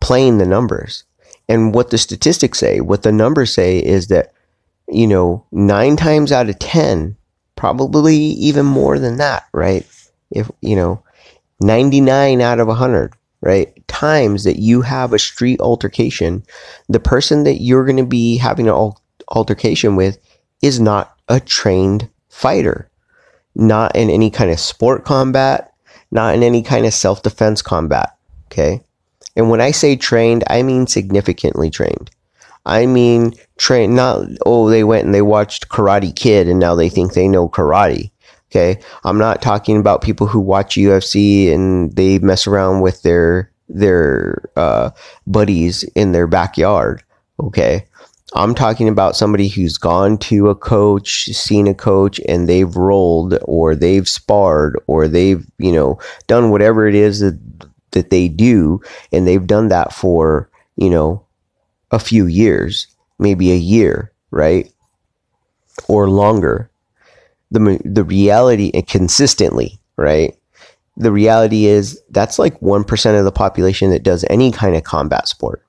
playing 0.00 0.38
the 0.38 0.46
numbers. 0.46 1.04
And 1.48 1.74
what 1.74 1.90
the 1.90 1.98
statistics 1.98 2.58
say, 2.58 2.80
what 2.80 3.02
the 3.02 3.12
numbers 3.12 3.54
say 3.54 3.78
is 3.78 4.08
that, 4.08 4.32
you 4.88 5.06
know, 5.06 5.44
nine 5.52 5.96
times 5.96 6.32
out 6.32 6.48
of 6.48 6.58
10, 6.58 7.16
probably 7.54 8.16
even 8.16 8.66
more 8.66 8.98
than 8.98 9.18
that, 9.18 9.44
right? 9.52 9.86
If, 10.30 10.50
you 10.60 10.74
know, 10.74 11.02
99 11.60 12.40
out 12.40 12.60
of 12.60 12.68
100, 12.68 13.14
right? 13.40 13.86
Times 13.88 14.44
that 14.44 14.58
you 14.58 14.82
have 14.82 15.12
a 15.12 15.18
street 15.18 15.60
altercation, 15.60 16.42
the 16.88 17.00
person 17.00 17.44
that 17.44 17.62
you're 17.62 17.84
going 17.84 17.96
to 17.96 18.06
be 18.06 18.36
having 18.36 18.68
an 18.68 18.92
altercation 19.28 19.96
with 19.96 20.18
is 20.62 20.80
not 20.80 21.16
a 21.28 21.40
trained 21.40 22.08
fighter, 22.28 22.90
not 23.54 23.94
in 23.96 24.10
any 24.10 24.30
kind 24.30 24.50
of 24.50 24.60
sport 24.60 25.04
combat, 25.04 25.72
not 26.10 26.34
in 26.34 26.42
any 26.42 26.62
kind 26.62 26.86
of 26.86 26.94
self 26.94 27.22
defense 27.22 27.62
combat. 27.62 28.16
Okay. 28.46 28.82
And 29.34 29.50
when 29.50 29.60
I 29.60 29.70
say 29.70 29.96
trained, 29.96 30.44
I 30.48 30.62
mean 30.62 30.86
significantly 30.86 31.70
trained. 31.70 32.10
I 32.64 32.86
mean 32.86 33.34
trained, 33.58 33.94
not, 33.94 34.26
oh, 34.44 34.68
they 34.68 34.82
went 34.82 35.04
and 35.04 35.14
they 35.14 35.22
watched 35.22 35.68
Karate 35.68 36.14
Kid 36.14 36.48
and 36.48 36.58
now 36.58 36.74
they 36.74 36.88
think 36.88 37.12
they 37.12 37.28
know 37.28 37.48
karate. 37.48 38.10
Okay. 38.50 38.80
I'm 39.04 39.18
not 39.18 39.42
talking 39.42 39.78
about 39.78 40.02
people 40.02 40.26
who 40.26 40.40
watch 40.40 40.76
UFC 40.76 41.52
and 41.52 41.92
they 41.96 42.18
mess 42.20 42.46
around 42.46 42.80
with 42.80 43.02
their, 43.02 43.50
their, 43.68 44.50
uh, 44.56 44.90
buddies 45.26 45.82
in 45.94 46.12
their 46.12 46.26
backyard. 46.26 47.02
Okay. 47.40 47.86
I'm 48.34 48.54
talking 48.54 48.88
about 48.88 49.16
somebody 49.16 49.48
who's 49.48 49.78
gone 49.78 50.18
to 50.18 50.48
a 50.48 50.54
coach, 50.54 51.26
seen 51.26 51.66
a 51.66 51.74
coach, 51.74 52.20
and 52.28 52.48
they've 52.48 52.74
rolled 52.74 53.38
or 53.42 53.74
they've 53.74 54.08
sparred 54.08 54.78
or 54.86 55.08
they've, 55.08 55.44
you 55.58 55.72
know, 55.72 55.98
done 56.26 56.50
whatever 56.50 56.86
it 56.86 56.94
is 56.94 57.20
that, 57.20 57.38
that 57.92 58.10
they 58.10 58.28
do. 58.28 58.80
And 59.12 59.26
they've 59.26 59.46
done 59.46 59.68
that 59.68 59.92
for, 59.92 60.50
you 60.76 60.90
know, 60.90 61.24
a 61.90 61.98
few 61.98 62.26
years, 62.26 62.88
maybe 63.18 63.52
a 63.52 63.56
year, 63.56 64.12
right? 64.30 64.70
Or 65.88 66.10
longer 66.10 66.70
the 67.56 67.80
the 67.84 68.04
reality 68.04 68.70
consistently, 68.82 69.80
right? 69.96 70.36
The 70.96 71.12
reality 71.12 71.66
is 71.66 72.02
that's 72.10 72.38
like 72.38 72.58
1% 72.60 73.18
of 73.18 73.24
the 73.24 73.32
population 73.32 73.90
that 73.90 74.02
does 74.02 74.24
any 74.30 74.50
kind 74.50 74.76
of 74.76 74.84
combat 74.84 75.28
sport. 75.28 75.62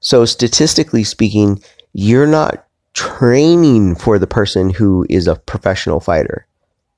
So 0.00 0.24
statistically 0.24 1.04
speaking, 1.04 1.62
you're 1.92 2.26
not 2.26 2.66
training 2.94 3.94
for 3.96 4.18
the 4.18 4.26
person 4.26 4.70
who 4.70 5.06
is 5.10 5.26
a 5.26 5.36
professional 5.36 6.00
fighter. 6.00 6.46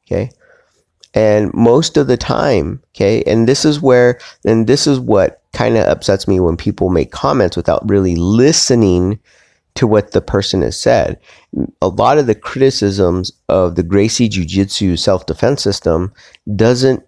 Okay? 0.07 0.31
And 1.14 1.53
most 1.55 1.97
of 1.97 2.07
the 2.07 2.17
time, 2.17 2.83
okay, 2.95 3.23
and 3.25 3.49
this 3.49 3.64
is 3.64 3.81
where, 3.81 4.21
and 4.45 4.67
this 4.67 4.87
is 4.87 5.01
what 5.01 5.43
kind 5.53 5.77
of 5.77 5.87
upsets 5.88 6.29
me 6.29 6.38
when 6.38 6.57
people 6.57 6.91
make 6.91 7.11
comments 7.11 7.57
without 7.57 7.88
really 7.88 8.14
listening 8.14 9.19
to 9.79 9.87
what 9.87 10.11
the 10.11 10.21
person 10.21 10.62
has 10.62 10.77
said. 10.77 11.21
A 11.81 11.87
lot 11.87 12.19
of 12.19 12.27
the 12.27 12.35
criticisms 12.35 13.31
of 13.49 13.77
the 13.77 13.85
Gracie 13.85 14.29
Jiu 14.29 14.45
Jitsu 14.45 14.97
self 14.97 15.27
defense 15.27 15.62
system 15.62 16.12
doesn't 16.57 17.05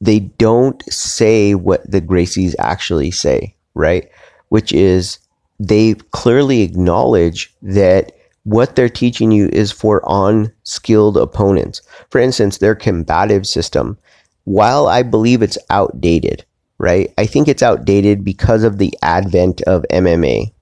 they 0.00 0.20
don't 0.20 0.82
say 0.92 1.56
what 1.56 1.90
the 1.90 2.00
Gracies 2.00 2.54
actually 2.60 3.10
say, 3.10 3.56
right? 3.74 4.08
Which 4.50 4.72
is 4.72 5.18
they 5.58 5.94
clearly 6.12 6.62
acknowledge 6.62 7.52
that 7.60 8.12
what 8.44 8.76
they're 8.76 8.88
teaching 8.88 9.32
you 9.32 9.48
is 9.52 9.72
for 9.72 10.04
unskilled 10.06 11.16
opponents. 11.16 11.82
For 12.10 12.20
instance, 12.20 12.58
their 12.58 12.76
combative 12.76 13.48
system, 13.48 13.98
while 14.44 14.86
I 14.86 15.02
believe 15.02 15.42
it's 15.42 15.58
outdated, 15.70 16.44
right? 16.78 17.12
I 17.18 17.26
think 17.26 17.48
it's 17.48 17.64
outdated 17.64 18.22
because 18.22 18.62
of 18.62 18.78
the 18.78 18.96
advent 19.02 19.62
of 19.62 19.84
MMA. 19.90 20.52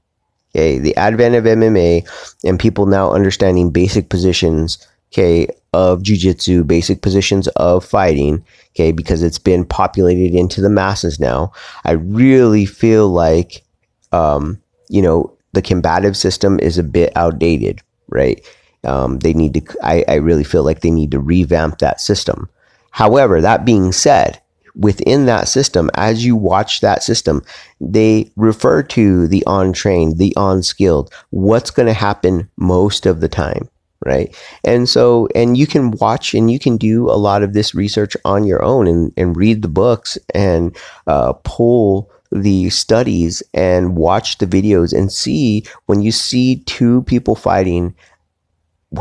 Okay, 0.54 0.78
the 0.78 0.94
advent 0.96 1.34
of 1.34 1.44
MMA 1.44 2.08
and 2.44 2.60
people 2.60 2.86
now 2.86 3.10
understanding 3.10 3.70
basic 3.70 4.08
positions, 4.08 4.86
okay, 5.12 5.48
of 5.72 6.02
jujitsu, 6.02 6.64
basic 6.64 7.02
positions 7.02 7.48
of 7.48 7.84
fighting, 7.84 8.44
okay, 8.70 8.92
because 8.92 9.24
it's 9.24 9.38
been 9.38 9.64
populated 9.64 10.32
into 10.32 10.60
the 10.60 10.70
masses 10.70 11.18
now. 11.18 11.52
I 11.84 11.92
really 11.92 12.66
feel 12.66 13.08
like, 13.08 13.64
um, 14.12 14.60
you 14.88 15.02
know, 15.02 15.36
the 15.54 15.62
combative 15.62 16.16
system 16.16 16.60
is 16.60 16.78
a 16.78 16.84
bit 16.84 17.12
outdated, 17.16 17.80
right? 18.08 18.44
Um, 18.84 19.18
they 19.18 19.32
need 19.32 19.54
to, 19.54 19.76
I, 19.82 20.04
I 20.06 20.14
really 20.16 20.44
feel 20.44 20.62
like 20.62 20.80
they 20.80 20.90
need 20.90 21.10
to 21.12 21.18
revamp 21.18 21.78
that 21.78 22.00
system. 22.00 22.48
However, 22.92 23.40
that 23.40 23.64
being 23.64 23.90
said, 23.90 24.40
within 24.74 25.26
that 25.26 25.48
system, 25.48 25.90
as 25.94 26.24
you 26.24 26.36
watch 26.36 26.80
that 26.80 27.02
system, 27.02 27.42
they 27.80 28.30
refer 28.36 28.82
to 28.82 29.26
the 29.28 29.44
untrained, 29.46 30.18
the 30.18 30.32
unskilled, 30.36 31.12
what's 31.30 31.70
going 31.70 31.86
to 31.86 31.92
happen 31.92 32.48
most 32.56 33.06
of 33.06 33.20
the 33.20 33.28
time. 33.28 33.68
Right. 34.04 34.36
And 34.64 34.86
so, 34.86 35.28
and 35.34 35.56
you 35.56 35.66
can 35.66 35.92
watch 35.92 36.34
and 36.34 36.50
you 36.50 36.58
can 36.58 36.76
do 36.76 37.08
a 37.08 37.16
lot 37.16 37.42
of 37.42 37.54
this 37.54 37.74
research 37.74 38.14
on 38.26 38.44
your 38.44 38.62
own 38.62 38.86
and, 38.86 39.14
and 39.16 39.34
read 39.34 39.62
the 39.62 39.68
books 39.68 40.18
and 40.34 40.76
uh, 41.06 41.32
pull 41.44 42.10
the 42.30 42.68
studies 42.68 43.42
and 43.54 43.96
watch 43.96 44.38
the 44.38 44.46
videos 44.46 44.92
and 44.92 45.10
see 45.10 45.64
when 45.86 46.02
you 46.02 46.12
see 46.12 46.56
two 46.66 47.02
people 47.04 47.34
fighting 47.34 47.94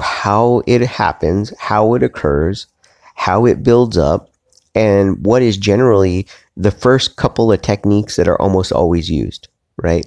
how 0.02 0.62
it 0.68 0.82
happens, 0.82 1.52
how 1.60 1.96
it 1.96 2.04
occurs, 2.04 2.68
how 3.16 3.46
it 3.46 3.64
builds 3.64 3.98
up, 3.98 4.33
and 4.76 5.26
what 5.26 5.42
is 5.42 5.58
generally 5.58 6.28
the 6.58 6.72
first 6.72 7.16
couple 7.16 7.52
of 7.52 7.62
techniques 7.62 8.16
that 8.16 8.28
are 8.28 8.42
almost 8.42 8.72
always 8.72 9.10
used, 9.10 9.48
right? 9.78 10.06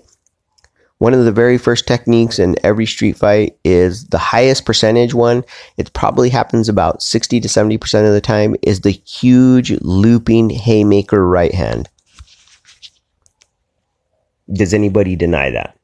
One 0.98 1.12
of 1.12 1.24
the 1.26 1.32
very 1.32 1.58
first 1.58 1.86
techniques 1.86 2.38
in 2.38 2.56
every 2.64 2.86
street 2.86 3.18
fight 3.18 3.58
is 3.64 4.06
the 4.06 4.18
highest 4.18 4.64
percentage 4.64 5.12
one. 5.12 5.44
It 5.76 5.92
probably 5.92 6.30
happens 6.30 6.68
about 6.68 7.02
60 7.02 7.40
to 7.40 7.48
70% 7.48 8.06
of 8.06 8.14
the 8.14 8.20
time 8.20 8.56
is 8.62 8.80
the 8.80 8.90
huge 8.90 9.72
looping 9.82 10.48
haymaker 10.48 11.26
right 11.26 11.54
hand. 11.54 11.90
Does 14.50 14.72
anybody 14.72 15.16
deny 15.16 15.50
that? 15.50 15.76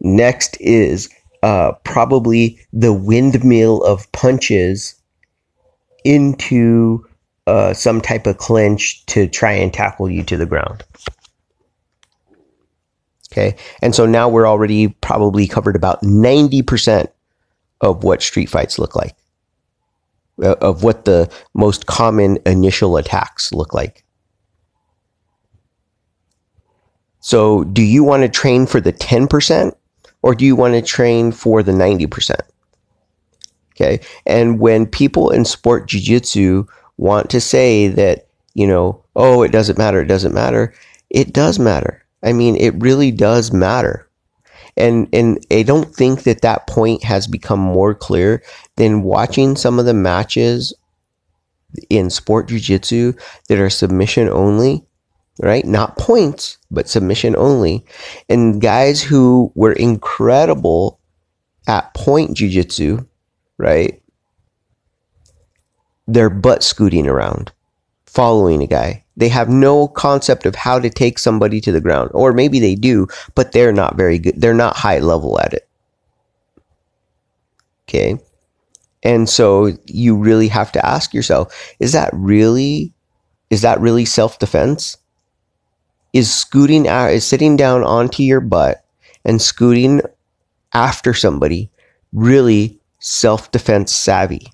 Next 0.00 0.56
is 0.60 1.08
uh, 1.42 1.72
probably 1.84 2.58
the 2.72 2.92
windmill 2.92 3.82
of 3.84 4.10
punches 4.12 4.94
into 6.04 7.06
uh, 7.46 7.72
some 7.72 8.00
type 8.00 8.26
of 8.26 8.38
clinch 8.38 9.04
to 9.06 9.26
try 9.26 9.52
and 9.52 9.72
tackle 9.72 10.10
you 10.10 10.22
to 10.22 10.36
the 10.36 10.46
ground. 10.46 10.84
Okay. 13.32 13.56
And 13.82 13.94
so 13.94 14.06
now 14.06 14.28
we're 14.28 14.48
already 14.48 14.88
probably 14.88 15.46
covered 15.46 15.76
about 15.76 16.02
90% 16.02 17.08
of 17.80 18.02
what 18.02 18.22
street 18.22 18.48
fights 18.48 18.78
look 18.78 18.96
like, 18.96 19.14
uh, 20.42 20.56
of 20.60 20.82
what 20.82 21.04
the 21.04 21.30
most 21.54 21.86
common 21.86 22.38
initial 22.46 22.96
attacks 22.96 23.52
look 23.52 23.74
like. 23.74 24.04
So, 27.20 27.64
do 27.64 27.82
you 27.82 28.04
want 28.04 28.22
to 28.22 28.28
train 28.28 28.64
for 28.64 28.80
the 28.80 28.92
10% 28.92 29.74
or 30.22 30.34
do 30.34 30.44
you 30.44 30.56
want 30.56 30.74
to 30.74 30.82
train 30.82 31.32
for 31.32 31.62
the 31.62 31.72
90%? 31.72 32.40
Okay. 33.72 34.00
And 34.26 34.58
when 34.58 34.86
people 34.86 35.30
in 35.30 35.44
sport 35.44 35.88
jiu-jitsu 35.88 36.66
want 36.96 37.30
to 37.30 37.40
say 37.40 37.88
that, 37.88 38.26
you 38.54 38.66
know, 38.66 39.04
oh, 39.14 39.42
it 39.42 39.52
doesn't 39.52 39.78
matter, 39.78 40.00
it 40.00 40.08
doesn't 40.08 40.34
matter, 40.34 40.74
it 41.10 41.32
does 41.32 41.58
matter. 41.58 42.04
I 42.22 42.32
mean, 42.32 42.56
it 42.56 42.74
really 42.82 43.12
does 43.12 43.52
matter. 43.52 44.08
And, 44.76 45.08
and 45.12 45.44
I 45.50 45.62
don't 45.62 45.94
think 45.94 46.24
that 46.24 46.42
that 46.42 46.66
point 46.66 47.04
has 47.04 47.26
become 47.26 47.60
more 47.60 47.94
clear 47.94 48.42
than 48.76 49.02
watching 49.02 49.56
some 49.56 49.78
of 49.78 49.86
the 49.86 49.94
matches 49.94 50.74
in 51.90 52.10
sport 52.10 52.48
jiu-jitsu 52.48 53.12
that 53.48 53.58
are 53.58 53.70
submission 53.70 54.28
only 54.28 54.84
right? 55.38 55.64
Not 55.64 55.96
points, 55.98 56.58
but 56.70 56.88
submission 56.88 57.36
only. 57.36 57.84
And 58.28 58.60
guys 58.60 59.02
who 59.02 59.52
were 59.54 59.72
incredible 59.72 60.98
at 61.66 61.94
point 61.94 62.36
jujitsu, 62.36 63.06
right? 63.56 64.02
They're 66.06 66.30
butt 66.30 66.62
scooting 66.62 67.06
around, 67.06 67.52
following 68.06 68.62
a 68.62 68.66
guy. 68.66 69.04
They 69.16 69.28
have 69.28 69.48
no 69.48 69.88
concept 69.88 70.46
of 70.46 70.54
how 70.54 70.78
to 70.78 70.90
take 70.90 71.18
somebody 71.18 71.60
to 71.62 71.72
the 71.72 71.80
ground, 71.80 72.10
or 72.14 72.32
maybe 72.32 72.60
they 72.60 72.74
do, 72.74 73.08
but 73.34 73.52
they're 73.52 73.72
not 73.72 73.96
very 73.96 74.18
good. 74.18 74.40
They're 74.40 74.54
not 74.54 74.76
high 74.76 75.00
level 75.00 75.40
at 75.40 75.52
it. 75.52 75.68
Okay. 77.88 78.18
And 79.02 79.28
so 79.28 79.76
you 79.86 80.16
really 80.16 80.48
have 80.48 80.72
to 80.72 80.84
ask 80.84 81.14
yourself, 81.14 81.74
is 81.78 81.92
that 81.92 82.10
really, 82.12 82.92
is 83.50 83.62
that 83.62 83.80
really 83.80 84.04
self 84.04 84.38
defense? 84.38 84.96
Is 86.18 86.34
scooting 86.34 86.88
out, 86.88 87.12
is 87.12 87.24
sitting 87.24 87.56
down 87.56 87.84
onto 87.84 88.24
your 88.24 88.40
butt 88.40 88.84
and 89.24 89.40
scooting 89.40 90.00
after 90.74 91.14
somebody 91.14 91.70
really 92.12 92.78
self 92.98 93.50
defense 93.52 93.94
savvy? 93.94 94.52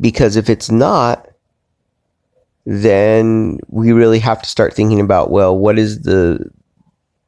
Because 0.00 0.36
if 0.36 0.50
it's 0.50 0.70
not, 0.70 1.26
then 2.66 3.58
we 3.68 3.92
really 3.92 4.18
have 4.18 4.42
to 4.42 4.48
start 4.48 4.74
thinking 4.74 5.00
about 5.00 5.30
well, 5.30 5.56
what 5.56 5.78
is 5.78 6.02
the 6.02 6.50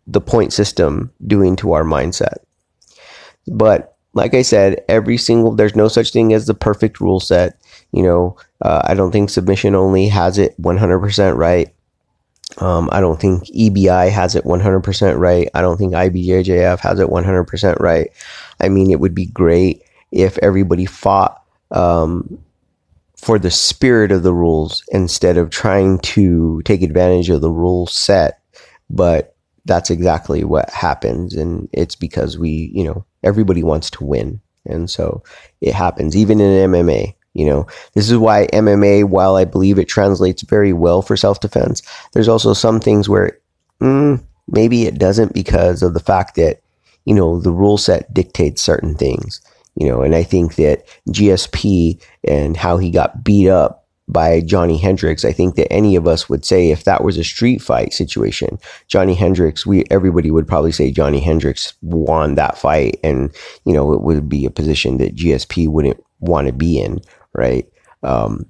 the 0.07 0.21
point 0.21 0.53
system 0.53 1.11
doing 1.27 1.57
to 1.57 1.73
our 1.73 1.85
mindset? 1.85 2.37
But 3.47 3.97
like 4.13 4.35
I 4.35 4.43
said, 4.43 4.85
every 4.89 5.17
single 5.17 5.55
there's 5.55 5.77
no 5.77 5.89
such 5.89 6.13
thing 6.13 6.35
as 6.35 6.47
the 6.47 6.55
perfect 6.55 7.01
rule 7.01 7.21
set. 7.21 7.59
You 7.97 8.03
know, 8.03 8.37
uh, 8.61 8.83
I 8.85 8.93
don't 8.93 9.11
think 9.11 9.31
submission 9.31 9.75
only 9.75 10.07
has 10.09 10.37
it 10.37 10.61
100% 10.61 11.35
right. 11.35 11.75
Um, 12.59 12.91
I 12.93 13.01
don't 13.01 13.19
think 13.19 13.45
EBI 13.45 14.11
has 14.11 14.35
it 14.35 14.45
100% 14.45 15.19
right. 15.19 15.49
I 15.55 15.63
don't 15.63 15.79
think 15.79 15.95
IBJJF 15.95 16.79
has 16.81 17.01
it 17.01 17.09
100% 17.09 17.81
right. 17.81 18.11
I 18.61 18.69
mean, 18.69 18.91
it 18.91 19.01
would 19.01 19.15
be 19.15 19.25
great 19.25 19.83
if 20.13 20.37
everybody 20.43 20.85
fought 20.85 21.43
um, 21.71 22.39
for 23.17 23.39
the 23.39 23.51
spirit 23.51 24.13
of 24.13 24.23
the 24.23 24.35
rules 24.35 24.85
instead 24.89 25.39
of 25.39 25.49
trying 25.49 25.99
to 26.01 26.61
take 26.67 26.83
advantage 26.83 27.31
of 27.31 27.41
the 27.41 27.51
rule 27.51 27.87
set. 27.87 28.41
But 28.91 29.35
that's 29.65 29.89
exactly 29.89 30.45
what 30.45 30.69
happens. 30.69 31.35
And 31.35 31.67
it's 31.73 31.97
because 31.97 32.37
we, 32.37 32.71
you 32.75 32.85
know, 32.85 33.07
everybody 33.25 33.63
wants 33.63 33.91
to 33.93 34.05
win. 34.05 34.41
And 34.67 34.91
so 34.91 35.25
it 35.63 35.73
happens 35.73 36.15
even 36.15 36.41
in 36.41 36.71
MMA. 36.71 37.16
You 37.37 37.45
know, 37.47 37.67
this 37.95 38.11
is 38.11 38.17
why 38.17 38.47
MMA, 38.53 39.05
while 39.05 39.37
I 39.37 39.45
believe 39.45 39.79
it 39.79 39.89
translates 39.89 40.43
very 40.43 40.73
well 40.73 41.03
for 41.03 41.17
self 41.17 41.41
defense, 41.41 41.83
there's 42.13 42.29
also 42.29 42.55
some 42.55 42.81
things 42.81 43.09
where 43.09 43.39
mm, 43.81 44.23
maybe 44.49 44.87
it 44.87 44.99
doesn't 44.99 45.35
because 45.35 45.83
of 45.83 45.93
the 45.93 46.01
fact 46.01 46.37
that, 46.37 46.63
you 47.05 47.15
know, 47.15 47.39
the 47.39 47.53
rule 47.53 47.77
set 47.77 48.13
dictates 48.15 48.63
certain 48.63 48.95
things. 48.95 49.41
You 49.75 49.87
know, 49.87 50.01
and 50.01 50.15
I 50.15 50.23
think 50.23 50.55
that 50.55 50.87
GSP 51.11 52.03
and 52.25 52.57
how 52.57 52.79
he 52.79 52.91
got 52.91 53.23
beat 53.23 53.49
up 53.49 53.87
by 54.09 54.41
Johnny 54.41 54.79
Hendricks. 54.79 55.25
I 55.25 55.33
think 55.33 55.57
that 55.57 55.73
any 55.73 55.97
of 55.97 56.07
us 56.07 56.29
would 56.29 56.45
say 56.45 56.71
if 56.71 56.85
that 56.85 57.05
was 57.05 57.19
a 57.19 57.25
street 57.25 57.61
fight 57.61 57.93
situation, 57.93 58.59
Johnny 58.89 59.15
Hendricks, 59.15 59.67
we 59.67 59.85
everybody 59.91 60.31
would 60.31 60.47
probably 60.47 60.73
say 60.73 60.91
Johnny 60.91 61.21
Hendricks 61.21 61.75
won 61.83 62.37
that 62.37 62.57
fight, 62.57 62.99
and 63.03 63.35
you 63.65 63.73
know 63.73 63.93
it 63.93 64.03
would 64.03 64.29
be 64.29 64.47
a 64.47 64.51
position 64.51 64.99
that 64.99 65.17
GSP 65.17 65.69
wouldn't 65.69 66.03
want 66.21 66.47
to 66.47 66.53
be 66.53 66.79
in, 66.79 67.01
right? 67.37 67.67
Um, 68.03 68.47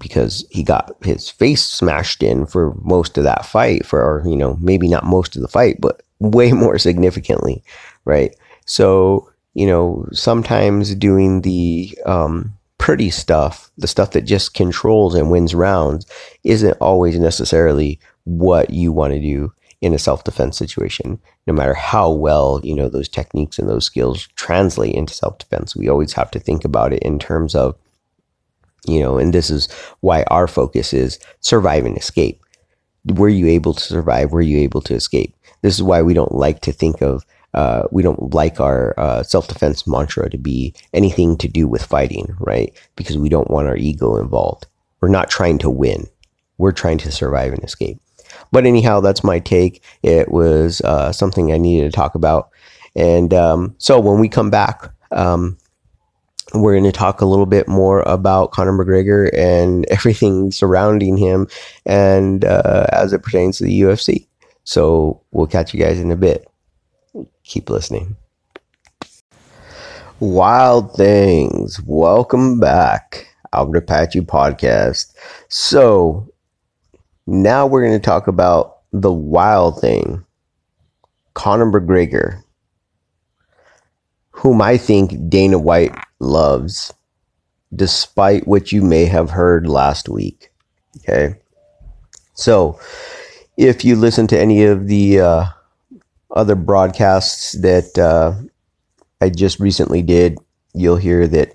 because 0.00 0.46
he 0.50 0.62
got 0.62 0.96
his 1.02 1.28
face 1.28 1.64
smashed 1.64 2.22
in 2.22 2.46
for 2.46 2.74
most 2.82 3.18
of 3.18 3.24
that 3.24 3.44
fight, 3.44 3.84
for 3.84 4.22
you 4.26 4.36
know 4.36 4.56
maybe 4.60 4.88
not 4.88 5.04
most 5.04 5.36
of 5.36 5.42
the 5.42 5.48
fight, 5.48 5.80
but 5.80 6.02
way 6.18 6.52
more 6.52 6.78
significantly, 6.78 7.62
right? 8.04 8.34
So 8.66 9.30
you 9.54 9.66
know 9.66 10.06
sometimes 10.12 10.94
doing 10.94 11.42
the 11.42 11.96
um, 12.06 12.54
pretty 12.78 13.10
stuff, 13.10 13.70
the 13.76 13.88
stuff 13.88 14.12
that 14.12 14.22
just 14.22 14.54
controls 14.54 15.14
and 15.14 15.30
wins 15.30 15.54
rounds, 15.54 16.06
isn't 16.44 16.76
always 16.80 17.18
necessarily 17.18 17.98
what 18.24 18.70
you 18.70 18.92
want 18.92 19.12
to 19.14 19.20
do. 19.20 19.52
In 19.80 19.94
a 19.94 19.98
self-defense 19.98 20.56
situation. 20.56 21.20
No 21.46 21.52
matter 21.52 21.74
how 21.74 22.10
well 22.10 22.60
you 22.64 22.74
know 22.74 22.88
those 22.88 23.08
techniques 23.08 23.58
and 23.58 23.68
those 23.68 23.84
skills 23.84 24.26
translate 24.34 24.94
into 24.94 25.14
self-defense 25.14 25.76
we 25.76 25.88
always 25.88 26.12
have 26.14 26.30
to 26.32 26.40
think 26.40 26.64
about 26.64 26.92
it 26.92 27.02
in 27.02 27.18
terms 27.18 27.54
of 27.54 27.76
you 28.86 29.00
know 29.00 29.18
and 29.18 29.32
this 29.32 29.50
is 29.50 29.70
why 30.00 30.24
our 30.24 30.46
focus 30.46 30.92
is 30.92 31.18
survive 31.40 31.84
and 31.84 31.96
escape. 31.96 32.42
Were 33.04 33.28
you 33.28 33.46
able 33.46 33.74
to 33.74 33.80
survive? 33.80 34.32
Were 34.32 34.42
you 34.42 34.58
able 34.58 34.80
to 34.82 34.94
escape? 34.94 35.34
This 35.62 35.74
is 35.74 35.82
why 35.82 36.02
we 36.02 36.14
don't 36.14 36.34
like 36.34 36.60
to 36.62 36.72
think 36.72 37.00
of 37.00 37.24
uh, 37.54 37.84
we 37.90 38.02
don't 38.02 38.34
like 38.34 38.60
our 38.60 38.94
uh, 38.98 39.22
self-defense 39.22 39.86
mantra 39.86 40.28
to 40.28 40.36
be 40.36 40.74
anything 40.92 41.36
to 41.38 41.48
do 41.48 41.66
with 41.66 41.84
fighting 41.84 42.36
right? 42.40 42.76
Because 42.96 43.16
we 43.16 43.28
don't 43.28 43.50
want 43.50 43.68
our 43.68 43.76
ego 43.76 44.16
involved. 44.16 44.66
We're 45.00 45.08
not 45.08 45.30
trying 45.30 45.58
to 45.58 45.70
win. 45.70 46.06
We're 46.58 46.72
trying 46.72 46.98
to 46.98 47.12
survive 47.12 47.52
and 47.52 47.62
escape 47.62 47.98
but 48.52 48.66
anyhow, 48.66 49.00
that's 49.00 49.24
my 49.24 49.38
take. 49.38 49.82
It 50.02 50.30
was 50.30 50.80
uh, 50.82 51.12
something 51.12 51.52
I 51.52 51.58
needed 51.58 51.90
to 51.90 51.96
talk 51.96 52.14
about. 52.14 52.50
And 52.94 53.32
um, 53.34 53.74
so 53.78 54.00
when 54.00 54.20
we 54.20 54.28
come 54.28 54.50
back, 54.50 54.90
um, 55.12 55.58
we're 56.54 56.72
going 56.72 56.84
to 56.84 56.92
talk 56.92 57.20
a 57.20 57.26
little 57.26 57.46
bit 57.46 57.68
more 57.68 58.02
about 58.06 58.52
Conor 58.52 58.72
McGregor 58.72 59.30
and 59.36 59.86
everything 59.90 60.50
surrounding 60.50 61.16
him 61.16 61.46
and 61.84 62.44
uh, 62.44 62.86
as 62.92 63.12
it 63.12 63.22
pertains 63.22 63.58
to 63.58 63.64
the 63.64 63.80
UFC. 63.80 64.26
So 64.64 65.22
we'll 65.30 65.46
catch 65.46 65.72
you 65.72 65.80
guys 65.80 65.98
in 66.00 66.10
a 66.10 66.16
bit. 66.16 66.46
Keep 67.44 67.70
listening. 67.70 68.16
Wild 70.20 70.94
Things. 70.94 71.80
Welcome 71.84 72.60
back. 72.60 73.28
Albert 73.52 73.78
Apache 73.78 74.20
Podcast. 74.22 75.14
So 75.48 76.28
now 77.28 77.66
we're 77.66 77.82
going 77.82 77.92
to 77.92 77.98
talk 77.98 78.26
about 78.26 78.78
the 78.90 79.12
wild 79.12 79.78
thing 79.82 80.24
Conor 81.34 81.66
McGregor, 81.66 82.42
whom 84.30 84.62
I 84.62 84.78
think 84.78 85.28
Dana 85.28 85.58
White 85.58 85.94
loves, 86.20 86.92
despite 87.76 88.48
what 88.48 88.72
you 88.72 88.80
may 88.80 89.04
have 89.04 89.28
heard 89.28 89.68
last 89.68 90.08
week. 90.08 90.50
Okay. 90.96 91.38
So 92.32 92.80
if 93.58 93.84
you 93.84 93.94
listen 93.94 94.26
to 94.28 94.40
any 94.40 94.64
of 94.64 94.88
the 94.88 95.20
uh, 95.20 95.44
other 96.34 96.54
broadcasts 96.54 97.52
that 97.60 97.98
uh, 97.98 98.40
I 99.20 99.28
just 99.28 99.60
recently 99.60 100.00
did, 100.00 100.38
you'll 100.72 100.96
hear 100.96 101.28
that 101.28 101.54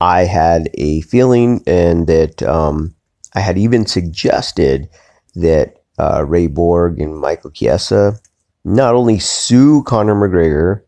I 0.00 0.24
had 0.24 0.70
a 0.74 1.02
feeling 1.02 1.62
and 1.68 2.08
that 2.08 2.42
um, 2.42 2.96
I 3.32 3.40
had 3.40 3.56
even 3.58 3.86
suggested 3.86 4.88
that 5.34 5.82
uh, 5.98 6.24
Ray 6.26 6.46
Borg 6.46 7.00
and 7.00 7.18
Michael 7.18 7.50
Chiesa 7.50 8.18
not 8.64 8.94
only 8.94 9.18
sue 9.18 9.82
Conor 9.84 10.14
McGregor, 10.14 10.82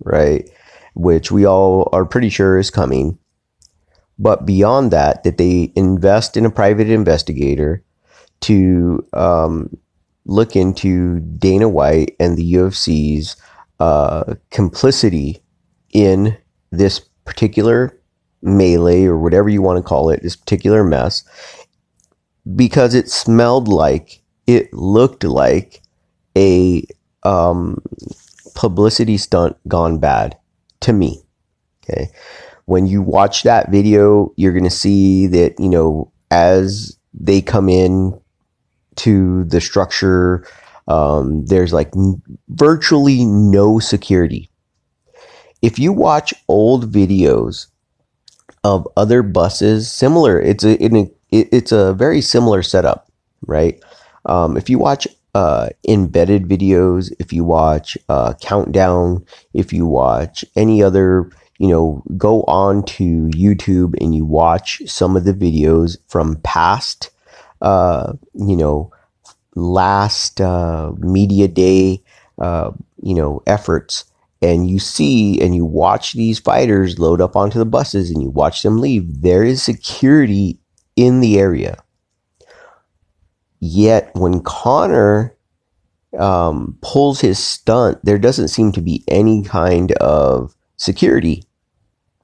right, 0.00 0.48
which 0.94 1.30
we 1.30 1.46
all 1.46 1.88
are 1.92 2.04
pretty 2.04 2.30
sure 2.30 2.58
is 2.58 2.70
coming, 2.70 3.18
but 4.18 4.46
beyond 4.46 4.90
that, 4.90 5.22
that 5.24 5.38
they 5.38 5.72
invest 5.76 6.36
in 6.36 6.44
a 6.44 6.50
private 6.50 6.88
investigator 6.88 7.84
to 8.40 9.06
um, 9.12 9.76
look 10.24 10.56
into 10.56 11.20
Dana 11.20 11.68
White 11.68 12.16
and 12.18 12.36
the 12.36 12.54
UFC's 12.54 13.36
uh, 13.80 14.34
complicity 14.50 15.42
in 15.92 16.36
this 16.70 17.00
particular 17.24 17.98
melee 18.42 19.04
or 19.04 19.18
whatever 19.18 19.48
you 19.48 19.62
want 19.62 19.76
to 19.76 19.82
call 19.82 20.10
it, 20.10 20.22
this 20.22 20.36
particular 20.36 20.84
mess, 20.84 21.24
because 22.54 22.94
it 22.94 23.08
smelled 23.08 23.68
like, 23.68 24.22
it 24.46 24.72
looked 24.72 25.24
like 25.24 25.82
a 26.36 26.84
um, 27.22 27.82
publicity 28.54 29.16
stunt 29.16 29.56
gone 29.66 29.98
bad 29.98 30.36
to 30.80 30.92
me. 30.92 31.22
Okay. 31.82 32.10
When 32.64 32.86
you 32.86 33.02
watch 33.02 33.42
that 33.44 33.70
video, 33.70 34.32
you're 34.36 34.52
going 34.52 34.64
to 34.64 34.70
see 34.70 35.26
that, 35.28 35.58
you 35.58 35.68
know, 35.68 36.12
as 36.30 36.98
they 37.14 37.40
come 37.40 37.68
in 37.68 38.20
to 38.96 39.44
the 39.44 39.60
structure, 39.60 40.46
um, 40.86 41.46
there's 41.46 41.72
like 41.72 41.88
n- 41.96 42.22
virtually 42.48 43.24
no 43.24 43.78
security. 43.78 44.50
If 45.62 45.78
you 45.78 45.92
watch 45.92 46.34
old 46.46 46.92
videos 46.92 47.66
of 48.64 48.86
other 48.96 49.22
buses, 49.22 49.90
similar, 49.90 50.40
it's 50.40 50.64
a, 50.64 50.82
it, 50.82 51.17
it, 51.30 51.48
it's 51.52 51.72
a 51.72 51.94
very 51.94 52.20
similar 52.20 52.62
setup, 52.62 53.10
right? 53.46 53.82
Um, 54.26 54.56
if 54.56 54.68
you 54.68 54.78
watch 54.78 55.06
uh, 55.34 55.68
embedded 55.86 56.44
videos, 56.44 57.12
if 57.18 57.32
you 57.32 57.44
watch 57.44 57.96
uh, 58.08 58.34
Countdown, 58.40 59.24
if 59.54 59.72
you 59.72 59.86
watch 59.86 60.44
any 60.56 60.82
other, 60.82 61.30
you 61.58 61.68
know, 61.68 62.02
go 62.16 62.42
on 62.44 62.84
to 62.84 63.28
YouTube 63.28 63.94
and 64.00 64.14
you 64.14 64.24
watch 64.24 64.82
some 64.86 65.16
of 65.16 65.24
the 65.24 65.32
videos 65.32 65.96
from 66.08 66.36
past, 66.42 67.10
uh, 67.62 68.12
you 68.34 68.56
know, 68.56 68.92
last 69.54 70.40
uh, 70.40 70.92
media 70.98 71.48
day, 71.48 72.02
uh, 72.38 72.70
you 73.02 73.14
know, 73.14 73.42
efforts 73.46 74.04
and 74.40 74.70
you 74.70 74.78
see 74.78 75.40
and 75.40 75.54
you 75.54 75.64
watch 75.64 76.12
these 76.12 76.38
fighters 76.38 76.98
load 76.98 77.20
up 77.20 77.34
onto 77.34 77.58
the 77.58 77.64
buses 77.64 78.10
and 78.10 78.22
you 78.22 78.30
watch 78.30 78.62
them 78.62 78.78
leave, 78.78 79.22
there 79.22 79.42
is 79.42 79.62
security 79.62 80.58
in 80.98 81.20
the 81.20 81.38
area. 81.38 81.82
Yet 83.60 84.10
when 84.14 84.40
Conor 84.40 85.36
um, 86.18 86.76
pulls 86.82 87.20
his 87.20 87.38
stunt, 87.38 88.04
there 88.04 88.18
doesn't 88.18 88.48
seem 88.48 88.72
to 88.72 88.80
be 88.80 89.04
any 89.06 89.44
kind 89.44 89.92
of 89.92 90.54
security. 90.76 91.44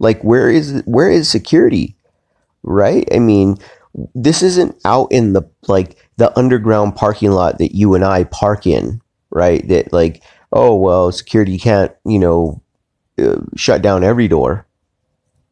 Like 0.01 0.23
where 0.23 0.51
is 0.51 0.83
where 0.87 1.11
is 1.11 1.29
security? 1.29 1.97
Right? 2.65 3.09
I 3.13 3.21
mean, 3.21 3.59
this 4.15 4.43
isn't 4.43 4.77
out 4.85 5.13
in 5.13 5.35
the 5.35 5.49
like 5.69 5.97
the 6.17 6.37
underground 6.37 6.97
parking 6.97 7.31
lot 7.31 7.59
that 7.59 7.77
you 7.77 7.95
and 7.95 8.05
I 8.05 8.25
park 8.25 8.67
in, 8.67 9.01
right? 9.31 9.67
That 9.69 9.93
like, 9.93 10.23
oh 10.53 10.75
well, 10.75 11.13
security 11.13 11.59
can't, 11.59 11.93
you 12.05 12.19
know, 12.19 12.61
uh, 13.19 13.41
shut 13.55 13.83
down 13.83 14.03
every 14.03 14.27
door 14.27 14.67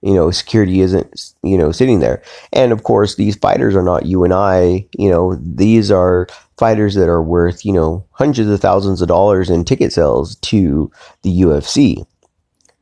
you 0.02 0.14
know, 0.14 0.30
security 0.30 0.80
isn't, 0.80 1.32
you 1.42 1.56
know, 1.56 1.72
sitting 1.72 2.00
there. 2.00 2.22
And 2.52 2.72
of 2.72 2.82
course, 2.82 3.14
these 3.14 3.36
fighters 3.36 3.76
are 3.76 3.82
not 3.82 4.06
you 4.06 4.24
and 4.24 4.34
I, 4.34 4.86
you 4.98 5.08
know, 5.08 5.36
these 5.40 5.90
are 5.90 6.26
fighters 6.58 6.94
that 6.94 7.08
are 7.08 7.22
worth, 7.22 7.64
you 7.64 7.72
know, 7.72 8.04
hundreds 8.12 8.48
of 8.48 8.60
thousands 8.60 9.00
of 9.00 9.08
dollars 9.08 9.48
in 9.48 9.64
ticket 9.64 9.92
sales 9.92 10.36
to 10.36 10.90
the 11.22 11.42
UFC. 11.42 12.04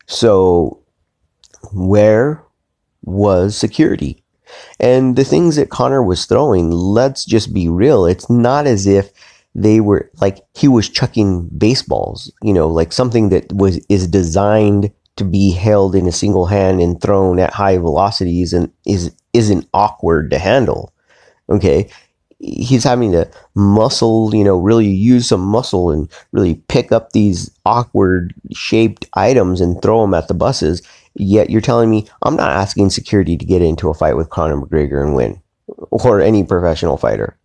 So, 0.07 0.81
where 1.73 2.43
was 3.03 3.57
security? 3.57 4.25
And 4.81 5.15
the 5.15 5.25
things 5.25 5.57
that 5.57 5.71
Conor 5.71 6.03
was 6.03 6.25
throwing, 6.25 6.71
let's 6.71 7.25
just 7.25 7.55
be 7.55 7.69
real. 7.69 8.07
It's 8.07 8.29
not 8.29 8.67
as 8.67 8.87
if 8.87 9.13
they 9.55 9.81
were 9.81 10.11
like 10.21 10.41
he 10.55 10.69
was 10.69 10.89
chucking 10.89 11.49
baseballs, 11.49 12.33
you 12.43 12.53
know, 12.53 12.69
like 12.69 12.93
something 12.93 13.29
that 13.29 13.53
was 13.53 13.85
is 13.89 14.07
designed 14.07 14.93
to 15.21 15.25
be 15.25 15.53
held 15.53 15.95
in 15.95 16.07
a 16.07 16.13
single 16.13 16.47
hand 16.47 16.81
and 16.81 17.01
thrown 17.01 17.39
at 17.39 17.53
high 17.53 17.77
velocities 17.77 18.55
and 18.55 18.73
is 18.87 19.15
isn't 19.35 19.69
awkward 19.75 20.31
to 20.31 20.39
handle. 20.39 20.95
Okay. 21.51 21.91
He's 22.39 22.85
having 22.85 23.13
to 23.13 23.31
muscle, 23.55 24.35
you 24.35 24.43
know, 24.43 24.57
really 24.57 24.87
use 24.87 25.29
some 25.29 25.43
muscle 25.43 25.91
and 25.91 26.11
really 26.33 26.55
pick 26.69 26.91
up 26.91 27.13
these 27.13 27.51
awkward 27.67 28.33
shaped 28.51 29.07
items 29.13 29.61
and 29.61 29.81
throw 29.83 30.01
them 30.01 30.15
at 30.15 30.29
the 30.29 30.35
buses. 30.35 30.81
Yet 31.15 31.51
you're 31.51 31.61
telling 31.61 31.91
me 31.91 32.09
I'm 32.23 32.37
not 32.37 32.51
asking 32.51 32.89
security 32.89 33.37
to 33.37 33.45
get 33.45 33.61
into 33.61 33.91
a 33.91 33.95
fight 33.95 34.17
with 34.17 34.31
Conor 34.31 34.57
McGregor 34.57 35.05
and 35.05 35.15
win 35.15 35.41
or 35.91 36.23
any 36.23 36.45
professional 36.45 36.97
fighter. 36.97 37.37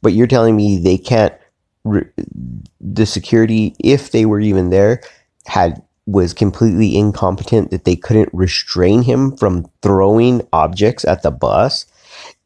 But 0.00 0.14
you're 0.14 0.26
telling 0.26 0.56
me 0.56 0.78
they 0.78 0.96
can't, 0.96 1.34
the 1.84 3.04
security, 3.04 3.76
if 3.78 4.10
they 4.10 4.24
were 4.24 4.40
even 4.40 4.70
there, 4.70 5.02
had 5.44 5.82
was 6.10 6.34
completely 6.34 6.96
incompetent 6.96 7.70
that 7.70 7.84
they 7.84 7.96
couldn't 7.96 8.30
restrain 8.32 9.02
him 9.02 9.36
from 9.36 9.70
throwing 9.82 10.42
objects 10.52 11.04
at 11.04 11.22
the 11.22 11.30
bus. 11.30 11.86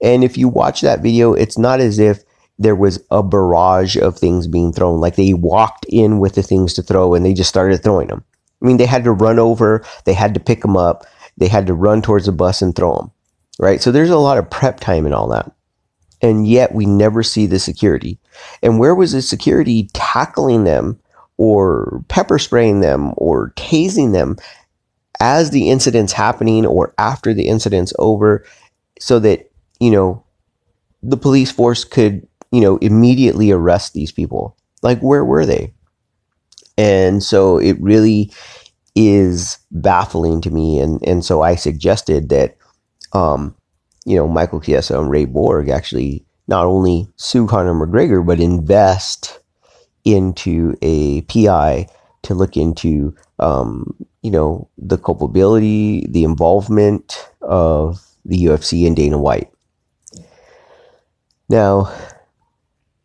And 0.02 0.22
if 0.22 0.36
you 0.36 0.48
watch 0.48 0.82
that 0.82 1.00
video, 1.00 1.32
it's 1.32 1.56
not 1.56 1.80
as 1.80 1.98
if 1.98 2.22
there 2.58 2.76
was 2.76 3.02
a 3.10 3.22
barrage 3.22 3.96
of 3.96 4.18
things 4.18 4.46
being 4.46 4.72
thrown. 4.72 5.00
Like 5.00 5.16
they 5.16 5.34
walked 5.34 5.86
in 5.88 6.18
with 6.18 6.34
the 6.34 6.42
things 6.42 6.74
to 6.74 6.82
throw 6.82 7.14
and 7.14 7.24
they 7.24 7.34
just 7.34 7.48
started 7.48 7.82
throwing 7.82 8.08
them. 8.08 8.24
I 8.62 8.66
mean, 8.66 8.76
they 8.76 8.86
had 8.86 9.04
to 9.04 9.12
run 9.12 9.38
over, 9.38 9.84
they 10.04 10.14
had 10.14 10.34
to 10.34 10.40
pick 10.40 10.62
them 10.62 10.76
up, 10.76 11.06
they 11.36 11.48
had 11.48 11.66
to 11.66 11.74
run 11.74 12.02
towards 12.02 12.26
the 12.26 12.32
bus 12.32 12.62
and 12.62 12.74
throw 12.74 12.96
them. 12.96 13.10
Right. 13.58 13.80
So 13.80 13.92
there's 13.92 14.10
a 14.10 14.18
lot 14.18 14.38
of 14.38 14.50
prep 14.50 14.80
time 14.80 15.06
and 15.06 15.14
all 15.14 15.28
that. 15.28 15.50
And 16.20 16.46
yet 16.46 16.74
we 16.74 16.86
never 16.86 17.22
see 17.22 17.46
the 17.46 17.58
security. 17.58 18.18
And 18.62 18.78
where 18.78 18.94
was 18.94 19.12
the 19.12 19.22
security 19.22 19.90
tackling 19.92 20.64
them 20.64 20.98
or 21.36 22.04
pepper 22.08 22.38
spraying 22.38 22.80
them 22.80 23.12
or 23.16 23.52
tasing 23.56 24.12
them 24.12 24.36
as 25.20 25.50
the 25.50 25.70
incident's 25.70 26.12
happening 26.12 26.66
or 26.66 26.94
after 26.98 27.32
the 27.32 27.48
incident's 27.48 27.92
over 27.98 28.44
so 28.98 29.18
that, 29.18 29.50
you 29.80 29.90
know, 29.90 30.24
the 31.02 31.16
police 31.16 31.50
force 31.50 31.84
could, 31.84 32.26
you 32.50 32.60
know, 32.60 32.76
immediately 32.78 33.50
arrest 33.50 33.92
these 33.92 34.12
people. 34.12 34.56
Like, 34.82 35.00
where 35.00 35.24
were 35.24 35.46
they? 35.46 35.72
And 36.76 37.22
so 37.22 37.58
it 37.58 37.80
really 37.80 38.32
is 38.94 39.58
baffling 39.70 40.40
to 40.42 40.50
me. 40.50 40.78
And, 40.78 41.00
and 41.06 41.24
so 41.24 41.42
I 41.42 41.56
suggested 41.56 42.28
that, 42.28 42.56
um, 43.12 43.54
you 44.04 44.16
know, 44.16 44.28
Michael 44.28 44.60
Chiesa 44.60 44.98
and 44.98 45.10
Ray 45.10 45.24
Borg 45.24 45.68
actually 45.68 46.24
not 46.46 46.66
only 46.66 47.08
sue 47.16 47.46
Conor 47.46 47.74
McGregor, 47.74 48.24
but 48.24 48.40
invest 48.40 49.40
into 50.04 50.76
a 50.82 51.22
PI 51.22 51.88
to 52.22 52.34
look 52.34 52.56
into, 52.56 53.14
um, 53.38 53.94
you 54.22 54.30
know, 54.30 54.68
the 54.78 54.98
culpability, 54.98 56.06
the 56.08 56.24
involvement 56.24 57.28
of 57.42 58.00
the 58.24 58.44
UFC 58.44 58.86
and 58.86 58.96
Dana 58.96 59.18
White. 59.18 59.50
Now, 61.48 61.92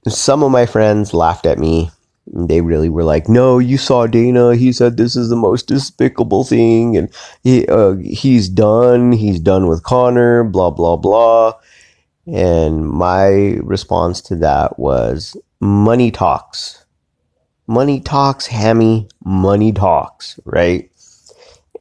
some 0.08 0.44
of 0.44 0.52
my 0.52 0.66
friends 0.66 1.14
laughed 1.14 1.46
at 1.46 1.60
me. 1.60 1.92
They 2.32 2.62
really 2.62 2.90
were 2.90 3.04
like, 3.04 3.28
"No, 3.28 3.58
you 3.58 3.78
saw 3.78 4.06
Dana. 4.06 4.56
He 4.56 4.72
said 4.72 4.98
this 4.98 5.16
is 5.16 5.30
the 5.30 5.36
most 5.36 5.68
despicable 5.68 6.44
thing, 6.44 6.96
and 6.96 7.10
he 7.44 7.68
uh, 7.68 7.96
he's 7.96 8.48
done. 8.48 9.12
He's 9.12 9.40
done 9.40 9.68
with 9.68 9.84
Conor. 9.84 10.44
Blah 10.44 10.70
blah 10.72 10.96
blah." 10.96 11.54
And 12.28 12.88
my 12.88 13.58
response 13.64 14.22
to 14.22 14.36
that 14.38 14.78
was, 14.78 15.36
"Money 15.60 16.12
talks. 16.12 16.79
Money 17.70 18.02
talks, 18.02 18.48
Hammy. 18.48 19.08
Money 19.24 19.72
talks, 19.72 20.40
right?" 20.44 20.90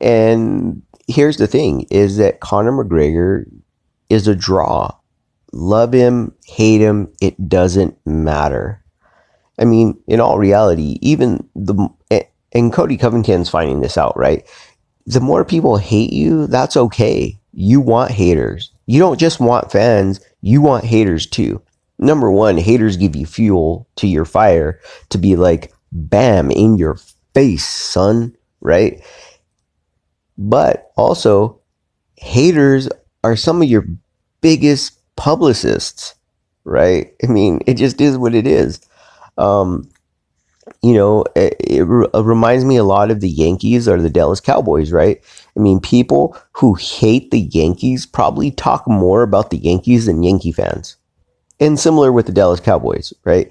And 0.00 0.82
here's 1.08 1.38
the 1.38 1.48
thing: 1.48 1.86
is 1.90 2.18
that 2.18 2.40
Conor 2.40 2.72
McGregor 2.72 3.44
is 4.08 4.28
a 4.28 4.36
draw 4.36 4.92
love 5.52 5.92
him, 5.92 6.34
hate 6.46 6.80
him, 6.80 7.12
it 7.20 7.48
doesn't 7.48 7.96
matter. 8.06 8.82
I 9.58 9.64
mean, 9.64 9.98
in 10.06 10.20
all 10.20 10.38
reality, 10.38 10.98
even 11.02 11.48
the, 11.54 11.88
and 12.52 12.72
Colby 12.72 12.96
Covington's 12.96 13.48
finding 13.48 13.80
this 13.80 13.98
out, 13.98 14.16
right? 14.16 14.46
The 15.06 15.20
more 15.20 15.44
people 15.44 15.76
hate 15.76 16.12
you, 16.12 16.46
that's 16.46 16.76
okay. 16.76 17.38
You 17.52 17.80
want 17.80 18.10
haters. 18.10 18.70
You 18.86 19.00
don't 19.00 19.18
just 19.18 19.40
want 19.40 19.72
fans, 19.72 20.20
you 20.40 20.60
want 20.60 20.84
haters 20.84 21.26
too. 21.26 21.60
Number 21.98 22.30
one, 22.30 22.56
haters 22.56 22.96
give 22.96 23.16
you 23.16 23.26
fuel 23.26 23.88
to 23.96 24.06
your 24.06 24.24
fire 24.24 24.80
to 25.08 25.18
be 25.18 25.34
like, 25.34 25.72
bam, 25.92 26.50
in 26.50 26.76
your 26.76 26.98
face, 27.34 27.66
son, 27.66 28.36
right? 28.60 29.02
But 30.36 30.90
also, 30.96 31.60
haters 32.16 32.88
are 33.24 33.36
some 33.36 33.62
of 33.62 33.68
your 33.68 33.86
biggest 34.40 34.98
publicists, 35.16 36.14
right? 36.64 37.12
I 37.22 37.26
mean, 37.26 37.60
it 37.66 37.74
just 37.74 38.00
is 38.00 38.16
what 38.16 38.34
it 38.34 38.46
is. 38.46 38.80
Um, 39.36 39.88
you 40.82 40.94
know, 40.94 41.24
it, 41.34 41.56
it, 41.60 41.80
it, 41.82 42.24
reminds 42.24 42.64
me 42.64 42.76
a 42.76 42.84
lot 42.84 43.10
of 43.10 43.20
the 43.20 43.28
Yankees 43.28 43.88
or 43.88 44.00
the 44.00 44.10
Dallas 44.10 44.40
Cowboys, 44.40 44.92
right? 44.92 45.22
I 45.56 45.60
mean, 45.60 45.80
people 45.80 46.36
who 46.52 46.74
hate 46.74 47.30
the 47.30 47.40
Yankees 47.40 48.06
probably 48.06 48.50
talk 48.50 48.86
more 48.86 49.22
about 49.22 49.50
the 49.50 49.58
Yankees 49.58 50.06
than 50.06 50.22
Yankee 50.22 50.52
fans. 50.52 50.96
And 51.60 51.78
similar 51.78 52.12
with 52.12 52.26
the 52.26 52.32
Dallas 52.32 52.60
Cowboys, 52.60 53.12
right? 53.24 53.50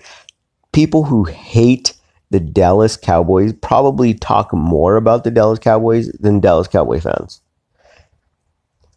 People 0.71 1.03
who 1.03 1.25
hate 1.25 1.93
the 2.30 2.39
Dallas 2.39 2.97
Cowboys 2.97 3.53
probably 3.53 4.13
talk 4.13 4.53
more 4.53 4.95
about 4.95 5.23
the 5.23 5.32
Dallas 5.32 5.59
Cowboys 5.59 6.11
than 6.19 6.39
Dallas 6.39 6.67
Cowboy 6.67 6.99
fans 6.99 7.41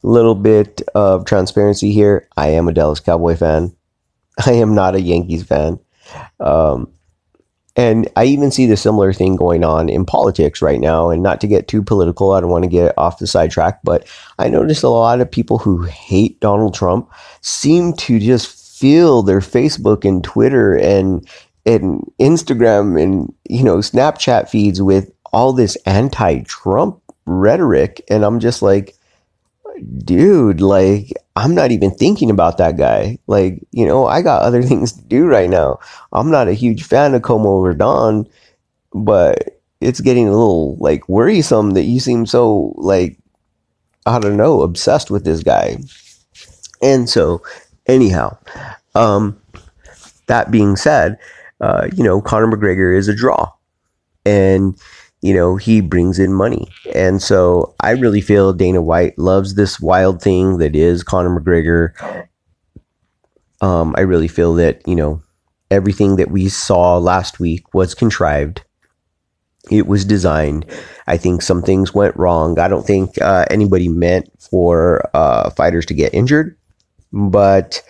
little 0.03 0.35
bit 0.35 0.83
of 0.95 1.25
transparency 1.25 1.93
here. 1.93 2.29
I 2.37 2.49
am 2.49 2.69
a 2.69 2.73
Dallas 2.73 3.01
Cowboy 3.01 3.37
fan. 3.37 3.75
I 4.47 4.53
am 4.53 4.75
not 4.75 4.95
a 4.95 5.01
Yankees 5.01 5.45
fan. 5.45 5.79
Um, 6.39 6.93
and 7.77 8.09
I 8.17 8.25
even 8.25 8.51
see 8.51 8.67
the 8.67 8.77
similar 8.77 9.13
thing 9.13 9.37
going 9.37 9.65
on 9.65 9.89
in 9.89 10.05
politics 10.05 10.61
right 10.61 10.81
now. 10.81 11.11
And 11.11 11.23
not 11.23 11.41
to 11.41 11.47
get 11.47 11.69
too 11.69 11.83
political, 11.83 12.33
I 12.33 12.41
don't 12.41 12.51
want 12.51 12.65
to 12.65 12.71
get 12.71 12.97
off 12.99 13.19
the 13.19 13.27
sidetrack, 13.27 13.81
but 13.85 14.07
I 14.39 14.49
noticed 14.49 14.83
a 14.83 14.89
lot 14.89 15.21
of 15.21 15.31
people 15.31 15.59
who 15.59 15.83
hate 15.85 16.41
Donald 16.41 16.75
Trump 16.75 17.11
seem 17.43 17.93
to 17.95 18.19
just 18.19 18.79
fill 18.79 19.23
their 19.23 19.41
Facebook 19.41 20.05
and 20.05 20.25
Twitter 20.25 20.75
and 20.75 21.27
and 21.71 22.13
Instagram 22.21 23.01
and 23.01 23.33
you 23.49 23.63
know 23.63 23.79
Snapchat 23.79 24.49
feeds 24.49 24.83
with 24.83 25.11
all 25.33 25.53
this 25.53 25.77
anti-Trump 25.87 27.01
rhetoric, 27.27 28.05
and 28.11 28.25
I'm 28.25 28.41
just 28.41 28.63
like, 28.63 28.97
dude, 29.99 30.61
like, 30.61 31.13
I'm 31.37 31.55
not 31.55 31.71
even 31.71 31.91
thinking 31.93 32.31
about 32.31 32.59
that 32.59 32.77
guy. 32.77 33.19
Like, 33.27 33.61
you 33.71 33.87
know, 33.87 34.07
I 34.07 34.23
got 34.23 34.43
other 34.43 34.63
things 34.71 34.93
to 34.93 35.03
do 35.03 35.27
right 35.27 35.49
now. 35.49 35.79
I'm 36.13 36.31
not 36.31 36.49
a 36.49 36.53
huge 36.53 36.83
fan 36.83 37.15
of 37.15 37.23
Como 37.23 37.63
Rodon, 37.63 38.29
but 38.93 39.61
it's 39.81 40.01
getting 40.01 40.29
a 40.29 40.33
little 40.33 40.77
like 40.77 41.09
worrisome 41.09 41.71
that 41.73 41.85
you 41.85 42.01
seem 42.01 42.27
so 42.27 42.75
like 42.77 43.17
I 44.07 44.19
don't 44.19 44.37
know, 44.37 44.63
obsessed 44.63 45.11
with 45.11 45.25
this 45.25 45.43
guy. 45.43 45.77
And 46.83 47.09
so, 47.09 47.43
anyhow, 47.87 48.39
um, 48.95 49.41
that 50.27 50.51
being 50.51 50.77
said, 50.77 51.19
uh, 51.61 51.89
you 51.95 52.05
know, 52.05 52.21
Conor 52.21 52.47
McGregor 52.47 52.97
is 52.97 53.09
a 53.09 53.15
draw. 53.15 53.51
And 54.25 54.77
you 55.23 55.35
know, 55.35 55.57
he 55.57 55.81
brings 55.81 56.19
in 56.19 56.33
money. 56.33 56.69
And 56.95 57.23
so 57.23 57.75
I 57.81 57.91
really 57.91 58.21
feel 58.21 58.53
Dana 58.53 58.81
White 58.81 59.19
loves 59.19 59.55
this 59.55 59.79
wild 59.79 60.23
thing 60.23 60.59
that 60.59 60.75
is 60.75 61.03
Conor 61.03 61.39
McGregor. 61.39 62.27
Um, 63.61 63.95
I 63.99 64.01
really 64.01 64.29
feel 64.29 64.55
that, 64.55 64.81
you 64.89 64.97
know, 64.97 65.23
everything 65.71 66.17
that 66.17 66.31
we 66.31 66.49
saw 66.49 66.97
last 66.97 67.39
week 67.39 67.75
was 67.75 67.95
contrived. 67.95 68.63
It 69.71 69.87
was 69.87 70.07
designed. 70.07 70.65
I 71.07 71.19
think 71.19 71.43
some 71.43 71.63
things 71.63 71.95
went 71.95 72.17
wrong. 72.17 72.59
I 72.59 72.69
don't 72.69 72.87
think 72.87 73.21
uh, 73.21 73.45
anybody 73.51 73.89
meant 73.89 74.31
for 74.39 75.03
uh, 75.13 75.51
fighters 75.51 75.85
to 75.87 75.95
get 75.95 76.15
injured, 76.15 76.57
but 77.13 77.83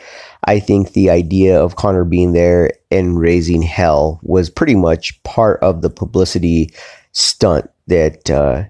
I 0.51 0.59
think 0.59 0.95
the 0.95 1.11
idea 1.11 1.63
of 1.63 1.77
Conor 1.77 2.05
being 2.05 2.33
there 2.33 2.73
and 2.91 3.21
raising 3.21 3.63
hell 3.63 4.19
was 4.25 4.51
pretty 4.51 4.75
much 4.75 5.23
part 5.23 5.63
of 5.63 5.81
the 5.81 5.91
publicity 5.91 6.75
stunt 7.13 7.71
that 7.87 8.29
uh, 8.29 8.65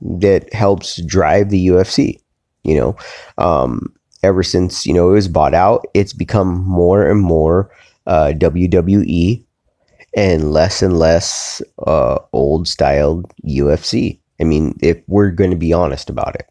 that 0.00 0.50
helps 0.54 1.02
drive 1.02 1.50
the 1.50 1.66
UFC. 1.66 2.18
You 2.64 2.76
know, 2.76 2.96
um, 3.36 3.94
ever 4.22 4.42
since 4.42 4.86
you 4.86 4.94
know 4.94 5.10
it 5.10 5.12
was 5.12 5.28
bought 5.28 5.52
out, 5.52 5.84
it's 5.92 6.14
become 6.14 6.64
more 6.64 7.06
and 7.06 7.20
more 7.20 7.70
uh, 8.06 8.32
WWE 8.34 9.44
and 10.16 10.52
less 10.52 10.80
and 10.80 10.98
less 10.98 11.60
uh, 11.86 12.18
old 12.32 12.66
styled 12.66 13.30
UFC. 13.44 14.18
I 14.40 14.44
mean, 14.44 14.78
if 14.80 15.02
we're 15.06 15.32
going 15.32 15.50
to 15.50 15.56
be 15.58 15.74
honest 15.74 16.08
about 16.08 16.34
it. 16.34 16.48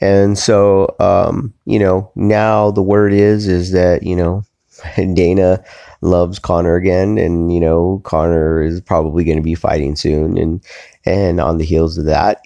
And 0.00 0.38
so, 0.38 0.94
um, 1.00 1.54
you 1.64 1.78
know, 1.78 2.10
now 2.14 2.70
the 2.70 2.82
word 2.82 3.12
is 3.12 3.46
is 3.48 3.72
that 3.72 4.02
you 4.02 4.14
know 4.16 4.42
Dana 5.14 5.64
loves 6.02 6.38
Conor 6.38 6.76
again, 6.76 7.18
and 7.18 7.52
you 7.52 7.60
know 7.60 8.00
Conor 8.04 8.62
is 8.62 8.80
probably 8.80 9.24
going 9.24 9.38
to 9.38 9.42
be 9.42 9.54
fighting 9.54 9.96
soon, 9.96 10.36
and 10.36 10.62
and 11.04 11.40
on 11.40 11.58
the 11.58 11.64
heels 11.64 11.96
of 11.96 12.04
that, 12.04 12.42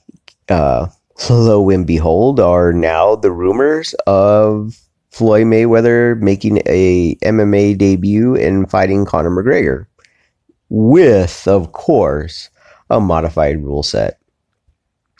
uh, 0.48 0.86
lo 1.30 1.70
and 1.70 1.86
behold, 1.86 2.38
are 2.38 2.72
now 2.72 3.16
the 3.16 3.32
rumors 3.32 3.94
of 4.06 4.80
Floyd 5.10 5.46
Mayweather 5.46 6.20
making 6.20 6.62
a 6.66 7.16
MMA 7.16 7.76
debut 7.76 8.36
and 8.36 8.70
fighting 8.70 9.04
Conor 9.04 9.30
McGregor, 9.30 9.86
with 10.68 11.48
of 11.48 11.72
course 11.72 12.48
a 12.90 13.00
modified 13.00 13.62
rule 13.62 13.82
set. 13.82 14.18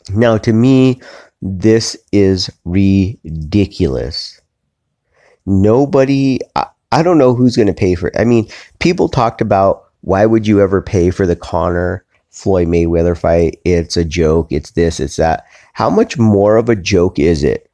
Now, 0.09 0.37
to 0.39 0.51
me, 0.51 0.99
this 1.41 1.97
is 2.11 2.49
ridiculous. 2.65 4.39
Nobody, 5.45 6.39
I 6.91 7.03
don't 7.03 7.17
know 7.17 7.33
who's 7.33 7.55
going 7.55 7.67
to 7.67 7.73
pay 7.73 7.95
for 7.95 8.07
it. 8.07 8.15
I 8.17 8.25
mean, 8.25 8.47
people 8.79 9.09
talked 9.09 9.41
about 9.41 9.85
why 10.01 10.25
would 10.25 10.45
you 10.47 10.61
ever 10.61 10.81
pay 10.81 11.09
for 11.09 11.25
the 11.25 11.35
Conor 11.35 12.05
Floyd 12.29 12.67
Mayweather 12.67 13.17
fight? 13.17 13.59
It's 13.65 13.97
a 13.97 14.05
joke. 14.05 14.51
It's 14.51 14.71
this, 14.71 14.99
it's 14.99 15.15
that. 15.15 15.45
How 15.73 15.89
much 15.89 16.17
more 16.17 16.57
of 16.57 16.69
a 16.69 16.75
joke 16.75 17.17
is 17.17 17.43
it 17.43 17.69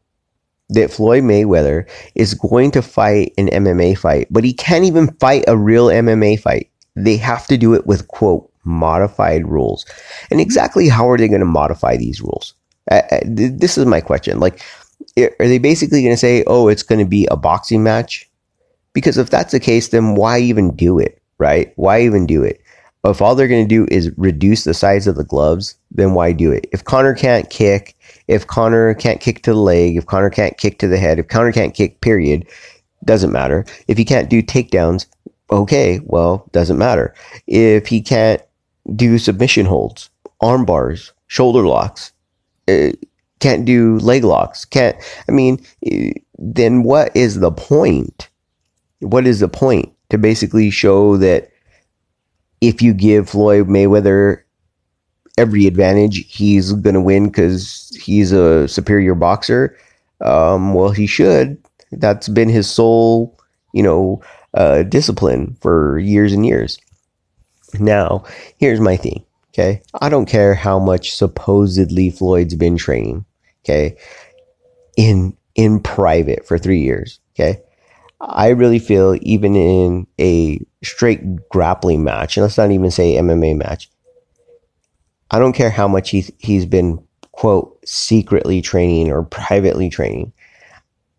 that 0.70 0.91
Floyd 0.91 1.24
Mayweather 1.24 1.89
is 2.15 2.34
going 2.34 2.72
to 2.72 2.82
fight 2.82 3.34
an 3.38 3.47
MMA 3.47 3.97
fight, 3.97 4.28
but 4.30 4.43
he 4.43 4.53
can't 4.53 4.86
even 4.86 5.13
fight 5.15 5.43
a 5.47 5.57
real 5.57 5.88
MMA 5.88 6.39
fight? 6.39 6.70
They 6.95 7.18
have 7.18 7.47
to 7.47 7.57
do 7.57 7.74
it 7.74 7.86
with 7.86 8.07
quote 8.07 8.51
modified 8.63 9.47
rules. 9.47 9.86
And 10.30 10.41
exactly 10.41 10.89
how 10.89 11.09
are 11.09 11.18
they 11.18 11.28
going 11.28 11.39
to 11.39 11.45
modify 11.45 11.97
these 11.97 12.22
rules? 12.22 12.53
Uh, 12.92 13.02
this 13.26 13.78
is 13.78 13.86
my 13.86 14.02
question. 14.02 14.40
Like, 14.40 14.62
are 15.18 15.34
they 15.40 15.58
basically 15.58 16.02
going 16.02 16.14
to 16.14 16.20
say, 16.20 16.44
oh, 16.48 16.68
it's 16.68 16.84
going 16.84 17.00
to 17.00 17.10
be 17.10 17.28
a 17.30 17.36
boxing 17.36 17.84
match? 17.84 18.30
Because 18.94 19.18
if 19.18 19.30
that's 19.30 19.52
the 19.52 19.60
case, 19.60 19.90
then 19.90 20.16
why 20.16 20.40
even 20.40 20.76
do 20.76 20.98
it, 20.98 21.22
right? 21.38 21.72
Why 21.76 22.02
even 22.02 22.26
do 22.26 22.44
it? 22.44 22.62
If 23.04 23.22
all 23.22 23.36
they're 23.36 23.48
going 23.48 23.68
to 23.68 23.76
do 23.76 23.88
is 23.90 24.12
reduce 24.18 24.64
the 24.64 24.74
size 24.74 25.08
of 25.08 25.16
the 25.16 25.24
gloves, 25.24 25.76
then 25.92 26.14
why 26.14 26.34
do 26.34 26.52
it? 26.52 26.68
If 26.74 26.84
Conor 26.84 27.14
can't 27.14 27.50
kick, 27.50 27.96
if 28.28 28.48
Conor 28.48 28.94
can't 28.96 29.22
kick 29.22 29.44
to 29.44 29.52
the 29.52 29.60
leg, 29.60 29.96
if 29.96 30.08
Conor 30.08 30.30
can't 30.30 30.58
kick 30.58 30.80
to 30.80 30.88
the 30.88 30.98
head, 30.98 31.20
if 31.20 31.28
Conor 31.28 31.52
can't 31.52 31.74
kick, 31.74 32.02
period, 32.02 32.48
doesn't 33.06 33.32
matter. 33.32 33.66
If 33.88 33.98
he 33.98 34.04
can't 34.04 34.30
do 34.30 34.42
takedowns, 34.42 35.06
Okay, 35.50 36.02
well, 36.04 36.48
doesn't 36.52 36.78
matter. 36.78 37.14
If 37.48 37.88
he 37.88 38.02
can't 38.02 38.42
do 38.96 39.18
submission 39.18 39.66
holds, 39.66 40.10
arm 40.42 40.66
bars, 40.66 41.14
shoulder 41.28 41.66
locks, 41.66 42.12
uh, 42.68 42.91
can't 43.39 43.65
do 43.65 43.97
leg 43.99 44.24
locks, 44.24 44.65
can't, 44.65 44.97
I 45.28 45.32
mean, 45.32 45.63
uh, 45.86 46.11
then 46.38 46.84
what 46.84 47.15
is 47.15 47.39
the 47.39 47.51
point? 47.51 48.30
What 48.99 49.28
is 49.28 49.39
the 49.39 49.47
point? 49.47 49.93
To 50.09 50.18
basically 50.18 50.70
show 50.70 51.18
that 51.18 51.51
if 52.61 52.82
you 52.82 52.93
give 52.93 53.30
Floyd 53.30 53.68
Mayweather 53.68 54.41
every 55.38 55.68
advantage, 55.68 56.26
he's 56.34 56.72
going 56.72 56.93
to 56.93 57.01
win 57.01 57.28
because 57.28 57.95
he's 58.01 58.32
a 58.32 58.68
superior 58.68 59.15
boxer. 59.15 59.78
Um, 60.22 60.74
well, 60.74 60.91
he 60.91 61.05
should. 61.07 61.61
That's 61.91 62.28
been 62.30 62.49
his 62.49 62.70
sole, 62.70 63.38
you 63.74 63.84
know, 63.84 64.22
uh, 64.53 64.84
discipline 64.84 65.57
for 65.61 65.99
years 65.99 66.34
and 66.34 66.45
years. 66.45 66.80
Now, 67.80 68.24
here's 68.57 68.80
my 68.80 68.95
thing. 68.95 69.24
Okay. 69.58 69.82
I 69.99 70.10
don't 70.10 70.28
care 70.28 70.53
how 70.53 70.78
much 70.78 71.16
supposedly 71.16 72.12
Floyd's 72.12 72.53
been 72.53 72.78
training. 72.78 73.26
Okay. 73.66 73.97
In, 74.95 75.36
in 75.55 75.80
private 75.80 76.45
for 76.45 76.60
three 76.60 76.82
years. 76.82 77.20
Okay. 77.36 77.62
I 78.22 78.49
really 78.49 78.80
feel 78.80 79.18
even 79.22 79.55
in 79.55 80.08
a 80.20 80.60
straight 80.84 81.49
grappling 81.49 82.03
match, 82.03 82.38
and 82.38 82.43
let's 82.43 82.58
not 82.58 82.72
even 82.72 82.91
say 82.91 83.16
MMA 83.16 83.55
match, 83.58 83.89
I 85.30 85.39
don't 85.39 85.53
care 85.53 85.70
how 85.70 85.88
much 85.88 86.12
he's, 86.12 86.32
he's 86.39 86.66
been, 86.66 87.03
quote, 87.32 87.78
secretly 87.86 88.62
training 88.62 89.12
or 89.12 89.24
privately 89.24 89.89
training. 89.89 90.34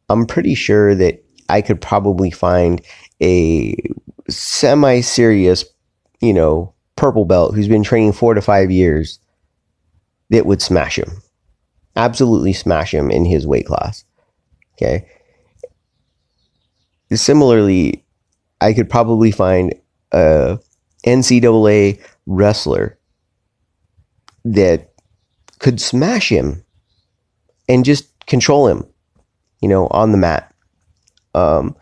I'm 0.09 0.27
pretty 0.27 0.55
sure 0.55 0.95
that 0.95 1.25
I 1.49 1.61
could 1.61 1.81
probably 1.81 2.31
find 2.31 2.81
a 3.23 3.77
semi 4.29 5.01
serious, 5.01 5.65
you 6.21 6.35
know, 6.35 6.75
purple 6.99 7.25
belt 7.25 7.55
who's 7.55 7.69
been 7.69 7.85
training 7.85 8.13
four 8.13 8.35
to 8.35 8.43
five 8.43 8.71
years 8.71 9.21
that 10.31 10.45
would 10.45 10.61
smash 10.61 10.99
him. 10.99 11.23
Absolutely 11.97 12.53
smash 12.53 12.93
him 12.93 13.11
in 13.11 13.25
his 13.25 13.47
weight 13.47 13.67
class. 13.67 14.05
Okay. 14.75 15.09
Similarly, 17.13 18.05
I 18.61 18.75
could 18.75 18.91
probably 18.91 19.31
find 19.31 19.75
a 20.13 20.59
NCAA 21.07 22.03
wrestler 22.27 22.99
that 24.45 24.93
could 25.61 25.81
smash 25.81 26.29
him 26.29 26.65
and 27.69 27.85
just 27.85 28.27
control 28.27 28.67
him, 28.67 28.85
you 29.61 29.69
know, 29.69 29.87
on 29.93 30.13
the 30.13 30.19
mat. 30.19 30.53
Um, 31.35 31.77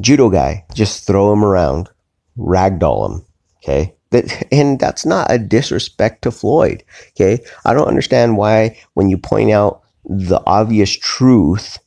judo 0.00 0.28
guy, 0.28 0.64
just 0.74 1.06
throw 1.06 1.32
him 1.32 1.44
around, 1.44 1.88
ragdoll 2.36 3.10
him. 3.10 3.24
Okay. 3.58 3.93
That, 4.14 4.46
and 4.52 4.78
that's 4.78 5.04
not 5.04 5.30
a 5.30 5.38
disrespect 5.38 6.22
to 6.22 6.30
Floyd. 6.30 6.84
Okay. 7.10 7.42
I 7.64 7.74
don't 7.74 7.88
understand 7.88 8.36
why 8.36 8.78
when 8.94 9.10
you 9.10 9.18
point 9.18 9.50
out 9.50 9.82
the 10.04 10.40
obvious 10.46 10.92
truth, 10.92 11.78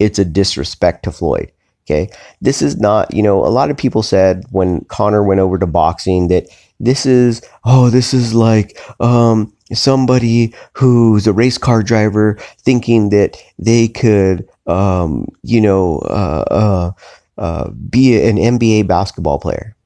it's 0.00 0.18
a 0.18 0.24
disrespect 0.24 1.04
to 1.04 1.12
Floyd. 1.12 1.52
Okay. 1.86 2.10
This 2.40 2.62
is 2.62 2.78
not, 2.78 3.14
you 3.14 3.22
know, 3.22 3.44
a 3.44 3.48
lot 3.48 3.70
of 3.70 3.76
people 3.76 4.02
said 4.02 4.44
when 4.50 4.84
Conor 4.86 5.22
went 5.22 5.40
over 5.40 5.56
to 5.56 5.66
boxing 5.66 6.28
that 6.28 6.48
this 6.80 7.06
is, 7.06 7.42
oh, 7.64 7.90
this 7.90 8.12
is 8.12 8.34
like, 8.34 8.78
um, 9.00 9.52
somebody 9.72 10.54
who's 10.72 11.26
a 11.26 11.32
race 11.32 11.58
car 11.58 11.82
driver 11.82 12.38
thinking 12.58 13.10
that 13.10 13.36
they 13.58 13.86
could, 13.88 14.48
um, 14.66 15.28
you 15.42 15.60
know, 15.60 15.98
uh, 16.00 16.44
uh, 16.50 16.90
uh, 17.38 17.70
be 17.70 18.20
an 18.20 18.36
NBA 18.36 18.86
basketball 18.86 19.38
player. 19.38 19.76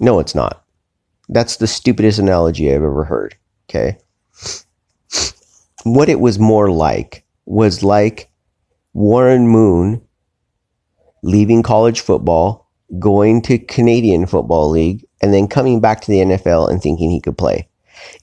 No, 0.00 0.18
it's 0.18 0.34
not. 0.34 0.59
That's 1.32 1.56
the 1.56 1.68
stupidest 1.68 2.18
analogy 2.18 2.68
I've 2.68 2.82
ever 2.82 3.04
heard. 3.04 3.36
Okay. 3.68 3.98
What 5.84 6.08
it 6.08 6.18
was 6.18 6.38
more 6.40 6.70
like 6.70 7.24
was 7.46 7.84
like 7.84 8.30
Warren 8.94 9.46
Moon 9.46 10.02
leaving 11.22 11.62
college 11.62 12.00
football, 12.00 12.68
going 12.98 13.42
to 13.42 13.58
Canadian 13.58 14.26
Football 14.26 14.70
League, 14.70 15.06
and 15.22 15.32
then 15.32 15.46
coming 15.46 15.80
back 15.80 16.00
to 16.00 16.10
the 16.10 16.18
NFL 16.18 16.68
and 16.68 16.82
thinking 16.82 17.10
he 17.10 17.20
could 17.20 17.38
play. 17.38 17.68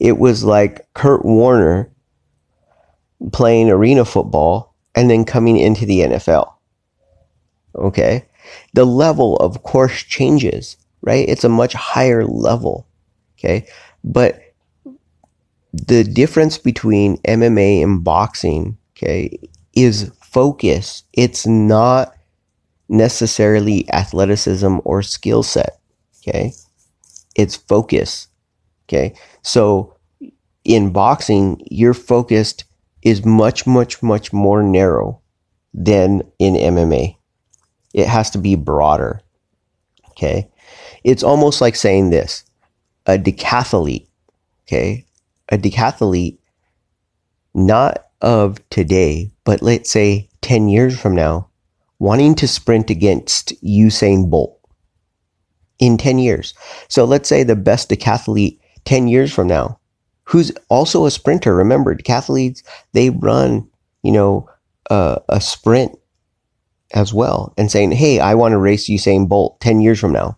It 0.01 0.17
was 0.17 0.43
like 0.43 0.85
Kurt 0.93 1.23
Warner 1.23 1.89
playing 3.31 3.69
arena 3.69 4.03
football 4.03 4.75
and 4.95 5.09
then 5.09 5.23
coming 5.23 5.57
into 5.57 5.85
the 5.85 6.01
NFL. 6.01 6.51
Okay. 7.75 8.25
The 8.73 8.85
level, 8.85 9.37
of 9.37 9.63
course, 9.63 10.03
changes, 10.03 10.75
right? 11.01 11.27
It's 11.27 11.45
a 11.45 11.49
much 11.49 11.73
higher 11.73 12.25
level. 12.25 12.86
Okay. 13.37 13.67
But 14.03 14.41
the 15.73 16.03
difference 16.03 16.57
between 16.57 17.17
MMA 17.17 17.83
and 17.83 18.03
boxing, 18.03 18.77
okay, 18.97 19.37
is 19.75 20.11
focus. 20.21 21.03
It's 21.13 21.45
not 21.45 22.13
necessarily 22.89 23.91
athleticism 23.91 24.77
or 24.85 25.01
skill 25.01 25.43
set. 25.43 25.79
Okay. 26.21 26.53
It's 27.35 27.55
focus. 27.55 28.27
Okay. 28.87 29.13
So 29.43 29.95
in 30.63 30.91
boxing, 30.91 31.61
your 31.69 31.93
focused 31.93 32.65
is 33.03 33.25
much, 33.25 33.67
much, 33.67 34.01
much 34.01 34.33
more 34.33 34.63
narrow 34.63 35.21
than 35.73 36.23
in 36.39 36.55
MMA. 36.55 37.15
It 37.93 38.07
has 38.07 38.29
to 38.31 38.37
be 38.37 38.55
broader. 38.55 39.21
Okay. 40.09 40.49
It's 41.03 41.23
almost 41.23 41.61
like 41.61 41.75
saying 41.75 42.09
this 42.09 42.43
a 43.07 43.17
decathlete. 43.17 44.07
Okay. 44.67 45.05
A 45.49 45.57
decathlete, 45.57 46.37
not 47.53 48.05
of 48.21 48.57
today, 48.69 49.31
but 49.45 49.61
let's 49.61 49.89
say 49.89 50.29
10 50.41 50.67
years 50.67 50.99
from 50.99 51.15
now, 51.15 51.49
wanting 51.99 52.35
to 52.35 52.47
sprint 52.47 52.89
against 52.89 53.53
Usain 53.63 54.29
Bolt 54.29 54.59
in 55.79 55.97
10 55.97 56.19
years. 56.19 56.53
So 56.89 57.05
let's 57.05 57.29
say 57.29 57.43
the 57.43 57.55
best 57.55 57.89
decathlete 57.89 58.59
10 58.85 59.07
years 59.07 59.33
from 59.33 59.47
now, 59.47 59.79
who's 60.25 60.51
also 60.69 61.05
a 61.05 61.11
sprinter. 61.11 61.55
Remember, 61.55 61.95
decathletes, 61.95 62.61
they 62.93 63.09
run, 63.09 63.69
you 64.03 64.11
know, 64.11 64.49
uh, 64.89 65.19
a 65.29 65.39
sprint 65.39 65.97
as 66.93 67.13
well 67.13 67.53
and 67.57 67.71
saying, 67.71 67.91
Hey, 67.91 68.19
I 68.19 68.35
want 68.35 68.53
to 68.53 68.57
race 68.57 68.89
Usain 68.89 69.27
Bolt 69.27 69.59
10 69.59 69.81
years 69.81 69.99
from 69.99 70.13
now. 70.13 70.36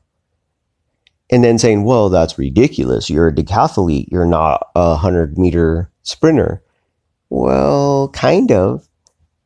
And 1.31 1.43
then 1.43 1.59
saying, 1.59 1.83
well, 1.83 2.09
that's 2.09 2.39
ridiculous. 2.39 3.09
You're 3.09 3.27
a 3.27 3.33
decathlete. 3.33 4.07
You're 4.11 4.25
not 4.25 4.69
a 4.75 4.95
hundred 4.95 5.37
meter 5.37 5.91
sprinter. 6.01 6.63
Well, 7.29 8.09
kind 8.09 8.51
of, 8.51 8.87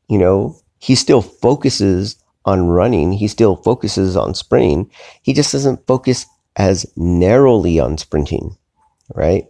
you 0.08 0.18
know, 0.18 0.58
he 0.80 0.96
still 0.96 1.22
focuses 1.22 2.16
on 2.46 2.68
running. 2.68 3.12
He 3.12 3.28
still 3.28 3.58
focuses 3.58 4.16
on 4.16 4.34
sprinting. 4.34 4.90
He 5.22 5.34
just 5.34 5.52
doesn't 5.52 5.86
focus 5.88 6.26
as 6.56 6.86
narrowly 6.96 7.80
on 7.80 7.98
sprinting, 7.98 8.58
right? 9.14 9.50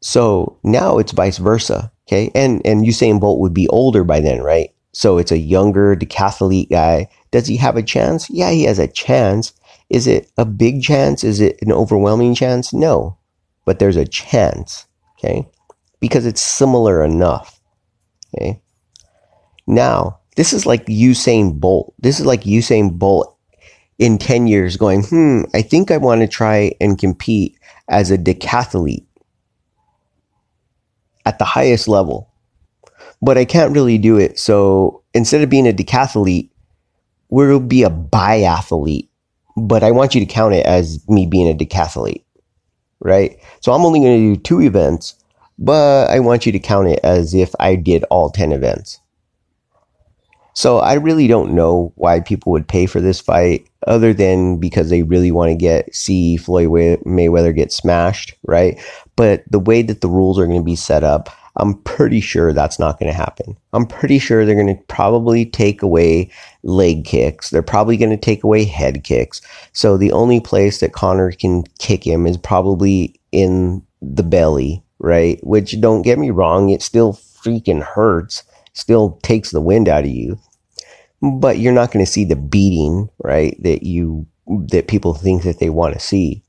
So 0.00 0.58
now 0.62 0.98
it's 0.98 1.12
vice 1.12 1.38
versa. 1.38 1.92
Okay. 2.06 2.30
And, 2.34 2.62
and 2.64 2.84
Usain 2.84 3.20
Bolt 3.20 3.40
would 3.40 3.52
be 3.52 3.68
older 3.68 4.04
by 4.04 4.20
then, 4.20 4.40
right? 4.40 4.70
So 4.92 5.18
it's 5.18 5.32
a 5.32 5.38
younger 5.38 5.94
decathlete 5.94 6.70
guy. 6.70 7.08
Does 7.30 7.46
he 7.46 7.56
have 7.56 7.76
a 7.76 7.82
chance? 7.82 8.30
Yeah, 8.30 8.50
he 8.50 8.64
has 8.64 8.78
a 8.78 8.88
chance. 8.88 9.52
Is 9.90 10.06
it 10.06 10.30
a 10.36 10.44
big 10.44 10.82
chance? 10.82 11.24
Is 11.24 11.40
it 11.40 11.58
an 11.62 11.72
overwhelming 11.72 12.34
chance? 12.34 12.72
No, 12.72 13.18
but 13.64 13.78
there's 13.78 13.96
a 13.96 14.06
chance. 14.06 14.86
Okay. 15.18 15.48
Because 16.00 16.26
it's 16.26 16.40
similar 16.40 17.02
enough. 17.02 17.60
Okay. 18.34 18.60
Now, 19.66 20.20
this 20.36 20.52
is 20.52 20.66
like 20.66 20.86
Usain 20.86 21.58
Bolt. 21.58 21.94
This 21.98 22.20
is 22.20 22.26
like 22.26 22.42
Usain 22.42 22.98
Bolt 22.98 23.36
in 23.98 24.16
10 24.16 24.46
years 24.46 24.76
going, 24.76 25.02
hmm, 25.02 25.42
I 25.52 25.62
think 25.62 25.90
I 25.90 25.96
want 25.96 26.20
to 26.20 26.28
try 26.28 26.72
and 26.80 26.98
compete 26.98 27.58
as 27.88 28.10
a 28.10 28.18
decathlete 28.18 29.06
at 31.26 31.38
the 31.38 31.44
highest 31.44 31.88
level. 31.88 32.30
But 33.20 33.36
I 33.36 33.44
can't 33.44 33.74
really 33.74 33.98
do 33.98 34.16
it. 34.16 34.38
So 34.38 35.02
instead 35.12 35.42
of 35.42 35.50
being 35.50 35.66
a 35.66 35.72
decathlete, 35.72 36.50
we'll 37.28 37.58
be 37.58 37.82
a 37.82 37.90
biathlete. 37.90 39.07
But 39.60 39.82
I 39.82 39.90
want 39.90 40.14
you 40.14 40.20
to 40.20 40.26
count 40.26 40.54
it 40.54 40.66
as 40.66 41.06
me 41.08 41.26
being 41.26 41.50
a 41.50 41.54
decathlete, 41.54 42.24
right? 43.00 43.38
So 43.60 43.72
I'm 43.72 43.84
only 43.84 44.00
going 44.00 44.18
to 44.18 44.34
do 44.36 44.40
two 44.42 44.60
events, 44.60 45.14
but 45.58 46.08
I 46.10 46.20
want 46.20 46.46
you 46.46 46.52
to 46.52 46.58
count 46.58 46.88
it 46.88 47.00
as 47.02 47.34
if 47.34 47.54
I 47.58 47.74
did 47.74 48.04
all 48.10 48.30
10 48.30 48.52
events. 48.52 49.00
So 50.58 50.78
I 50.78 50.94
really 50.94 51.28
don't 51.28 51.52
know 51.52 51.92
why 51.94 52.18
people 52.18 52.50
would 52.50 52.66
pay 52.66 52.86
for 52.86 53.00
this 53.00 53.20
fight 53.20 53.68
other 53.86 54.12
than 54.12 54.58
because 54.58 54.90
they 54.90 55.04
really 55.04 55.30
want 55.30 55.50
to 55.50 55.54
get 55.54 55.94
see 55.94 56.36
Floyd 56.36 56.68
Mayweather 57.06 57.54
get 57.54 57.70
smashed, 57.70 58.34
right? 58.42 58.76
But 59.14 59.44
the 59.48 59.60
way 59.60 59.82
that 59.82 60.00
the 60.00 60.08
rules 60.08 60.36
are 60.36 60.46
going 60.46 60.58
to 60.58 60.64
be 60.64 60.74
set 60.74 61.04
up, 61.04 61.28
I'm 61.58 61.74
pretty 61.82 62.20
sure 62.20 62.52
that's 62.52 62.78
not 62.78 62.98
going 62.98 63.10
to 63.10 63.16
happen. 63.16 63.56
I'm 63.72 63.86
pretty 63.86 64.18
sure 64.18 64.46
they're 64.46 64.54
going 64.54 64.74
to 64.74 64.82
probably 64.84 65.44
take 65.44 65.82
away 65.82 66.30
leg 66.62 67.04
kicks. 67.04 67.50
They're 67.50 67.62
probably 67.62 67.96
going 67.96 68.10
to 68.10 68.16
take 68.16 68.44
away 68.44 68.64
head 68.64 69.02
kicks. 69.02 69.40
So 69.72 69.96
the 69.96 70.12
only 70.12 70.40
place 70.40 70.80
that 70.80 70.92
Conor 70.92 71.32
can 71.32 71.64
kick 71.78 72.06
him 72.06 72.26
is 72.26 72.36
probably 72.36 73.20
in 73.32 73.82
the 74.00 74.22
belly, 74.22 74.82
right? 75.00 75.40
Which 75.42 75.80
don't 75.80 76.02
get 76.02 76.18
me 76.18 76.30
wrong, 76.30 76.70
it 76.70 76.80
still 76.80 77.14
freaking 77.14 77.82
hurts, 77.82 78.44
still 78.72 79.18
takes 79.22 79.50
the 79.50 79.60
wind 79.60 79.88
out 79.88 80.04
of 80.04 80.10
you. 80.10 80.38
But 81.20 81.58
you're 81.58 81.72
not 81.72 81.90
going 81.90 82.04
to 82.04 82.10
see 82.10 82.24
the 82.24 82.36
beating, 82.36 83.10
right? 83.18 83.60
That 83.62 83.82
you 83.82 84.26
that 84.68 84.88
people 84.88 85.12
think 85.14 85.42
that 85.42 85.58
they 85.58 85.68
want 85.68 85.94
to 85.94 86.00
see. 86.00 86.42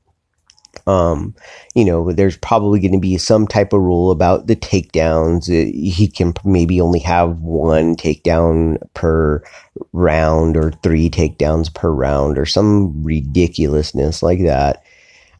Um, 0.90 1.36
you 1.76 1.84
know, 1.84 2.12
there's 2.12 2.36
probably 2.36 2.80
going 2.80 2.92
to 2.92 2.98
be 2.98 3.16
some 3.16 3.46
type 3.46 3.72
of 3.72 3.80
rule 3.80 4.10
about 4.10 4.48
the 4.48 4.56
takedowns. 4.56 5.48
Uh, 5.48 5.70
he 5.72 6.08
can 6.08 6.34
maybe 6.44 6.80
only 6.80 6.98
have 6.98 7.38
one 7.40 7.94
takedown 7.94 8.78
per 8.94 9.44
round 9.92 10.56
or 10.56 10.72
three 10.82 11.08
takedowns 11.08 11.72
per 11.72 11.90
round 11.90 12.38
or 12.38 12.44
some 12.44 13.04
ridiculousness 13.04 14.20
like 14.20 14.42
that. 14.42 14.82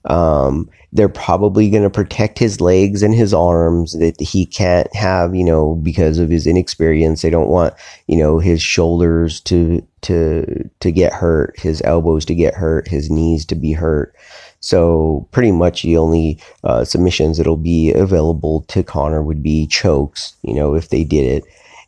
Um, 0.04 0.70
they're 0.92 1.08
probably 1.08 1.68
going 1.68 1.82
to 1.82 1.90
protect 1.90 2.38
his 2.38 2.60
legs 2.60 3.02
and 3.02 3.14
his 3.14 3.34
arms 3.34 3.92
that 3.98 4.20
he 4.20 4.46
can't 4.46 4.92
have, 4.94 5.34
you 5.34 5.44
know, 5.44 5.74
because 5.76 6.18
of 6.18 6.30
his 6.30 6.46
inexperience. 6.46 7.22
They 7.22 7.30
don't 7.30 7.48
want, 7.48 7.74
you 8.06 8.16
know, 8.16 8.38
his 8.38 8.62
shoulders 8.62 9.40
to, 9.42 9.86
to, 10.02 10.70
to 10.80 10.92
get 10.92 11.12
hurt, 11.12 11.58
his 11.58 11.82
elbows 11.82 12.24
to 12.26 12.34
get 12.34 12.54
hurt, 12.54 12.88
his 12.88 13.10
knees 13.10 13.44
to 13.46 13.54
be 13.54 13.72
hurt. 13.72 14.14
So 14.60 15.26
pretty 15.32 15.52
much 15.52 15.82
the 15.82 15.96
only 15.96 16.38
uh, 16.64 16.84
submissions 16.84 17.38
that'll 17.38 17.56
be 17.56 17.92
available 17.92 18.62
to 18.68 18.82
Conor 18.82 19.22
would 19.22 19.42
be 19.42 19.66
chokes, 19.66 20.34
you 20.42 20.54
know, 20.54 20.74
if 20.74 20.90
they 20.90 21.04
did 21.04 21.26
it. 21.26 21.44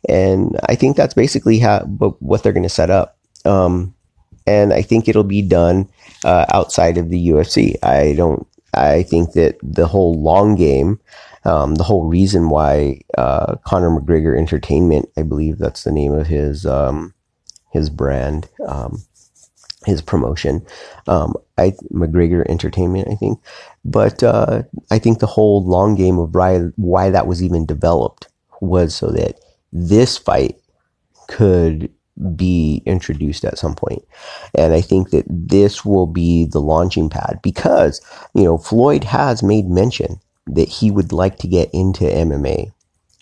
And 0.09 0.59
I 0.67 0.75
think 0.75 0.97
that's 0.97 1.13
basically 1.13 1.59
how, 1.59 1.79
what 2.19 2.43
they're 2.43 2.51
going 2.51 2.63
to 2.63 2.69
set 2.69 2.89
up. 2.89 3.17
Um, 3.45 3.93
and 4.45 4.73
I 4.73 4.81
think 4.81 5.07
it'll 5.07 5.23
be 5.23 5.41
done 5.41 5.87
uh, 6.25 6.45
outside 6.53 6.97
of 6.97 7.09
the 7.09 7.29
UFC. 7.29 7.75
I 7.83 8.13
don't 8.13 8.45
I 8.73 9.03
think 9.03 9.33
that 9.33 9.57
the 9.61 9.87
whole 9.87 10.19
long 10.21 10.55
game, 10.55 10.99
um, 11.45 11.75
the 11.75 11.83
whole 11.83 12.05
reason 12.05 12.49
why 12.49 13.01
uh, 13.17 13.55
Conor 13.65 13.99
McGregor 13.99 14.37
Entertainment, 14.37 15.09
I 15.17 15.23
believe 15.23 15.57
that's 15.57 15.83
the 15.83 15.91
name 15.91 16.13
of 16.13 16.27
his 16.27 16.65
um, 16.65 17.13
his 17.71 17.89
brand, 17.89 18.49
um, 18.67 19.03
his 19.85 20.01
promotion, 20.01 20.65
um, 21.07 21.33
I 21.57 21.73
McGregor 21.91 22.45
Entertainment, 22.49 23.07
I 23.11 23.15
think. 23.15 23.39
But 23.85 24.23
uh, 24.23 24.63
I 24.91 24.99
think 24.99 25.19
the 25.19 25.27
whole 25.27 25.65
long 25.65 25.95
game 25.95 26.19
of 26.19 26.33
why 26.35 26.59
why 26.75 27.09
that 27.09 27.27
was 27.27 27.43
even 27.43 27.65
developed 27.65 28.27
was 28.61 28.95
so 28.95 29.07
that 29.11 29.39
this 29.71 30.17
fight 30.17 30.57
could 31.27 31.89
be 32.35 32.83
introduced 32.85 33.43
at 33.43 33.57
some 33.57 33.75
point. 33.75 34.03
And 34.55 34.73
I 34.73 34.81
think 34.81 35.09
that 35.09 35.25
this 35.27 35.83
will 35.83 36.07
be 36.07 36.45
the 36.45 36.61
launching 36.61 37.09
pad 37.09 37.39
because, 37.41 38.01
you 38.33 38.43
know, 38.43 38.57
Floyd 38.57 39.03
has 39.03 39.41
made 39.41 39.67
mention 39.67 40.19
that 40.47 40.69
he 40.69 40.91
would 40.91 41.11
like 41.11 41.37
to 41.39 41.47
get 41.47 41.69
into 41.73 42.03
MMA. 42.03 42.71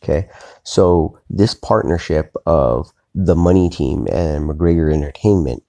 Okay. 0.03 0.27
So 0.63 1.17
this 1.29 1.53
partnership 1.53 2.35
of 2.45 2.91
the 3.13 3.35
money 3.35 3.69
team 3.69 4.07
and 4.11 4.49
McGregor 4.49 4.93
Entertainment 4.93 5.63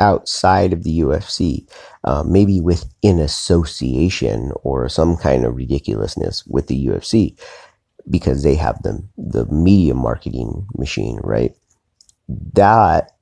outside 0.00 0.72
of 0.72 0.84
the 0.84 1.00
UFC, 1.00 1.68
uh, 2.04 2.24
maybe 2.26 2.60
with 2.60 2.84
an 3.02 3.18
association 3.18 4.52
or 4.62 4.88
some 4.88 5.16
kind 5.16 5.44
of 5.44 5.56
ridiculousness 5.56 6.46
with 6.46 6.66
the 6.68 6.86
UFC 6.86 7.38
because 8.08 8.42
they 8.42 8.54
have 8.54 8.82
the, 8.82 9.02
the 9.18 9.46
media 9.46 9.94
marketing 9.94 10.66
machine, 10.76 11.20
right? 11.22 11.54
that 12.54 13.12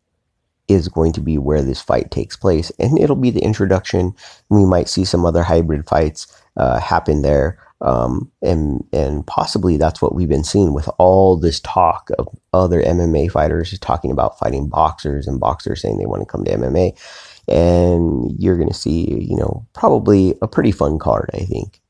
is 0.69 0.89
going 0.89 1.13
to 1.13 1.21
be 1.21 1.39
where 1.39 1.63
this 1.63 1.81
fight 1.81 2.11
takes 2.11 2.37
place. 2.37 2.71
And 2.79 2.99
it'll 2.99 3.17
be 3.17 3.31
the 3.31 3.43
introduction. 3.43 4.15
We 4.51 4.67
might 4.67 4.89
see 4.89 5.05
some 5.05 5.25
other 5.25 5.43
hybrid 5.43 5.89
fights 5.89 6.27
uh, 6.57 6.79
happen 6.81 7.23
there. 7.23 7.59
Um, 7.81 8.31
and 8.43 8.85
and 8.93 9.25
possibly 9.27 9.77
that's 9.77 10.03
what 10.03 10.15
we've 10.15 10.29
been 10.29 10.45
seeing 10.45 10.75
with 10.75 10.89
all 10.99 11.39
this 11.39 11.61
talk 11.61 12.11
of 12.19 12.29
other 12.53 12.83
MMA 12.83 13.31
fighters 13.31 13.79
talking 13.79 14.11
about 14.11 14.39
fighting 14.39 14.69
boxers 14.69 15.29
and 15.29 15.39
boxers 15.39 15.83
saying 15.83 15.99
they 15.99 16.07
want 16.07 16.21
to 16.23 16.27
come 16.27 16.45
to 16.45 16.57
MMA. 16.57 16.99
And 17.47 18.33
you're 18.39 18.57
going 18.57 18.69
to 18.69 18.75
see, 18.75 19.25
you 19.25 19.37
know, 19.37 19.67
probably 19.75 20.35
a 20.43 20.49
pretty 20.49 20.73
fun 20.73 20.99
card, 20.99 21.31
I 21.35 21.45
think. 21.45 21.81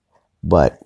But 0.44 0.78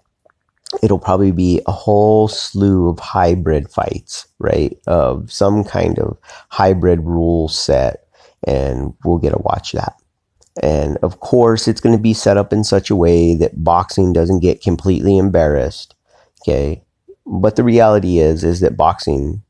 it'll 0.82 0.98
probably 0.98 1.32
be 1.32 1.60
a 1.66 1.72
whole 1.72 2.28
slew 2.28 2.88
of 2.88 2.98
hybrid 2.98 3.68
fights, 3.70 4.26
right? 4.38 4.78
Of 4.86 5.30
some 5.30 5.64
kind 5.64 5.98
of 5.98 6.16
hybrid 6.48 7.00
rule 7.00 7.48
set, 7.48 8.06
and 8.44 8.94
we'll 9.04 9.18
get 9.18 9.30
to 9.30 9.42
watch 9.42 9.72
that. 9.72 9.96
And 10.60 10.98
of 10.98 11.20
course, 11.20 11.66
it's 11.66 11.80
going 11.80 11.96
to 11.96 12.02
be 12.02 12.12
set 12.12 12.36
up 12.36 12.52
in 12.52 12.64
such 12.64 12.90
a 12.90 12.96
way 12.96 13.34
that 13.36 13.64
boxing 13.64 14.12
doesn't 14.12 14.40
get 14.40 14.62
completely 14.62 15.16
embarrassed. 15.16 15.94
Okay. 16.42 16.82
But 17.24 17.56
the 17.56 17.64
reality 17.64 18.18
is, 18.18 18.44
is 18.44 18.60
that 18.60 18.76
boxing 18.76 19.42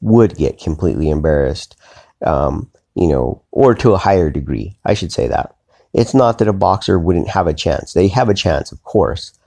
would 0.00 0.36
get 0.36 0.58
completely 0.58 1.10
embarrassed, 1.10 1.76
um, 2.24 2.70
you 2.94 3.06
know, 3.06 3.42
or 3.52 3.74
to 3.74 3.92
a 3.92 3.98
higher 3.98 4.30
degree. 4.30 4.76
I 4.84 4.94
should 4.94 5.12
say 5.12 5.28
that. 5.28 5.54
It's 5.92 6.14
not 6.14 6.38
that 6.38 6.48
a 6.48 6.52
boxer 6.52 6.98
wouldn't 6.98 7.28
have 7.28 7.46
a 7.46 7.54
chance. 7.54 7.92
They 7.92 8.08
have 8.08 8.28
a 8.28 8.34
chance, 8.34 8.72
of 8.72 8.82
course 8.82 9.38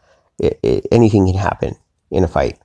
it, 0.41 0.59
it, 0.64 0.88
anything 0.91 1.28
can 1.28 1.36
happen 1.36 1.76
in 2.09 2.24
a 2.24 2.28
fight. 2.28 2.59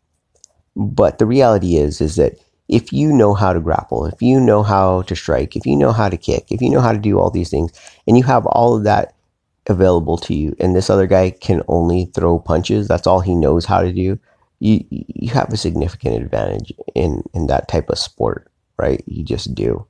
But 0.75 1.19
the 1.19 1.27
reality 1.27 1.77
is, 1.77 2.01
is 2.01 2.17
that 2.17 2.39
if 2.69 2.93
you 2.93 3.13
know 3.13 3.35
how 3.35 3.53
to 3.53 3.61
grapple, 3.61 4.07
if 4.07 4.21
you 4.21 4.41
know 4.41 4.63
how 4.63 5.03
to 5.03 5.15
strike, 5.15 5.57
if 5.57 5.67
you 5.67 5.77
know 5.77 5.93
how 5.93 6.09
to 6.09 6.17
kick, 6.17 6.47
if 6.51 6.61
you 6.61 6.71
know 6.71 6.81
how 6.81 6.93
to 6.93 6.99
do 6.99 7.19
all 7.19 7.31
these 7.31 7.51
things, 7.51 7.73
and 8.07 8.17
you 8.17 8.25
have 8.25 8.47
all 8.47 8.77
of 8.77 8.85
that 8.85 9.15
available 9.69 10.17
to 10.19 10.35
you, 10.35 10.55
and 10.59 10.75
this 10.75 10.91
other 10.91 11.07
guy 11.07 11.31
can 11.31 11.63
only 11.69 12.07
throw 12.07 12.39
punches, 12.39 12.89
that's 12.89 13.07
all 13.07 13.21
he 13.21 13.35
knows 13.35 13.65
how 13.65 13.81
to 13.83 13.93
do, 13.93 14.19
you 14.59 14.85
you 14.91 15.31
have 15.31 15.53
a 15.53 15.57
significant 15.57 16.23
advantage 16.23 16.73
in 16.95 17.23
in 17.35 17.47
that 17.47 17.69
type 17.69 17.91
of 17.91 17.99
sport, 17.99 18.51
right? 18.79 19.03
You 19.07 19.23
just 19.23 19.55
do. 19.55 19.87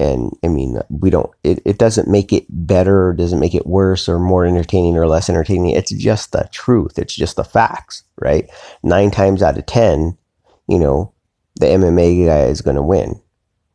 And 0.00 0.32
I 0.44 0.48
mean, 0.48 0.80
we 0.90 1.10
don't, 1.10 1.30
it, 1.42 1.60
it 1.64 1.78
doesn't 1.78 2.08
make 2.08 2.32
it 2.32 2.46
better, 2.48 3.08
or 3.08 3.12
doesn't 3.14 3.40
make 3.40 3.54
it 3.54 3.66
worse 3.66 4.08
or 4.08 4.20
more 4.20 4.46
entertaining 4.46 4.96
or 4.96 5.08
less 5.08 5.28
entertaining. 5.28 5.70
It's 5.70 5.90
just 5.90 6.30
the 6.30 6.48
truth. 6.52 6.98
It's 7.00 7.16
just 7.16 7.34
the 7.34 7.42
facts, 7.42 8.04
right? 8.20 8.48
Nine 8.84 9.10
times 9.10 9.42
out 9.42 9.58
of 9.58 9.66
10, 9.66 10.16
you 10.68 10.78
know, 10.78 11.12
the 11.58 11.66
MMA 11.66 12.26
guy 12.26 12.44
is 12.44 12.60
going 12.60 12.76
to 12.76 12.82
win. 12.82 13.20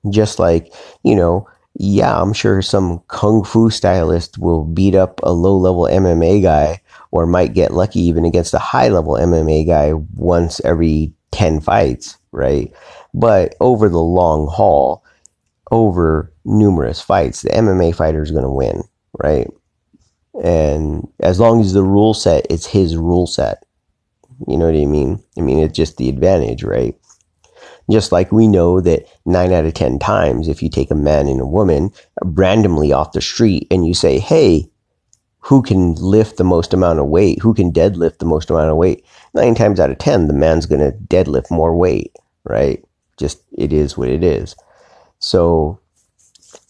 Just 0.10 0.40
like, 0.40 0.74
you 1.04 1.16
know, 1.16 1.48
yeah, 1.76 2.20
I'm 2.22 2.34
sure 2.34 2.62
some 2.62 3.02
kung 3.08 3.44
fu 3.44 3.70
stylist 3.70 4.38
will 4.38 4.64
beat 4.64 4.96
up 4.96 5.20
a 5.24 5.32
low 5.32 5.58
level 5.58 5.84
MMA 5.84 6.42
guy 6.42 6.82
or 7.12 7.26
might 7.26 7.54
get 7.54 7.74
lucky 7.74 8.00
even 8.02 8.26
against 8.26 8.54
a 8.54 8.60
high 8.60 8.90
level 8.90 9.14
MMA 9.14 9.66
guy 9.66 9.94
once 10.16 10.62
every 10.66 11.14
10 11.32 11.62
fights, 11.62 12.18
right? 12.32 12.72
But 13.14 13.56
over 13.60 13.90
the 13.90 14.00
long 14.00 14.48
haul, 14.48 15.04
over 15.72 16.32
numerous 16.46 17.02
fights, 17.02 17.42
the 17.42 17.50
MMA 17.50 17.96
fighter 17.96 18.22
is 18.22 18.32
going 18.32 18.44
to 18.44 18.52
win, 18.52 18.84
right? 19.20 19.48
And 20.44 21.08
as 21.20 21.40
long 21.40 21.62
as 21.62 21.74
the 21.74 21.84
rule 21.84 22.14
set, 22.14 22.46
it's 22.50 22.66
his 22.66 22.98
rule 22.98 23.28
set. 23.28 23.64
You 24.48 24.58
know 24.58 24.66
what 24.66 24.76
I 24.76 24.86
mean? 24.86 25.24
I 25.38 25.42
mean, 25.42 25.60
it's 25.60 25.76
just 25.76 25.98
the 25.98 26.10
advantage, 26.10 26.64
right? 26.64 26.96
Just 27.92 28.12
like 28.12 28.32
we 28.32 28.48
know 28.48 28.80
that 28.82 29.06
nine 29.26 29.52
out 29.52 29.66
of 29.66 29.74
10 29.74 30.00
times, 30.00 30.48
if 30.48 30.64
you 30.64 30.70
take 30.70 30.90
a 30.90 30.96
man 30.96 31.28
and 31.28 31.42
a 31.42 31.46
woman 31.46 31.92
randomly 32.24 32.94
off 32.94 33.12
the 33.12 33.22
street 33.22 33.68
and 33.70 33.86
you 33.86 33.94
say, 33.94 34.20
Hey, 34.20 34.70
who 35.40 35.62
can 35.62 35.94
lift 35.96 36.38
the 36.38 36.46
most 36.46 36.74
amount 36.74 37.00
of 37.00 37.08
weight? 37.08 37.40
Who 37.42 37.54
can 37.54 37.74
deadlift 37.74 38.20
the 38.20 38.26
most 38.26 38.50
amount 38.50 38.72
of 38.72 38.78
weight? 38.78 39.06
Nine 39.34 39.56
times 39.56 39.80
out 39.80 39.92
of 39.92 39.98
10, 39.98 40.28
the 40.28 40.34
man's 40.34 40.66
going 40.66 40.80
to 40.80 40.98
deadlift 40.98 41.52
more 41.52 41.76
weight, 41.76 42.16
right? 42.46 42.84
Just 43.18 43.44
it 43.52 43.74
is 43.74 43.98
what 43.98 44.08
it 44.08 44.24
is. 44.24 44.56
So, 45.20 45.80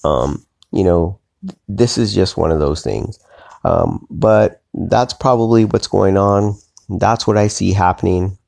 um, 0.03 0.43
you 0.71 0.83
know, 0.83 1.19
this 1.67 1.99
is 1.99 2.15
just 2.15 2.35
one 2.35 2.51
of 2.51 2.59
those 2.59 2.83
things. 2.83 3.19
Um, 3.63 4.07
but 4.09 4.63
that's 4.73 5.13
probably 5.13 5.65
what's 5.65 5.87
going 5.87 6.17
on. 6.17 6.57
That's 6.89 7.27
what 7.27 7.37
I 7.37 7.47
see 7.47 7.73
happening. 7.73 8.39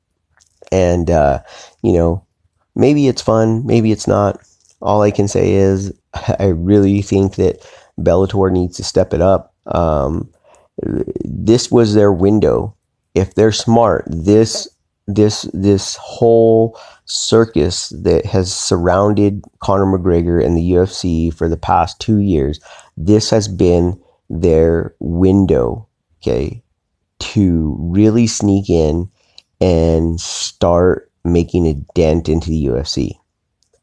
And, 0.72 1.08
uh, 1.08 1.40
you 1.82 1.92
know, 1.92 2.25
maybe 2.76 3.08
it's 3.08 3.22
fun, 3.22 3.66
maybe 3.66 3.90
it's 3.90 4.06
not. 4.06 4.38
All 4.80 5.02
I 5.02 5.10
can 5.10 5.26
say 5.26 5.54
is 5.54 5.92
I 6.38 6.46
really 6.46 7.02
think 7.02 7.34
that 7.36 7.66
Bellator 7.98 8.52
needs 8.52 8.76
to 8.76 8.84
step 8.84 9.12
it 9.12 9.20
up. 9.20 9.54
Um, 9.66 10.30
this 11.24 11.70
was 11.70 11.94
their 11.94 12.12
window. 12.12 12.76
If 13.14 13.34
they're 13.34 13.52
smart, 13.52 14.04
this 14.06 14.68
this 15.08 15.42
this 15.54 15.96
whole 15.96 16.78
circus 17.06 17.88
that 17.90 18.26
has 18.26 18.52
surrounded 18.52 19.42
Conor 19.60 19.86
McGregor 19.86 20.44
and 20.44 20.56
the 20.56 20.72
UFC 20.72 21.32
for 21.32 21.48
the 21.48 21.56
past 21.56 21.98
two 22.00 22.18
years, 22.18 22.60
this 22.96 23.30
has 23.30 23.48
been 23.48 23.98
their 24.28 24.94
window, 24.98 25.86
okay, 26.20 26.62
to 27.20 27.76
really 27.78 28.26
sneak 28.26 28.68
in 28.68 29.08
and 29.60 30.20
start 30.20 31.10
making 31.26 31.66
a 31.66 31.74
dent 31.94 32.28
into 32.28 32.50
the 32.50 32.66
UFC. 32.66 33.12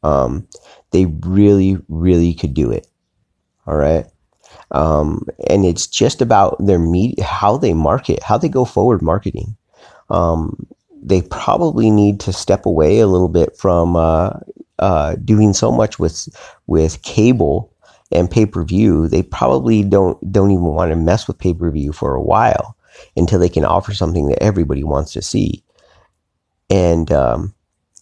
Um, 0.02 0.46
they 0.90 1.06
really, 1.06 1.78
really 1.88 2.34
could 2.34 2.54
do 2.54 2.70
it. 2.70 2.86
All 3.66 3.76
right. 3.76 4.06
Um, 4.70 5.26
and 5.48 5.64
it's 5.64 5.86
just 5.86 6.20
about 6.20 6.56
their 6.64 6.78
media, 6.78 7.24
how 7.24 7.56
they 7.56 7.74
market, 7.74 8.22
how 8.22 8.38
they 8.38 8.48
go 8.48 8.64
forward 8.64 9.02
marketing. 9.02 9.56
Um, 10.10 10.66
they 11.02 11.22
probably 11.22 11.90
need 11.90 12.20
to 12.20 12.32
step 12.32 12.66
away 12.66 13.00
a 13.00 13.06
little 13.06 13.28
bit 13.28 13.56
from 13.56 13.96
uh, 13.96 14.30
uh, 14.78 15.16
doing 15.16 15.52
so 15.52 15.70
much 15.70 15.98
with 15.98 16.28
with 16.66 17.02
cable 17.02 17.72
and 18.12 18.30
pay 18.30 18.46
per 18.46 18.64
view. 18.64 19.08
They 19.08 19.22
probably 19.22 19.82
don't 19.82 20.32
don't 20.32 20.50
even 20.50 20.64
want 20.64 20.90
to 20.90 20.96
mess 20.96 21.26
with 21.26 21.38
pay 21.38 21.54
per 21.54 21.70
view 21.70 21.92
for 21.92 22.14
a 22.14 22.22
while 22.22 22.76
until 23.16 23.38
they 23.40 23.48
can 23.48 23.64
offer 23.64 23.92
something 23.92 24.28
that 24.28 24.42
everybody 24.42 24.84
wants 24.84 25.12
to 25.12 25.22
see. 25.22 25.63
And 26.70 27.10
um, 27.12 27.54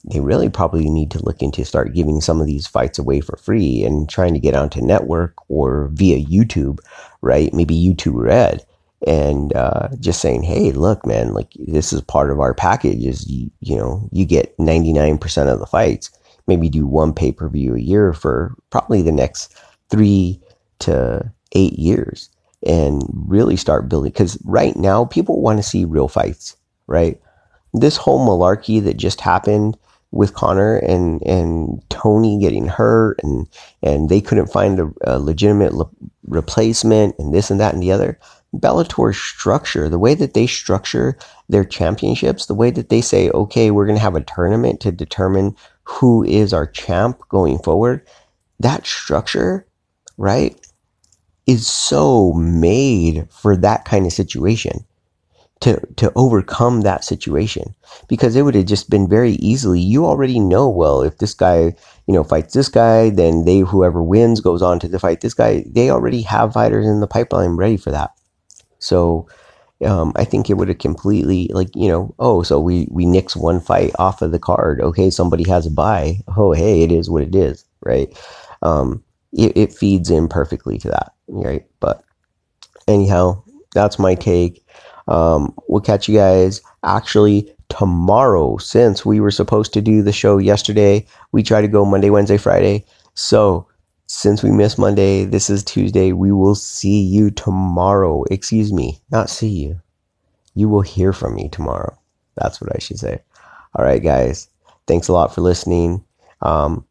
they 0.05 0.21
really 0.21 0.49
probably 0.49 0.89
need 0.89 1.11
to 1.13 1.25
look 1.25 1.43
into 1.43 1.65
start 1.65 1.95
giving 1.95 2.21
some 2.21 2.41
of 2.41 2.47
these 2.47 2.67
fights 2.67 2.99
away 2.99 3.21
for 3.21 3.37
free 3.37 3.85
and 3.85 4.09
trying 4.09 4.35
to 4.35 4.41
get 4.41 4.55
onto 4.55 4.81
network 4.81 5.35
or 5.49 5.89
via 5.93 6.25
YouTube, 6.25 6.79
right? 7.21 7.53
Maybe 7.53 7.75
YouTube 7.75 8.21
Red 8.23 8.65
and 9.07 9.55
uh, 9.55 9.89
just 10.01 10.21
saying, 10.21 10.43
hey, 10.43 10.73
look, 10.73 11.05
man, 11.07 11.33
like 11.35 11.53
this 11.59 11.93
is 11.93 12.01
part 12.03 12.31
of 12.31 12.41
our 12.41 12.55
package. 12.55 13.05
Is 13.05 13.29
you, 13.29 13.51
you 13.61 13.77
know 13.77 14.09
you 14.13 14.25
get 14.25 14.59
ninety 14.59 14.93
nine 14.93 15.19
percent 15.19 15.49
of 15.49 15.59
the 15.59 15.67
fights. 15.67 16.11
Maybe 16.47 16.69
do 16.69 16.87
one 16.87 17.13
pay 17.13 17.33
per 17.33 17.49
view 17.49 17.75
a 17.75 17.81
year 17.81 18.13
for 18.13 18.55
probably 18.71 19.03
the 19.03 19.13
next 19.13 19.57
three 19.91 20.41
to 20.81 21.33
eight 21.53 21.75
years, 21.75 22.29
and 22.67 23.03
really 23.27 23.57
start 23.57 23.89
building. 23.89 24.13
Because 24.13 24.39
right 24.45 24.77
now, 24.77 25.05
people 25.05 25.41
want 25.41 25.59
to 25.59 25.63
see 25.63 25.85
real 25.85 26.09
fights, 26.09 26.57
right? 26.87 27.21
This 27.73 27.97
whole 27.97 28.27
malarkey 28.27 28.83
that 28.85 28.97
just 28.97 29.21
happened 29.21 29.77
with 30.13 30.35
Conor 30.35 30.77
and 30.77 31.23
and 31.27 31.83
Tony 31.89 32.39
getting 32.39 32.69
hurt 32.69 33.19
and 33.23 33.49
and 33.83 34.09
they 34.09 34.21
couldn't 34.21 34.53
find 34.53 34.79
a, 34.79 34.91
a 35.05 35.19
legitimate 35.19 35.73
le- 35.73 35.91
replacement 36.27 37.19
and 37.19 37.35
this 37.35 37.51
and 37.51 37.59
that 37.59 37.75
and 37.75 37.83
the 37.83 37.93
other. 37.93 38.19
Bellator's 38.55 39.17
structure, 39.17 39.89
the 39.89 39.99
way 39.99 40.15
that 40.15 40.35
they 40.35 40.47
structure 40.47 41.17
their 41.49 41.65
championships, 41.65 42.47
the 42.47 42.55
way 42.55 42.71
that 42.71 42.91
they 42.91 43.01
say, 43.01 43.31
okay, 43.31 43.71
we're 43.71 43.87
going 43.87 43.97
to 43.97 44.03
have 44.03 44.15
a 44.15 44.21
tournament 44.21 44.79
to 44.81 44.93
determine 44.93 45.57
who 45.85 46.23
is 46.25 46.53
our 46.53 46.67
champ 46.67 47.19
going 47.31 47.59
forward, 47.59 48.07
that 48.61 48.87
structure, 48.87 49.67
right, 50.19 50.55
is 51.47 51.67
so 51.67 52.35
made 52.35 53.27
for 53.31 53.57
that 53.57 53.87
kind 53.87 54.05
of 54.05 54.13
situation 54.13 54.85
to, 55.63 55.81
to 55.97 56.13
overcome 56.15 56.83
that 56.83 57.05
situation 57.05 57.75
because 58.09 58.37
it 58.37 58.43
would 58.43 58.55
have 58.55 58.67
just 58.67 58.91
been 58.91 59.09
very 59.09 59.33
easily. 59.33 59.81
You 59.81 60.07
already 60.07 60.39
know, 60.39 60.69
well, 60.69 61.03
if 61.03 61.19
this 61.19 61.35
guy, 61.35 61.75
you 62.07 62.15
know, 62.15 62.25
fights 62.25 62.55
this 62.55 62.69
guy, 62.69 63.11
then 63.11 63.45
they, 63.45 63.61
whoever 63.61 64.03
wins 64.03 64.41
goes 64.41 64.63
on 64.63 64.79
to 64.81 64.89
the 64.89 64.99
fight 64.99 65.21
this 65.21 65.35
guy. 65.35 65.65
They 65.67 65.91
already 65.91 66.23
have 66.23 66.53
fighters 66.53 66.87
in 66.87 67.01
the 67.01 67.07
pipeline 67.07 67.57
ready 67.57 67.77
for 67.77 67.91
that. 67.91 68.11
So 68.79 69.29
um, 69.85 70.13
I 70.17 70.25
think 70.25 70.49
it 70.49 70.55
would 70.55 70.69
have 70.69 70.79
completely 70.79 71.49
like 71.53 71.69
you 71.75 71.89
know 71.89 72.15
oh 72.19 72.43
so 72.43 72.61
we 72.61 72.87
we 72.91 73.05
nix 73.05 73.35
one 73.35 73.61
fight 73.61 73.93
off 73.99 74.23
of 74.23 74.31
the 74.31 74.39
card 74.39 74.81
okay 74.81 75.11
somebody 75.11 75.49
has 75.49 75.67
a 75.67 75.71
buy 75.71 76.19
oh 76.37 76.53
hey 76.53 76.83
it 76.83 76.93
is 76.93 77.11
what 77.11 77.23
it 77.23 77.35
is 77.35 77.65
right 77.81 78.17
um, 78.63 79.03
it, 79.33 79.57
it 79.57 79.73
feeds 79.73 80.11
in 80.11 80.29
perfectly 80.29 80.79
to 80.79 80.89
that 80.89 81.13
right 81.29 81.67
but 81.81 82.05
anyhow 82.87 83.43
that's 83.75 83.99
my 83.99 84.15
take 84.15 84.65
um, 85.09 85.55
we'll 85.69 85.81
catch 85.81 86.09
you 86.09 86.17
guys 86.17 86.61
actually 86.85 87.53
tomorrow 87.69 88.57
since 88.59 89.05
we 89.05 89.21
were 89.21 89.31
supposed 89.31 89.73
to 89.73 89.81
do 89.81 90.03
the 90.03 90.13
show 90.13 90.39
yesterday 90.39 91.05
we 91.33 91.43
try 91.43 91.61
to 91.61 91.69
go 91.69 91.85
Monday 91.85 92.11
Wednesday 92.11 92.37
Friday 92.37 92.85
so 93.15 93.67
since 94.13 94.43
we 94.43 94.51
missed 94.51 94.79
Monday, 94.79 95.25
this 95.25 95.49
is 95.49 95.65
Tuesday. 95.65 96.13
We 96.13 96.33
will 96.33 96.55
see 96.55 97.01
you 97.01 97.31
tomorrow. 97.31 98.25
Excuse 98.25 98.71
me, 98.71 99.01
not 99.11 99.31
see 99.31 99.49
you. 99.49 99.81
You 100.55 100.69
will 100.69 100.83
hear 100.83 101.15
from 101.15 101.35
me 101.35 101.49
tomorrow. 101.49 101.99
That's 102.37 102.61
what 102.61 102.77
I 102.77 102.79
should 102.79 102.99
say. 102.99 103.23
All 103.75 103.85
right, 103.85 104.03
guys. 104.03 104.49
Thanks 104.87 105.09
a 105.09 105.15
lot 105.15 105.35
for 105.35 105.41
listening. 105.41 106.05
Um, 106.43 106.85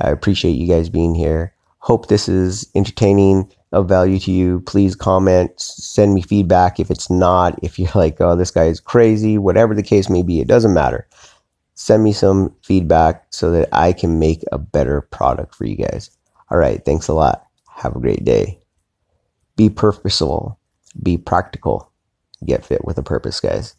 I 0.00 0.10
appreciate 0.10 0.54
you 0.54 0.66
guys 0.66 0.88
being 0.88 1.14
here. 1.14 1.53
Hope 1.84 2.08
this 2.08 2.28
is 2.28 2.66
entertaining, 2.74 3.52
of 3.74 3.88
value 3.88 4.18
to 4.20 4.30
you. 4.30 4.60
Please 4.60 4.94
comment, 4.94 5.50
send 5.60 6.14
me 6.14 6.22
feedback. 6.22 6.78
If 6.78 6.90
it's 6.90 7.10
not, 7.10 7.58
if 7.62 7.78
you're 7.78 7.90
like, 7.94 8.20
oh, 8.20 8.36
this 8.36 8.50
guy 8.50 8.64
is 8.64 8.80
crazy, 8.80 9.36
whatever 9.36 9.74
the 9.74 9.82
case 9.82 10.08
may 10.08 10.22
be, 10.22 10.40
it 10.40 10.48
doesn't 10.48 10.72
matter. 10.72 11.06
Send 11.74 12.04
me 12.04 12.12
some 12.12 12.54
feedback 12.62 13.26
so 13.30 13.50
that 13.50 13.68
I 13.72 13.92
can 13.92 14.18
make 14.20 14.44
a 14.52 14.58
better 14.58 15.02
product 15.02 15.54
for 15.54 15.66
you 15.66 15.76
guys. 15.76 16.10
All 16.50 16.56
right. 16.56 16.82
Thanks 16.84 17.08
a 17.08 17.12
lot. 17.14 17.44
Have 17.68 17.96
a 17.96 18.00
great 18.00 18.24
day. 18.24 18.60
Be 19.56 19.68
purposeful. 19.68 20.58
Be 21.02 21.18
practical. 21.18 21.90
Get 22.46 22.64
fit 22.64 22.84
with 22.84 22.96
a 22.96 23.02
purpose, 23.02 23.40
guys. 23.40 23.74